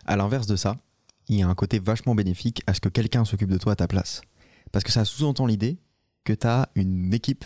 À 0.05 0.15
l'inverse 0.15 0.47
de 0.47 0.55
ça, 0.55 0.77
il 1.27 1.38
y 1.39 1.43
a 1.43 1.47
un 1.47 1.53
côté 1.55 1.79
vachement 1.79 2.15
bénéfique 2.15 2.62
à 2.67 2.73
ce 2.73 2.79
que 2.81 2.89
quelqu'un 2.89 3.23
s'occupe 3.25 3.49
de 3.51 3.58
toi 3.58 3.73
à 3.73 3.75
ta 3.75 3.88
place. 3.88 4.21
Parce 4.71 4.84
que 4.84 4.91
ça 4.91 5.05
sous-entend 5.05 5.45
l'idée 5.45 5.77
que 6.23 6.34
tu 6.34 6.47
as 6.47 6.69
une 6.75 7.13
équipe 7.13 7.45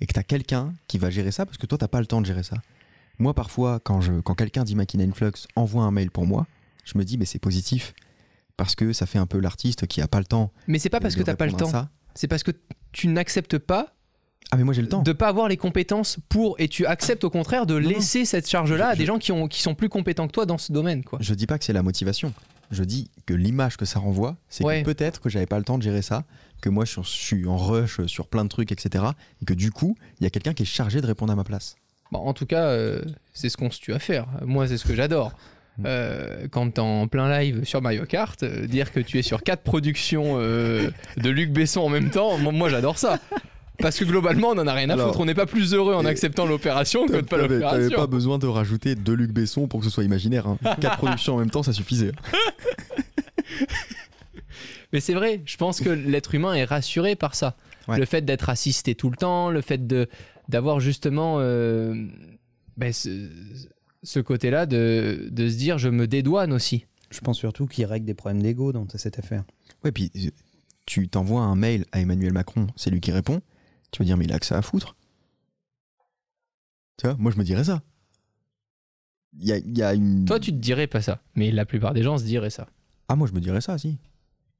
et 0.00 0.06
que 0.06 0.12
tu 0.12 0.20
as 0.20 0.22
quelqu'un 0.22 0.74
qui 0.86 0.98
va 0.98 1.10
gérer 1.10 1.30
ça 1.32 1.46
parce 1.46 1.56
que 1.58 1.66
toi, 1.66 1.78
tu 1.78 1.88
pas 1.88 2.00
le 2.00 2.06
temps 2.06 2.20
de 2.20 2.26
gérer 2.26 2.42
ça. 2.42 2.56
Moi, 3.18 3.34
parfois, 3.34 3.80
quand, 3.80 4.00
je, 4.00 4.20
quand 4.20 4.34
quelqu'un 4.34 4.64
dit 4.64 4.76
Machine 4.76 5.00
Influx 5.00 5.32
envoie 5.56 5.82
un 5.84 5.90
mail 5.90 6.10
pour 6.10 6.26
moi, 6.26 6.46
je 6.84 6.96
me 6.96 7.04
dis, 7.04 7.18
mais 7.18 7.24
c'est 7.24 7.38
positif. 7.38 7.94
Parce 8.58 8.74
que 8.74 8.92
ça 8.92 9.06
fait 9.06 9.18
un 9.18 9.26
peu 9.26 9.38
l'artiste 9.38 9.86
qui 9.86 10.02
a 10.02 10.08
pas 10.08 10.18
le 10.18 10.26
temps. 10.26 10.52
Mais 10.66 10.78
c'est 10.78 10.90
pas 10.90 11.00
parce 11.00 11.14
que 11.16 11.22
t'as 11.22 11.34
pas 11.36 11.46
le 11.46 11.54
à 11.54 11.56
temps, 11.56 11.72
c'est 12.14 12.28
parce 12.28 12.42
que 12.42 12.50
tu 12.92 13.06
n'acceptes 13.08 13.56
pas 13.56 13.94
Ah, 14.50 14.56
mais 14.58 14.64
moi, 14.64 14.74
j'ai 14.74 14.82
le 14.82 14.88
temps. 14.88 15.00
de 15.02 15.12
pas 15.12 15.28
avoir 15.28 15.48
les 15.48 15.56
compétences 15.56 16.18
pour 16.28 16.56
et 16.58 16.68
tu 16.68 16.84
acceptes 16.84 17.22
au 17.24 17.30
contraire 17.30 17.64
de 17.66 17.78
Non, 17.78 17.88
laisser 17.88 18.24
cette 18.24 18.48
charge-là 18.48 18.88
à 18.88 18.92
Je- 18.94 18.98
des 18.98 19.04
je- 19.04 19.06
gens 19.06 19.18
qui, 19.18 19.30
ont, 19.32 19.46
qui 19.48 19.62
sont 19.62 19.74
plus 19.74 19.88
compétents 19.88 20.26
que 20.26 20.32
toi 20.32 20.44
dans 20.44 20.58
ce 20.58 20.72
domaine. 20.72 21.04
Quoi. 21.04 21.18
Je 21.22 21.32
dis 21.34 21.46
pas 21.46 21.58
que 21.58 21.64
c'est 21.64 21.72
la 21.72 21.82
motivation. 21.82 22.34
Je 22.70 22.82
dis 22.84 23.10
que 23.26 23.32
l'image 23.32 23.76
que 23.78 23.84
ça 23.86 23.98
renvoie, 24.00 24.36
c'est 24.50 24.64
Ouais. 24.64 24.82
que 24.82 24.86
peut-être 24.92 25.20
que 25.20 25.28
j'avais 25.30 25.46
pas 25.46 25.58
le 25.58 25.64
temps 25.64 25.78
de 25.78 25.82
gérer 25.84 26.02
ça, 26.02 26.24
que 26.60 26.68
moi 26.68 26.84
je 26.84 26.90
suis, 26.90 27.02
je 27.02 27.08
suis 27.08 27.46
en 27.46 27.56
rush 27.56 28.04
sur 28.06 28.26
plein 28.26 28.42
de 28.44 28.48
trucs, 28.50 28.72
etc. 28.72 29.04
Et 29.40 29.44
que 29.46 29.54
du 29.54 29.70
coup, 29.70 29.96
il 30.20 30.24
y 30.24 30.26
a 30.26 30.30
quelqu'un 30.30 30.52
qui 30.52 30.64
est 30.64 30.66
chargé 30.66 31.00
de 31.00 31.06
répondre 31.06 31.32
à 31.32 31.36
ma 31.36 31.44
place. 31.44 31.76
Bon, 32.10 32.18
en 32.18 32.32
tout 32.34 32.46
cas, 32.46 32.64
euh, 32.64 33.02
c'est 33.34 33.48
ce 33.50 33.56
qu'on 33.56 33.70
se 33.70 33.78
tue 33.80 33.92
à 33.94 33.98
faire. 34.00 34.26
Moi, 34.44 34.66
c'est 34.66 34.76
ce 34.78 34.84
que 34.84 34.94
j'adore. 34.94 35.32
Euh, 35.84 36.48
quand 36.50 36.70
t'es 36.74 36.80
en 36.80 37.06
plein 37.06 37.38
live 37.38 37.64
sur 37.64 37.80
Mario 37.80 38.04
Kart, 38.04 38.42
euh, 38.42 38.66
dire 38.66 38.90
que 38.92 39.00
tu 39.00 39.18
es 39.18 39.22
sur 39.22 39.42
quatre 39.42 39.62
productions 39.62 40.34
euh, 40.38 40.90
de 41.16 41.30
Luc 41.30 41.52
Besson 41.52 41.80
en 41.82 41.88
même 41.88 42.10
temps, 42.10 42.36
moi, 42.38 42.52
moi, 42.52 42.68
j'adore 42.68 42.98
ça. 42.98 43.18
Parce 43.80 43.96
que 43.96 44.04
globalement, 44.04 44.48
on 44.48 44.58
en 44.58 44.66
a 44.66 44.72
rien 44.72 44.90
à 44.90 44.94
Alors, 44.94 45.08
foutre. 45.08 45.20
On 45.20 45.24
n'est 45.24 45.34
pas 45.36 45.46
plus 45.46 45.72
heureux 45.72 45.94
en 45.94 46.04
acceptant 46.04 46.46
l'opération 46.46 47.06
que 47.06 47.12
de 47.12 47.20
pas 47.20 47.36
T'avais- 47.36 47.60
T'avais 47.60 47.60
l'opération. 47.60 47.96
pas 47.96 48.06
besoin 48.08 48.38
de 48.38 48.48
rajouter 48.48 48.96
deux 48.96 49.14
Luc 49.14 49.30
Besson 49.30 49.68
pour 49.68 49.78
que 49.78 49.86
ce 49.86 49.92
soit 49.92 50.02
imaginaire. 50.02 50.48
Hein. 50.48 50.58
Quatre 50.80 50.96
productions 50.96 51.36
en 51.36 51.38
même 51.38 51.50
temps, 51.50 51.62
ça 51.62 51.72
suffisait. 51.72 52.10
Mais 54.92 55.00
c'est 55.00 55.14
vrai, 55.14 55.42
je 55.44 55.56
pense 55.56 55.80
que 55.80 55.90
l'être 55.90 56.34
humain 56.34 56.54
est 56.54 56.64
rassuré 56.64 57.14
par 57.14 57.34
ça. 57.34 57.56
Ouais. 57.88 57.98
Le 57.98 58.04
fait 58.04 58.22
d'être 58.22 58.48
assisté 58.48 58.94
tout 58.94 59.10
le 59.10 59.16
temps, 59.16 59.50
le 59.50 59.60
fait 59.60 59.86
de 59.86 60.08
d'avoir 60.48 60.80
justement 60.80 61.36
euh, 61.40 61.94
ben, 62.78 62.92
ce, 62.92 63.28
ce 64.02 64.20
côté-là 64.20 64.66
de, 64.66 65.28
de 65.30 65.48
se 65.48 65.56
dire 65.56 65.78
je 65.78 65.88
me 65.88 66.06
dédouane 66.06 66.52
aussi. 66.52 66.86
Je 67.10 67.20
pense 67.20 67.38
surtout 67.38 67.66
qu'il 67.66 67.84
règle 67.86 68.04
des 68.06 68.14
problèmes 68.14 68.42
d'ego 68.42 68.72
dans 68.72 68.86
cette 68.88 69.18
affaire. 69.18 69.44
Ouais, 69.84 69.92
puis 69.92 70.10
euh, 70.16 70.30
tu 70.86 71.08
t'envoies 71.08 71.40
un 71.42 71.54
mail 71.56 71.84
à 71.92 72.00
Emmanuel 72.00 72.32
Macron, 72.32 72.66
c'est 72.76 72.90
lui 72.90 73.00
qui 73.00 73.12
répond. 73.12 73.40
Tu 73.90 74.00
vas 74.00 74.04
dire, 74.04 74.16
mais 74.18 74.24
il 74.26 74.32
a 74.32 74.38
que 74.38 74.46
ça 74.46 74.58
à 74.58 74.62
foutre. 74.62 74.94
Tu 76.98 77.06
vois, 77.06 77.16
moi 77.18 77.30
je 77.32 77.38
me 77.38 77.44
dirais 77.44 77.64
ça. 77.64 77.82
Il 79.38 79.46
y 79.46 79.52
a, 79.52 79.58
il 79.58 79.76
y 79.76 79.82
a 79.82 79.94
une. 79.94 80.24
Toi, 80.24 80.40
tu 80.40 80.50
te 80.50 80.56
dirais 80.56 80.86
pas 80.86 81.00
ça, 81.02 81.22
mais 81.34 81.50
la 81.50 81.64
plupart 81.64 81.94
des 81.94 82.02
gens 82.02 82.18
se 82.18 82.24
diraient 82.24 82.50
ça. 82.50 82.66
Ah, 83.08 83.16
moi 83.16 83.28
je 83.28 83.32
me 83.32 83.40
dirais 83.40 83.60
ça, 83.60 83.78
si. 83.78 83.98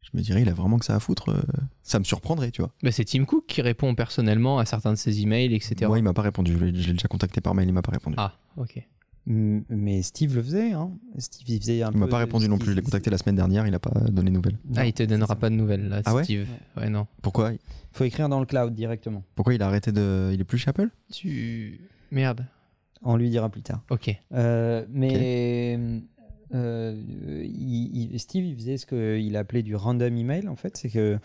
Je 0.03 0.11
me 0.17 0.23
dirais, 0.23 0.43
il 0.43 0.49
a 0.49 0.55
vraiment 0.55 0.79
que 0.79 0.85
ça 0.85 0.95
à 0.95 1.01
foutre. 1.01 1.31
euh, 1.31 1.43
Ça 1.83 1.99
me 1.99 2.05
surprendrait, 2.05 2.51
tu 2.53 2.63
vois. 2.63 2.73
Ben, 2.83 2.93
c'est 2.93 3.05
Tim 3.05 3.25
Cook 3.25 3.45
qui 3.49 3.61
répond 3.61 3.95
personnellement 3.95 4.59
à 4.59 4.65
certains 4.65 4.93
de 4.93 4.97
ses 4.97 5.21
emails, 5.21 5.53
etc. 5.55 5.75
Moi, 5.87 5.99
il 5.99 6.05
m'a 6.05 6.15
pas 6.15 6.23
répondu. 6.23 6.53
Je 6.57 6.65
l'ai 6.65 6.81
je 6.81 6.87
l'ai 6.87 6.93
déjà 6.93 7.09
contacté 7.09 7.41
par 7.41 7.55
mail, 7.55 7.69
il 7.69 7.73
m'a 7.75 7.83
pas 7.83 7.91
répondu. 7.93 8.15
Ah, 8.19 8.39
ok. 8.57 8.81
Mais 9.31 10.01
Steve 10.03 10.35
le 10.35 10.43
faisait. 10.43 10.73
Hein. 10.73 10.91
Steve, 11.19 11.51
il 11.51 11.61
faisait 11.61 11.83
un 11.83 11.91
Il 11.93 11.99
m'a 11.99 12.07
pas 12.07 12.19
répondu 12.19 12.49
non 12.49 12.57
plus. 12.57 12.71
Je 12.71 12.77
l'ai 12.77 12.83
contacté 12.83 13.11
la 13.11 13.19
semaine 13.19 13.37
dernière, 13.37 13.67
il 13.67 13.75
a 13.75 13.79
pas 13.79 13.91
donné 14.09 14.31
de 14.31 14.35
nouvelles. 14.35 14.59
Ah, 14.75 14.87
il 14.87 14.93
te 14.95 15.03
donnera 15.03 15.37
pas 15.37 15.51
de 15.51 15.55
nouvelles 15.55 15.89
là, 15.89 16.01
Ah 16.07 16.15
ouais 16.15 16.25
Steve. 16.25 16.47
Ouais, 16.77 16.89
non. 16.89 17.07
Pourquoi 17.21 17.53
faut 17.93 18.05
écrire 18.05 18.29
dans 18.29 18.41
le 18.41 18.47
cloud 18.47 18.75
directement. 18.75 19.25
Pourquoi 19.35 19.55
il 19.55 19.63
a 19.63 19.67
arrêté 19.67 19.93
de. 19.93 20.31
Il 20.33 20.41
est 20.41 20.45
plus 20.45 20.59
chez 20.59 20.71
Apple? 20.71 20.89
Tu. 21.13 21.81
Merde. 22.11 22.47
On 23.03 23.17
lui 23.17 23.31
dira 23.31 23.49
plus 23.49 23.63
tard. 23.63 23.83
Ok. 23.91 24.15
Euh, 24.33 24.85
mais 24.91 25.77
euh, 25.79 26.01
il- 26.53 28.11
il- 28.13 28.19
Steve, 28.21 28.45
il 28.45 28.55
faisait 28.57 28.77
ce 28.77 28.87
qu'il 28.87 29.37
appelait 29.37 29.63
du 29.63 29.75
random 29.77 30.17
email, 30.17 30.49
en 30.49 30.57
fait. 30.57 30.77
C'est 30.77 30.89
que 30.91 31.19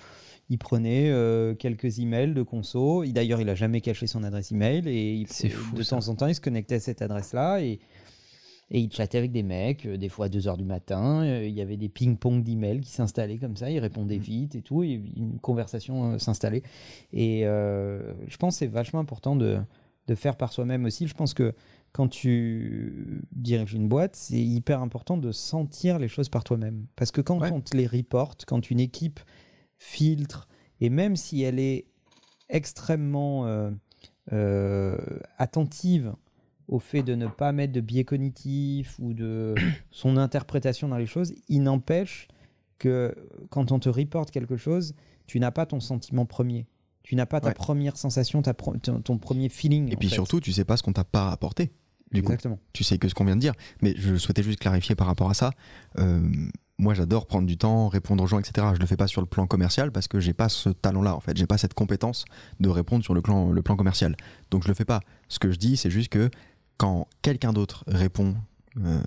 il 0.50 0.58
prenait 0.58 1.10
euh, 1.10 1.56
quelques 1.56 2.00
emails 2.00 2.34
de 2.34 2.42
conso. 2.44 3.04
Il- 3.04 3.14
D'ailleurs, 3.14 3.40
il 3.42 3.50
a 3.50 3.56
jamais 3.56 3.82
caché 3.82 4.08
son 4.08 4.24
adresse 4.24 4.52
email. 4.52 4.88
Et 4.88 5.14
il- 5.16 5.28
fou, 5.28 5.76
de 5.76 5.84
ça. 5.84 5.96
temps 5.98 6.08
en 6.10 6.16
temps, 6.16 6.28
il 6.28 6.36
se 6.36 6.42
connectait 6.42 6.76
à 6.76 6.80
cette 6.80 7.02
adresse-là 7.02 7.62
et, 7.62 7.80
et 8.72 8.80
il 8.80 8.92
chattait 8.92 9.18
avec 9.20 9.32
des 9.32 9.44
mecs, 9.44 9.86
euh, 9.86 9.98
des 9.98 10.10
fois 10.10 10.26
à 10.26 10.30
2h 10.30 10.58
du 10.58 10.66
matin. 10.66 11.24
Euh, 11.24 11.46
il 11.46 11.54
y 11.54 11.62
avait 11.62 11.78
des 11.78 11.90
ping-pong 11.90 12.44
d'emails 12.44 12.82
qui 12.82 12.92
s'installaient 12.92 13.38
comme 13.38 13.56
ça. 13.56 13.70
Il 13.72 13.80
répondait 13.80 14.18
vite 14.18 14.56
et 14.56 14.62
tout. 14.62 14.84
Et 14.84 15.02
une 15.16 15.40
conversation 15.40 16.14
euh, 16.14 16.18
s'installait. 16.20 16.64
Et 17.14 17.46
euh, 17.46 18.14
je 18.28 18.36
pense 18.38 18.56
que 18.56 18.60
c'est 18.60 18.68
vachement 18.68 19.00
important 19.00 19.36
de, 19.38 19.58
de 20.08 20.16
faire 20.16 20.36
par 20.36 20.52
soi-même 20.52 20.84
aussi. 20.86 21.08
Je 21.08 21.14
pense 21.14 21.34
que 21.34 21.54
quand 21.94 22.08
tu 22.10 23.22
diriges 23.32 23.74
une 23.74 23.88
boîte, 23.88 24.16
c'est 24.16 24.42
hyper 24.42 24.82
important 24.82 25.16
de 25.18 25.32
sentir 25.32 26.00
les 26.00 26.08
choses 26.10 26.28
par 26.28 26.44
toi-même. 26.44 26.88
Parce 26.96 27.12
que 27.12 27.22
quand 27.22 27.40
Ouais. 27.40 27.52
on 27.52 27.62
te 27.62 27.78
les 27.78 27.88
reporte, 27.88 28.46
quand 28.46 28.70
une 28.72 28.80
équipe 28.80 29.20
filtre, 29.78 30.48
et 30.82 30.90
même 30.90 31.16
si 31.16 31.42
elle 31.44 31.60
est 31.60 31.86
extrêmement 32.50 33.46
euh, 33.48 33.72
euh, 34.32 34.98
attentive 35.38 36.14
au 36.68 36.80
fait 36.80 37.04
de 37.04 37.14
ne 37.16 37.28
pas 37.28 37.52
mettre 37.52 37.74
de 37.74 37.82
biais 37.82 38.06
cognitifs 38.06 38.98
ou 39.00 39.14
de 39.14 39.54
son 39.92 40.18
interprétation 40.18 40.88
dans 40.88 40.98
les 40.98 41.06
choses, 41.06 41.34
il 41.50 41.62
n'empêche 41.64 42.28
que 42.80 43.14
quand 43.50 43.72
on 43.72 43.80
te 43.80 43.90
reporte 43.90 44.32
quelque 44.32 44.58
chose, 44.58 44.94
tu 45.28 45.40
n'as 45.40 45.52
pas 45.52 45.66
ton 45.66 45.80
sentiment 45.80 46.26
premier. 46.26 46.66
Tu 47.04 47.16
n'as 47.16 47.26
pas 47.26 47.42
ta 47.42 47.50
Ouais. 47.50 47.54
première 47.54 47.98
sensation, 47.98 48.42
ta 48.42 48.54
pro- 48.54 48.78
ton, 48.78 49.02
ton 49.02 49.18
premier 49.18 49.50
feeling. 49.50 49.92
Et 49.92 49.98
puis 49.98 50.08
fait. 50.08 50.16
surtout, 50.16 50.40
tu 50.40 50.54
sais 50.54 50.64
pas 50.64 50.78
ce 50.78 50.84
qu'on 50.84 50.94
t'a 50.94 51.04
pas 51.04 51.32
apporté. 51.32 51.72
Du 52.14 52.22
coup, 52.22 52.32
Exactement. 52.32 52.60
tu 52.74 52.84
sais 52.84 52.98
que 52.98 53.08
ce 53.08 53.14
qu'on 53.14 53.26
vient 53.26 53.36
de 53.36 53.42
dire. 53.42 53.54
Mais 53.82 53.94
je 53.98 54.16
souhaitais 54.16 54.44
juste 54.44 54.60
clarifier 54.60 54.96
par 54.96 55.08
rapport 55.08 55.30
à 55.30 55.34
ça. 55.34 55.52
Euh, 56.00 56.22
moi, 56.78 56.94
j'adore 56.94 57.28
prendre 57.28 57.48
du 57.48 57.58
temps, 57.58 57.88
répondre 57.88 58.24
aux 58.24 58.28
gens, 58.28 58.40
etc. 58.40 58.68
Je 58.76 58.80
le 58.80 58.86
fais 58.86 58.98
pas 58.98 59.08
sur 59.08 59.22
le 59.22 59.28
plan 59.28 59.48
commercial 59.48 59.92
parce 59.92 60.08
que 60.08 60.20
j'ai 60.20 60.34
pas 60.34 60.50
ce 60.50 60.70
talent-là. 60.70 61.16
En 61.16 61.20
fait, 61.20 61.36
j'ai 61.38 61.48
pas 61.48 61.58
cette 61.58 61.74
compétence 61.74 62.26
de 62.60 62.70
répondre 62.70 63.04
sur 63.04 63.14
le 63.14 63.22
plan, 63.22 63.50
le 63.52 63.62
plan 63.62 63.76
commercial. 63.76 64.16
Donc, 64.52 64.64
je 64.64 64.68
le 64.68 64.74
fais 64.74 64.86
pas. 64.86 65.00
Ce 65.28 65.40
que 65.40 65.52
je 65.52 65.58
dis, 65.58 65.78
c'est 65.78 65.90
juste 65.92 66.10
que 66.10 66.30
quand 66.78 67.08
quelqu'un 67.22 67.54
d'autre 67.54 67.84
répond 67.88 68.36
euh, 68.84 69.02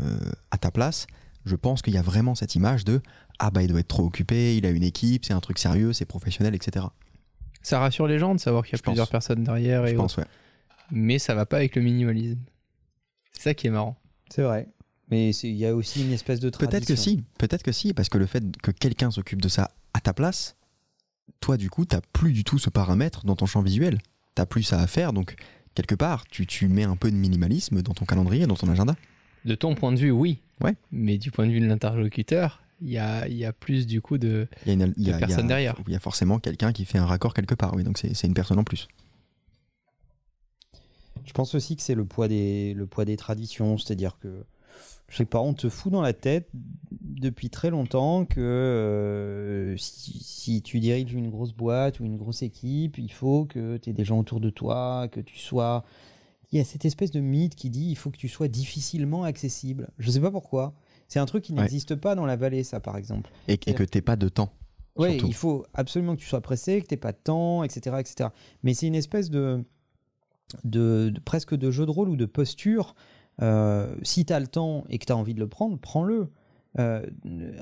à 0.51 0.59
ta 0.59 0.71
place, 0.71 1.07
je 1.45 1.57
pense 1.57 1.83
qu'il 1.83 1.95
y 1.95 1.99
a 1.99 2.03
vraiment 2.03 2.35
cette 2.35 2.55
image 2.55 2.85
de 2.85 3.01
ah 3.39 3.51
bah 3.51 3.63
il 3.63 3.69
doit 3.69 3.81
être 3.81 3.89
trop 3.89 4.05
occupé, 4.05 4.57
il 4.57 4.65
a 4.67 4.71
une 4.71 4.83
équipe, 4.83 5.25
c'est 5.25 5.35
un 5.35 5.41
truc 5.41 5.59
sérieux, 5.59 5.93
c'est 5.93 6.05
professionnel, 6.07 6.55
etc. 6.55 6.87
Ça 7.63 7.79
rassure 7.81 8.07
les 8.07 8.19
gens 8.19 8.35
de 8.35 8.41
savoir 8.41 8.65
qu'il 8.65 8.73
y 8.73 8.75
a 8.75 8.79
Je 8.79 8.83
pense. 8.83 8.93
plusieurs 8.93 9.09
personnes 9.11 9.45
derrière 9.45 9.87
Je 9.87 9.95
pense, 9.95 10.17
ouais. 10.17 10.25
mais 10.91 11.19
ça 11.19 11.35
va 11.35 11.47
pas 11.47 11.57
avec 11.59 11.77
le 11.77 11.83
minimalisme. 11.83 12.39
C'est 13.37 13.45
ça 13.45 13.55
qui 13.55 13.67
est 13.67 13.71
marrant. 13.71 13.97
C'est 14.31 14.43
vrai. 14.43 14.69
Mais 15.11 15.31
il 15.31 15.55
y 15.57 15.67
a 15.67 15.75
aussi 15.75 16.03
une 16.05 16.13
espèce 16.13 16.41
de 16.41 16.51
tradition. 16.51 16.71
Peut-être 16.79 16.87
que 16.89 16.97
si, 16.97 17.23
peut-être 17.39 17.63
que 17.63 17.73
si, 17.73 17.95
parce 17.95 18.09
que 18.09 18.19
le 18.19 18.27
fait 18.27 18.43
que 18.61 18.71
quelqu'un 18.73 19.11
s'occupe 19.11 19.41
de 19.41 19.49
ça 19.49 19.71
à 19.95 20.01
ta 20.01 20.13
place, 20.13 20.57
toi 21.41 21.57
du 21.57 21.71
coup, 21.71 21.85
t'as 21.85 22.01
plus 22.13 22.33
du 22.33 22.43
tout 22.45 22.59
ce 22.59 22.71
paramètre 22.71 23.25
dans 23.25 23.37
ton 23.37 23.47
champ 23.47 23.63
visuel. 23.63 23.99
T'as 24.35 24.47
plus 24.47 24.63
ça 24.65 24.81
à 24.81 24.87
faire, 24.87 25.13
donc 25.13 25.37
quelque 25.75 25.95
part, 25.95 26.27
tu, 26.29 26.47
tu 26.47 26.67
mets 26.69 26.83
un 26.85 26.97
peu 26.97 27.11
de 27.11 27.17
minimalisme 27.17 27.83
dans 27.83 27.95
ton 27.95 28.05
calendrier, 28.05 28.47
dans 28.47 28.57
ton 28.57 28.69
agenda. 28.69 28.97
De 29.45 29.55
ton 29.55 29.75
point 29.75 29.93
de 29.93 29.99
vue, 29.99 30.11
oui. 30.11 30.41
Ouais. 30.61 30.75
Mais 30.91 31.19
du 31.19 31.31
point 31.31 31.47
de 31.47 31.53
vue 31.53 31.61
de 31.61 31.67
l'interlocuteur, 31.67 32.63
il 32.83 32.91
y 32.91 32.99
a, 32.99 33.29
il 33.29 33.37
y 33.37 33.45
a 33.45 33.53
plus 33.53 33.87
du 33.87 34.01
coup 34.01 34.19
de. 34.19 34.49
Il 34.67 34.69
y 34.69 34.71
a, 34.71 34.75
une, 34.87 34.93
il 34.97 35.05
y 35.07 35.11
a- 35.11 35.13
De 35.13 35.19
il 35.19 35.21
y 35.21 35.25
a- 35.25 35.27
personne 35.27 35.47
derrière. 35.47 35.77
Il 35.87 35.93
y 35.93 35.97
a 35.97 36.01
forcément 36.01 36.39
quelqu'un 36.39 36.73
qui 36.73 36.85
fait 36.85 36.99
un 36.99 37.07
raccord 37.07 37.33
quelque 37.33 37.55
part, 37.55 37.75
oui, 37.75 37.85
donc 37.85 37.97
c'est 37.99 38.13
c'est 38.15 38.27
une 38.27 38.35
personne 38.35 38.59
en 38.59 38.65
plus. 38.65 38.89
Je 41.27 41.33
pense 41.33 41.55
aussi 41.55 41.77
que 41.77 41.83
c'est 41.83 41.95
le 41.95 42.05
poids 42.05 42.29
des, 42.29 42.73
le 42.75 42.87
poids 42.87 43.05
des 43.05 43.17
traditions, 43.17 43.77
c'est-à-dire 43.79 44.19
que, 44.19 44.45
je 45.09 45.17
sais 45.17 45.25
pas, 45.25 45.41
on 45.41 45.55
te 45.55 45.69
fout 45.69 45.93
dans 45.93 46.03
la 46.03 46.13
tête 46.13 46.49
depuis 47.01 47.51
très 47.51 47.71
longtemps 47.71 48.25
que 48.25 48.41
euh, 48.41 49.77
si, 49.77 50.19
si 50.23 50.63
tu 50.63 50.81
diriges 50.81 51.13
une 51.13 51.31
grosse 51.31 51.53
boîte 51.53 52.01
ou 52.01 52.05
une 52.05 52.17
grosse 52.17 52.43
équipe, 52.43 52.99
il 52.99 53.11
faut 53.13 53.45
que 53.45 53.77
tu 53.79 53.91
aies 53.91 53.93
des 53.93 54.05
gens 54.05 54.19
autour 54.19 54.41
de 54.41 54.51
toi, 54.51 55.09
que 55.09 55.21
tu 55.21 55.39
sois... 55.39 55.85
Il 56.53 56.59
y 56.59 56.61
a 56.61 56.65
cette 56.65 56.85
espèce 56.85 57.11
de 57.11 57.19
mythe 57.21 57.57
qui 57.57 57.71
dit 57.71 57.89
il 57.91 57.97
faut 57.97 58.11
que 58.11 58.17
tu 58.17 58.29
sois 58.29 58.47
difficilement 58.47 59.25
accessible. 59.25 59.89
Je 59.99 60.11
sais 60.13 60.21
pas 60.21 60.31
pourquoi. 60.31 60.75
C'est 61.09 61.19
un 61.19 61.27
truc 61.27 61.43
qui 61.43 61.53
Ouais. 61.53 61.61
n'existe 61.63 61.97
pas 61.97 62.15
dans 62.15 62.25
la 62.25 62.37
vallée, 62.37 62.63
ça, 62.63 62.79
par 62.79 62.97
exemple. 62.97 63.31
Et, 63.49 63.55
et 63.55 63.75
que 63.75 63.83
t'aies 63.83 64.01
pas 64.01 64.15
de 64.17 64.29
temps. 64.29 64.51
Oui, 64.97 65.21
il 65.27 65.35
faut 65.35 65.67
absolument 65.75 66.15
que 66.15 66.21
tu 66.21 66.27
sois 66.27 66.41
pressé, 66.41 66.81
que 66.81 66.87
tu 66.87 66.97
pas 66.97 67.13
de 67.13 67.19
temps, 67.23 67.65
etc. 67.65 67.97
etc. 67.99 68.31
Mais 68.63 68.75
c'est 68.75 68.87
une 68.87 68.95
espèce 68.95 69.29
de, 69.29 69.65
de, 70.65 71.11
de- 71.15 71.21
presque 71.21 71.55
de 71.55 71.71
jeu 71.71 71.87
de 71.87 71.91
rôle 71.91 72.09
ou 72.09 72.17
de 72.17 72.27
posture. 72.27 72.95
Euh, 73.43 73.95
si 74.03 74.25
tu 74.25 74.33
as 74.33 74.41
le 74.41 74.47
temps 74.47 74.85
et 74.89 74.99
que 74.99 75.05
tu 75.07 75.13
as 75.13 75.17
envie 75.17 75.35
de 75.35 75.41
le 75.41 75.49
prendre, 75.49 75.79
prends-le. 75.79 76.29
Euh, 76.79 77.03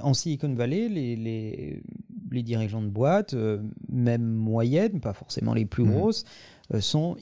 en 0.03 0.13
Silicon 0.13 0.53
Valley, 0.55 0.89
les, 0.89 1.15
les, 1.15 1.83
les 2.33 2.43
dirigeants 2.43 2.83
de 2.83 2.89
boîtes, 2.89 3.35
euh, 3.35 3.63
même 3.89 4.25
moyennes, 4.25 5.01
pas 5.01 5.13
forcément 5.13 5.55
les 5.55 5.67
plus 5.67 5.85
Mhm. 5.85 5.91
grosses, 5.93 6.25
sont 6.81 7.17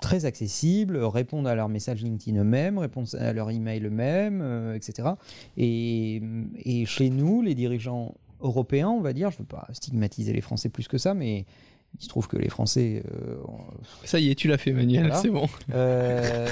très 0.00 0.24
accessibles, 0.24 0.96
répondent 0.98 1.46
à 1.46 1.54
leurs 1.54 1.68
messages 1.68 2.02
LinkedIn 2.02 2.38
eux-mêmes, 2.40 2.78
répondent 2.78 3.08
à 3.18 3.32
leurs 3.32 3.50
emails 3.50 3.84
eux-mêmes, 3.84 4.72
etc. 4.74 5.10
Et, 5.56 6.20
et 6.64 6.84
chez 6.84 7.10
nous, 7.10 7.42
les 7.42 7.54
dirigeants 7.54 8.14
européens, 8.40 8.88
on 8.90 9.00
va 9.00 9.12
dire, 9.12 9.30
je 9.30 9.36
ne 9.36 9.42
veux 9.42 9.46
pas 9.46 9.66
stigmatiser 9.72 10.32
les 10.32 10.40
Français 10.40 10.68
plus 10.68 10.88
que 10.88 10.98
ça, 10.98 11.14
mais 11.14 11.46
il 11.98 12.02
se 12.02 12.08
trouve 12.08 12.26
que 12.26 12.36
les 12.36 12.48
Français, 12.48 13.02
euh, 13.12 13.36
Ça 14.04 14.18
y 14.18 14.30
est, 14.30 14.34
tu 14.34 14.48
l'as 14.48 14.58
fait, 14.58 14.72
Manuel, 14.72 15.02
Voilà. 15.06 15.16
c'est 15.20 15.28
bon. 15.30 15.48
euh, 15.74 16.46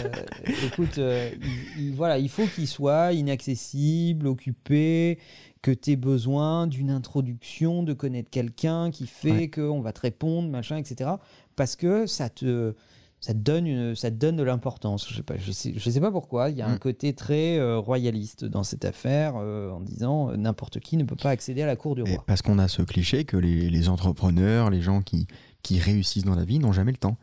écoute, 0.67 0.99
euh, 0.99 1.31
il, 1.77 1.83
il- 1.87 1.95
voilà, 1.95 2.19
il 2.19 2.29
faut 2.29 2.47
qu'ils 2.47 2.69
soient 2.69 3.13
inaccessibles, 3.13 4.27
occupés, 4.27 5.19
que 5.63 5.71
tu 5.71 5.93
aies 5.93 5.97
besoin 5.97 6.67
d'une 6.67 6.91
introduction, 6.91 7.83
de 7.83 7.93
connaître 7.93 8.31
quelqu'un 8.31 8.91
qui 8.91 9.07
fait 9.07 9.31
Ouais. 9.31 9.51
qu'on 9.51 9.81
va 9.81 9.93
te 9.93 10.01
répondre, 10.01 10.49
machin, 10.49 10.77
etc. 10.77 11.11
Parce 11.57 11.77
que 11.77 12.07
ça 12.07 12.29
te, 12.29 12.75
ça 13.21 13.35
donne, 13.35 13.67
une, 13.67 13.95
ça 13.95 14.11
donne 14.11 14.37
de 14.37 14.43
l'importance. 14.43 15.07
Je 15.09 15.15
sais 15.17 15.23
pas, 15.23 15.37
je 15.37 15.53
sais, 15.53 15.75
je 15.77 15.91
sais 15.91 16.01
pas 16.01 16.11
pourquoi. 16.11 16.49
Il 16.51 16.57
y 16.57 16.63
a 16.63 16.67
un 16.69 16.77
Mm. 16.77 16.79
côté 16.79 17.13
très 17.15 17.59
euh, 17.59 17.79
royaliste 17.79 18.45
dans 18.47 18.63
cette 18.63 18.85
affaire 18.85 19.35
euh, 19.37 19.71
en 19.71 19.81
disant 19.81 20.31
euh, 20.31 20.37
n'importe 20.37 20.81
qui 20.81 20.97
ne 20.97 21.05
peut 21.05 21.17
pas 21.17 21.31
accéder 21.31 21.63
à 21.63 21.67
la 21.67 21.77
cour 21.77 21.95
du 21.95 22.03
Et 22.07 22.15
roi. 22.15 22.25
parce 22.27 22.41
qu'on 22.43 22.59
a 22.59 22.67
ce 22.69 22.81
cliché 22.83 23.25
que 23.25 23.37
les, 23.37 23.69
les 23.69 23.89
entrepreneurs, 23.91 24.71
les 24.71 24.81
gens 24.81 25.03
qui, 25.03 25.27
qui 25.63 25.79
réussissent 25.79 26.25
dans 26.25 26.35
la 26.35 26.45
vie 26.45 26.59
n'ont 26.59 26.73
jamais 26.73 26.93
le 26.93 26.97
temps. 26.99 27.17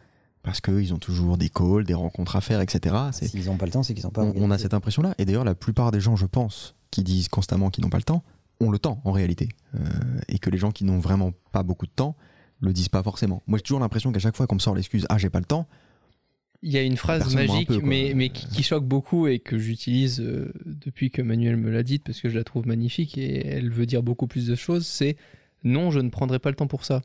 Parce 0.43 0.61
qu'ils 0.61 0.93
ont 0.93 0.99
toujours 0.99 1.37
des 1.37 1.49
calls, 1.49 1.83
des 1.83 1.93
rencontres 1.95 2.35
à 2.37 2.41
faire, 2.41 2.61
etc. 2.61 2.95
S'ils 3.11 3.47
n'ont 3.47 3.57
pas 3.57 3.65
le 3.65 3.71
temps, 3.71 3.83
c'est 3.83 3.93
qu'ils 3.93 4.05
n'ont 4.05 4.11
pas 4.11 4.23
on, 4.23 4.33
on 4.37 4.49
a 4.51 4.57
cette 4.57 4.73
impression-là. 4.73 5.13
Et 5.17 5.25
d'ailleurs, 5.25 5.43
la 5.43 5.55
plupart 5.55 5.91
des 5.91 5.99
gens, 5.99 6.15
je 6.15 6.25
pense, 6.25 6.75
qui 6.89 7.03
disent 7.03 7.27
constamment 7.27 7.69
qu'ils 7.69 7.83
n'ont 7.83 7.89
pas 7.89 7.97
le 7.97 8.03
temps, 8.03 8.23
ont 8.61 8.69
le 8.71 8.79
temps 8.79 9.01
en 9.03 9.11
réalité. 9.11 9.49
Et 10.29 10.39
que 10.39 10.49
les 10.49 10.57
gens 10.57 10.71
qui 10.71 10.85
n'ont 10.85 10.99
vraiment 10.99 11.31
pas 11.51 11.63
beaucoup 11.63 11.85
de 11.85 11.91
temps 11.91 12.15
le 12.61 12.71
disent 12.71 12.87
pas 12.87 13.03
forcément. 13.03 13.43
Moi, 13.45 13.57
j'ai 13.57 13.63
toujours 13.63 13.81
l'impression 13.81 14.11
qu'à 14.13 14.19
chaque 14.19 14.37
fois 14.37 14.47
qu'on 14.47 14.55
me 14.55 14.59
sort 14.61 14.73
l'excuse 14.73 15.05
Ah, 15.09 15.17
j'ai 15.17 15.29
pas 15.29 15.39
le 15.39 15.45
temps, 15.45 15.67
Il 16.63 16.71
y 16.71 16.77
a 16.77 16.81
une 16.81 16.97
phrase 16.97 17.33
magique, 17.35 17.67
peu, 17.67 17.79
mais, 17.83 18.13
mais 18.15 18.29
qui, 18.29 18.47
qui 18.47 18.63
choque 18.63 18.83
beaucoup 18.85 19.27
et 19.27 19.39
que 19.39 19.57
j'utilise 19.57 20.19
euh, 20.19 20.51
depuis 20.65 21.11
que 21.11 21.21
Manuel 21.21 21.55
me 21.55 21.69
l'a 21.69 21.83
dite 21.83 22.03
parce 22.03 22.19
que 22.19 22.29
je 22.29 22.35
la 22.35 22.43
trouve 22.43 22.67
magnifique 22.67 23.17
et 23.17 23.45
elle 23.45 23.69
veut 23.69 23.85
dire 23.85 24.01
beaucoup 24.01 24.25
plus 24.27 24.47
de 24.47 24.55
choses. 24.55 24.87
C'est 24.87 25.17
non, 25.63 25.91
je 25.91 25.99
ne 25.99 26.09
prendrai 26.09 26.39
pas 26.39 26.49
le 26.49 26.55
temps 26.55 26.67
pour 26.67 26.83
ça. 26.83 27.03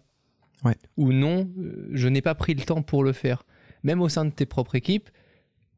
Ouais. 0.64 0.76
Ou 0.96 1.12
non, 1.12 1.50
euh, 1.58 1.88
je 1.92 2.08
n'ai 2.08 2.22
pas 2.22 2.34
pris 2.34 2.54
le 2.54 2.62
temps 2.62 2.82
pour 2.82 3.04
le 3.04 3.12
faire. 3.12 3.44
Même 3.82 4.00
au 4.00 4.08
sein 4.08 4.24
de 4.24 4.30
tes 4.30 4.46
propres 4.46 4.74
équipes, 4.74 5.10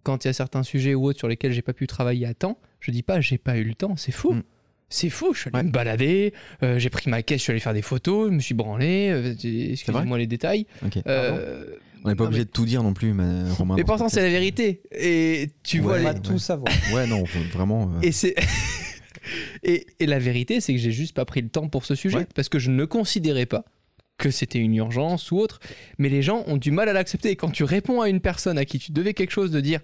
quand 0.02 0.24
il 0.24 0.28
y 0.28 0.30
a 0.30 0.34
certains 0.34 0.62
sujets 0.62 0.94
ou 0.94 1.06
autres 1.06 1.18
sur 1.18 1.28
lesquels 1.28 1.52
j'ai 1.52 1.62
pas 1.62 1.72
pu 1.72 1.87
travailler 1.87 2.26
à 2.26 2.34
temps, 2.34 2.58
je 2.80 2.90
dis 2.90 3.02
pas 3.02 3.20
j'ai 3.20 3.38
pas 3.38 3.56
eu 3.56 3.64
le 3.64 3.74
temps, 3.74 3.96
c'est 3.96 4.12
fou. 4.12 4.34
Mm. 4.34 4.42
C'est 4.90 5.10
fou, 5.10 5.32
je 5.34 5.40
suis 5.40 5.50
allé 5.52 5.58
Ouais. 5.58 5.64
me 5.64 5.72
balader, 5.72 6.34
euh, 6.62 6.78
j'ai 6.78 6.90
pris 6.90 7.10
ma 7.10 7.22
caisse, 7.22 7.38
je 7.38 7.44
suis 7.44 7.50
allé 7.50 7.60
faire 7.60 7.72
des 7.72 7.82
photos, 7.82 8.28
je 8.30 8.34
me 8.34 8.40
suis 8.40 8.54
branlé, 8.54 9.08
euh, 9.10 9.34
excusez-moi 9.72 10.18
les 10.18 10.26
détails. 10.26 10.66
Ok. 10.84 10.98
Euh, 11.06 11.64
on 12.04 12.08
n'est 12.10 12.14
pas 12.14 12.24
non, 12.24 12.28
obligé 12.28 12.40
mais- 12.42 12.44
de 12.46 12.50
tout 12.50 12.64
dire 12.66 12.82
non 12.82 12.92
plus, 12.94 13.12
mais, 13.14 13.50
Romain. 13.52 13.74
mais 13.76 13.84
pourtant, 13.84 14.08
c'est 14.08 14.22
la 14.22 14.28
vérité. 14.30 14.82
Et 14.92 15.50
tu 15.62 15.78
Ouais, 15.78 15.82
vois, 15.82 15.98
On 15.98 16.02
va 16.02 16.12
ouais. 16.12 16.20
tout 16.20 16.38
savoir. 16.38 16.72
Ouais, 16.94 17.06
non, 17.06 17.24
vraiment. 17.52 17.90
euh, 17.96 18.00
et 18.02 18.12
c'est 18.12 18.34
et, 19.62 19.86
et 20.00 20.07
la 20.07 20.18
vérité, 20.18 20.61
c'est 20.61 20.72
que 20.74 20.78
j'ai 20.78 20.92
juste 20.92 21.14
pas 21.14 21.24
pris 21.24 21.40
le 21.42 21.48
temps 21.48 21.68
pour 21.68 21.84
ce 21.84 21.94
sujet 21.94 22.18
Ouais. 22.18 22.26
parce 22.34 22.48
que 22.48 22.59
je 22.59 22.70
ne 22.70 22.84
considérais 22.84 23.46
pas 23.46 23.64
que 24.18 24.30
c'était 24.30 24.59
une 24.61 24.74
urgence 24.74 25.30
ou 25.32 25.38
autre. 25.38 25.59
Mais 25.98 26.09
les 26.09 26.22
gens 26.22 26.44
ont 26.46 26.57
du 26.57 26.70
mal 26.70 26.88
à 26.88 26.92
l'accepter. 26.92 27.30
Et 27.30 27.36
quand 27.36 27.50
tu 27.50 27.64
réponds 27.64 28.00
à 28.00 28.09
une 28.09 28.20
personne 28.20 28.59
à 28.59 28.64
qui 28.64 28.78
tu 28.78 28.92
devais 28.92 29.14
quelque 29.14 29.32
chose 29.32 29.50
de 29.50 29.61
dire 29.61 29.80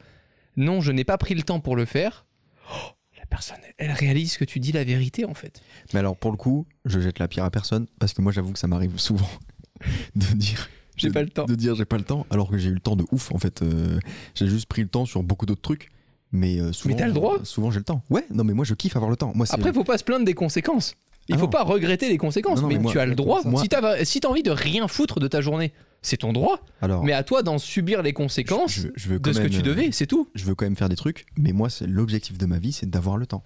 non, 0.56 0.80
je 0.80 0.92
n'ai 0.92 1.04
pas 1.04 1.18
pris 1.18 1.34
le 1.34 1.42
temps 1.42 1.58
pour 1.60 1.74
le 1.74 1.84
faire, 1.84 2.26
oh, 2.72 2.76
la 3.18 3.24
personne, 3.26 3.56
elle 3.78 3.90
réalise 3.92 4.36
que 4.36 4.44
tu 4.44 4.60
dis 4.60 4.72
la 4.72 4.84
vérité 4.84 5.24
en 5.24 5.34
fait. 5.34 5.62
Mais 5.94 6.00
alors, 6.00 6.16
pour 6.16 6.30
le 6.30 6.36
coup, 6.36 6.66
je 6.84 7.00
jette 7.00 7.18
la 7.18 7.28
pierre 7.28 7.44
à 7.44 7.50
personne 7.50 7.86
parce 7.98 8.12
que 8.12 8.20
moi, 8.22 8.30
j'avoue 8.32 8.52
que 8.52 8.58
ça 8.58 8.66
m'arrive 8.68 8.98
souvent 8.98 9.30
de 10.16 10.26
dire. 10.36 10.68
J'ai 11.00 11.08
de- 11.08 11.12
pas 11.14 11.22
le 11.22 11.28
temps. 11.30 11.44
De 11.46 11.54
dire 11.54 11.74
j'ai 11.74 11.84
pas 11.84 11.98
le 11.98 12.04
temps, 12.04 12.26
alors 12.30 12.50
que 12.50 12.58
j'ai 12.58 12.68
eu 12.70 12.74
le 12.74 12.80
temps 12.80 12.96
de 12.96 13.04
ouf 13.12 13.32
en 13.32 13.38
fait. 13.38 13.62
Euh, 13.62 13.98
j'ai 14.34 14.46
juste 14.48 14.66
pris 14.66 14.82
le 14.82 14.88
temps 14.88 15.04
sur 15.06 15.22
beaucoup 15.22 15.46
d'autres 15.46 15.62
trucs. 15.62 15.90
Mais 16.32 16.60
euh, 16.60 16.72
souvent, 16.72 16.94
t'as 16.94 17.06
le 17.08 17.12
droit. 17.12 17.38
Souvent, 17.44 17.70
j'ai 17.72 17.80
le 17.80 17.84
temps. 17.84 18.02
Ouais, 18.08 18.24
non, 18.32 18.44
mais 18.44 18.52
moi, 18.54 18.64
je 18.64 18.74
kiffe 18.74 18.94
avoir 18.94 19.10
le 19.10 19.16
temps. 19.16 19.32
Moi, 19.34 19.46
Après, 19.50 19.72
faut 19.72 19.82
pas 19.82 19.98
se 19.98 20.04
plaindre 20.04 20.24
des 20.24 20.34
conséquences. 20.34 20.94
Il 21.28 21.34
Ah 21.34 21.38
faut 21.38 21.44
non. 21.46 21.50
pas 21.50 21.62
regretter 21.64 22.08
les 22.08 22.18
conséquences, 22.18 22.56
Non, 22.58 22.62
non, 22.62 22.68
mais, 22.68 22.74
mais 22.76 22.82
moi- 22.82 22.92
tu 22.92 22.98
as 23.00 23.06
le 23.06 23.14
droit. 23.16 23.40
moi- 23.44 23.60
Si 23.62 23.68
t'as 23.68 24.04
si 24.04 24.20
t'as 24.20 24.28
envie 24.28 24.42
de 24.44 24.50
rien 24.52 24.86
foutre 24.88 25.18
de 25.20 25.26
ta 25.28 25.40
journée, 25.40 25.72
c'est 26.02 26.18
ton 26.18 26.32
droit. 26.32 26.60
alors, 26.80 27.02
Mais 27.04 27.12
à 27.12 27.22
toi 27.24 27.42
d'en 27.42 27.58
subir 27.58 28.02
les 28.02 28.12
conséquences 28.12 28.72
je, 28.72 28.88
je 28.94 29.08
veux 29.08 29.18
de 29.18 29.32
ce 29.32 29.40
que 29.40 29.48
tu 29.48 29.58
euh, 29.58 29.62
devais, 29.62 29.90
c'est 29.92 30.06
tout. 30.06 30.28
Je 30.36 30.44
veux 30.44 30.54
quand 30.54 30.64
même 30.66 30.76
faire 30.76 30.88
des 30.88 30.96
trucs, 30.96 31.26
mais 31.36 31.52
moi, 31.52 31.68
c'est 31.68 31.86
l'objectif 31.88 32.38
de 32.38 32.46
ma 32.46 32.58
vie, 32.58 32.70
c'est 32.72 32.88
d'avoir 32.88 33.16
le 33.16 33.26
temps. 33.26 33.42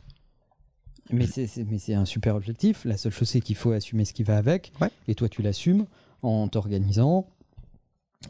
Mais 1.11 1.27
c'est, 1.27 1.47
c'est- 1.47 1.65
mais 1.65 1.79
c'est 1.79 1.95
un 1.95 2.05
super 2.07 2.35
objectif. 2.37 2.85
La 2.85 2.97
seule 2.97 3.13
chose, 3.13 3.29
c'est 3.29 3.41
qu'il 3.41 3.57
faut 3.57 3.73
assumer 3.73 4.05
ce 4.05 4.13
qui 4.13 4.23
va 4.23 4.37
avec. 4.37 4.73
Ouais. 4.81 4.89
Et 5.09 5.15
toi, 5.15 5.29
tu 5.29 5.43
l'assumes 5.43 5.87
en 6.23 6.49
t'organisant, 6.49 7.27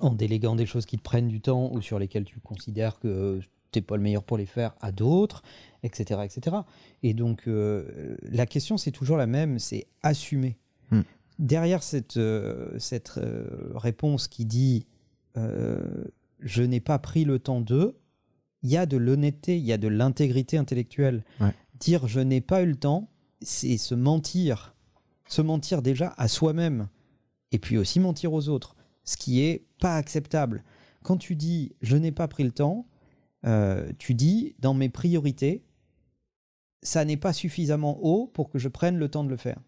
en 0.00 0.14
déléguant 0.14 0.56
des 0.56 0.66
choses 0.66 0.86
qui 0.86 0.96
te 0.98 1.02
prennent 1.02 1.28
du 1.28 1.40
temps 1.40 1.70
ou 1.72 1.80
sur 1.80 1.98
lesquelles 1.98 2.24
tu 2.24 2.40
considères 2.40 2.98
que 2.98 3.40
t'es 3.70 3.80
pas 3.80 3.96
le 3.96 4.02
meilleur 4.02 4.22
pour 4.22 4.38
les 4.38 4.46
faire 4.46 4.74
à 4.80 4.92
d'autres, 4.92 5.42
etc. 5.82 6.20
etc. 6.24 6.56
Et 7.02 7.14
donc, 7.14 7.48
euh, 7.48 8.16
la 8.22 8.46
question, 8.46 8.76
c'est 8.76 8.92
toujours 8.92 9.16
la 9.16 9.26
même, 9.26 9.58
c'est 9.58 9.86
assumer. 10.02 10.56
Hmm. 10.90 11.02
Derrière 11.38 11.82
cette, 11.82 12.16
euh, 12.16 12.78
cette 12.78 13.18
euh, 13.18 13.72
réponse 13.74 14.28
qui 14.28 14.44
dit 14.44 14.86
je 16.38 16.62
n'ai 16.62 16.78
pas 16.78 17.00
pris 17.00 17.24
le 17.24 17.40
temps 17.40 17.60
de, 17.60 17.96
il 18.62 18.70
y 18.70 18.76
a 18.76 18.86
de 18.86 18.96
l'honnêteté, 18.96 19.58
il 19.58 19.64
y 19.64 19.72
a 19.72 19.78
de 19.78 19.88
l'intégrité 19.88 20.56
intellectuelle. 20.56 21.24
Ouais. 21.40 21.52
Dire 21.80 22.06
je 22.06 22.20
n'ai 22.20 22.40
pas 22.40 22.62
eu 22.62 22.66
le 22.66 22.76
temps, 22.76 23.10
c'est 23.42 23.76
se 23.76 23.96
mentir. 23.96 24.76
Se 25.28 25.42
mentir 25.42 25.82
déjà 25.82 26.14
à 26.18 26.28
soi-même 26.28 26.86
et 27.50 27.58
puis 27.58 27.78
aussi 27.78 27.98
mentir 27.98 28.32
aux 28.32 28.48
autres, 28.48 28.76
ce 29.04 29.16
qui 29.16 29.42
est 29.42 29.66
pas 29.80 29.96
acceptable. 29.96 30.64
Quand 31.02 31.16
tu 31.16 31.36
dis 31.36 31.74
je 31.82 31.96
n'ai 31.96 32.12
pas 32.12 32.28
pris 32.28 32.44
le 32.44 32.52
temps, 32.52 32.86
euh, 33.44 33.92
tu 33.98 34.14
dis 34.14 34.54
dans 34.58 34.74
mes 34.74 34.88
priorités, 34.88 35.64
ça 36.82 37.04
n'est 37.04 37.16
pas 37.16 37.32
suffisamment 37.32 37.98
haut 38.02 38.26
pour 38.26 38.50
que 38.50 38.58
je 38.58 38.68
prenne 38.68 38.96
le 38.96 39.08
temps 39.08 39.24
de 39.24 39.30
le 39.30 39.36
faire. 39.36 39.60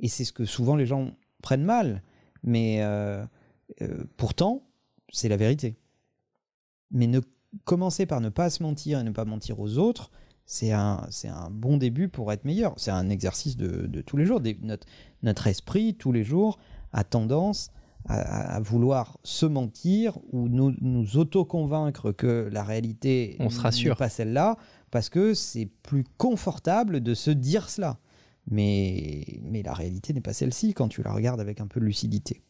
Et 0.00 0.08
c'est 0.08 0.24
ce 0.24 0.32
que 0.32 0.44
souvent 0.44 0.76
les 0.76 0.86
gens 0.86 1.12
prennent 1.42 1.64
mal, 1.64 2.02
mais 2.42 2.82
euh, 2.82 3.24
euh, 3.82 4.04
pourtant, 4.16 4.68
c'est 5.10 5.28
la 5.28 5.36
vérité. 5.36 5.76
Mais 6.90 7.06
ne 7.06 7.20
commencer 7.64 8.06
par 8.06 8.20
ne 8.20 8.28
pas 8.28 8.50
se 8.50 8.62
mentir 8.62 9.00
et 9.00 9.04
ne 9.04 9.10
pas 9.10 9.24
mentir 9.24 9.58
aux 9.60 9.78
autres, 9.78 10.10
c'est 10.46 10.72
un, 10.72 11.06
c'est 11.10 11.28
un 11.28 11.50
bon 11.50 11.76
début 11.76 12.08
pour 12.08 12.32
être 12.32 12.44
meilleur. 12.44 12.74
C'est 12.78 12.90
un 12.90 13.10
exercice 13.10 13.56
de, 13.56 13.86
de 13.86 14.00
tous 14.00 14.16
les 14.16 14.24
jours. 14.24 14.40
Notre, 14.62 14.86
notre 15.22 15.46
esprit, 15.46 15.94
tous 15.94 16.12
les 16.12 16.24
jours, 16.24 16.58
a 16.92 17.04
tendance 17.04 17.70
à, 18.08 18.58
vouloir 18.60 19.18
se 19.22 19.46
mentir 19.46 20.18
ou 20.32 20.48
nous, 20.48 20.74
nous 20.80 21.16
auto-convaincre 21.16 22.12
que 22.12 22.48
la 22.50 22.64
réalité 22.64 23.36
n'est 23.38 23.94
pas 23.94 24.08
celle-là, 24.08 24.56
parce 24.90 25.08
que 25.08 25.34
c'est 25.34 25.68
plus 25.82 26.04
confortable 26.16 27.02
de 27.02 27.14
se 27.14 27.30
dire 27.30 27.68
cela. 27.68 27.98
Mais, 28.50 29.40
mais 29.42 29.62
la 29.62 29.74
réalité 29.74 30.14
n'est 30.14 30.22
pas 30.22 30.32
celle-ci 30.32 30.72
quand 30.72 30.88
tu 30.88 31.02
la 31.02 31.12
regardes 31.12 31.40
avec 31.40 31.60
un 31.60 31.66
peu 31.66 31.80
de 31.80 31.84
lucidité. 31.84 32.40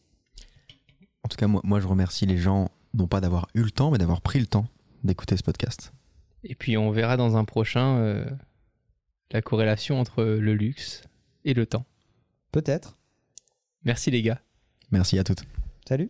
En 1.23 1.27
tout 1.27 1.35
cas, 1.35 1.47
moi, 1.47 1.61
moi, 1.65 1.81
je 1.81 1.87
remercie 1.87 2.25
les 2.25 2.37
gens, 2.37 2.69
non 2.93 3.07
pas 3.07 3.19
d'avoir 3.19 3.49
eu 3.53 3.61
le 3.63 3.71
temps, 3.71 3.91
mais 3.91 3.97
d'avoir 3.97 4.21
pris 4.21 4.39
le 4.39 4.47
temps 4.47 4.67
d'écouter 5.03 5.35
ce 5.35 5.43
podcast. 5.43 5.91
Et 6.43 6.55
puis 6.55 6.77
on 6.77 6.91
verra 6.91 7.17
dans 7.17 7.35
un 7.35 7.43
prochain 7.43 7.97
euh, 7.97 8.25
la 9.31 9.41
corrélation 9.41 9.99
entre 9.99 10.23
le 10.23 10.53
luxe 10.53 11.03
et 11.43 11.53
le 11.53 11.65
temps. 11.65 11.85
Peut-être. 12.51 12.97
Merci 13.83 14.11
les 14.11 14.21
gars. 14.21 14.41
Merci 14.91 15.19
à 15.19 15.23
toutes. 15.23 15.43
Salut. 15.87 16.09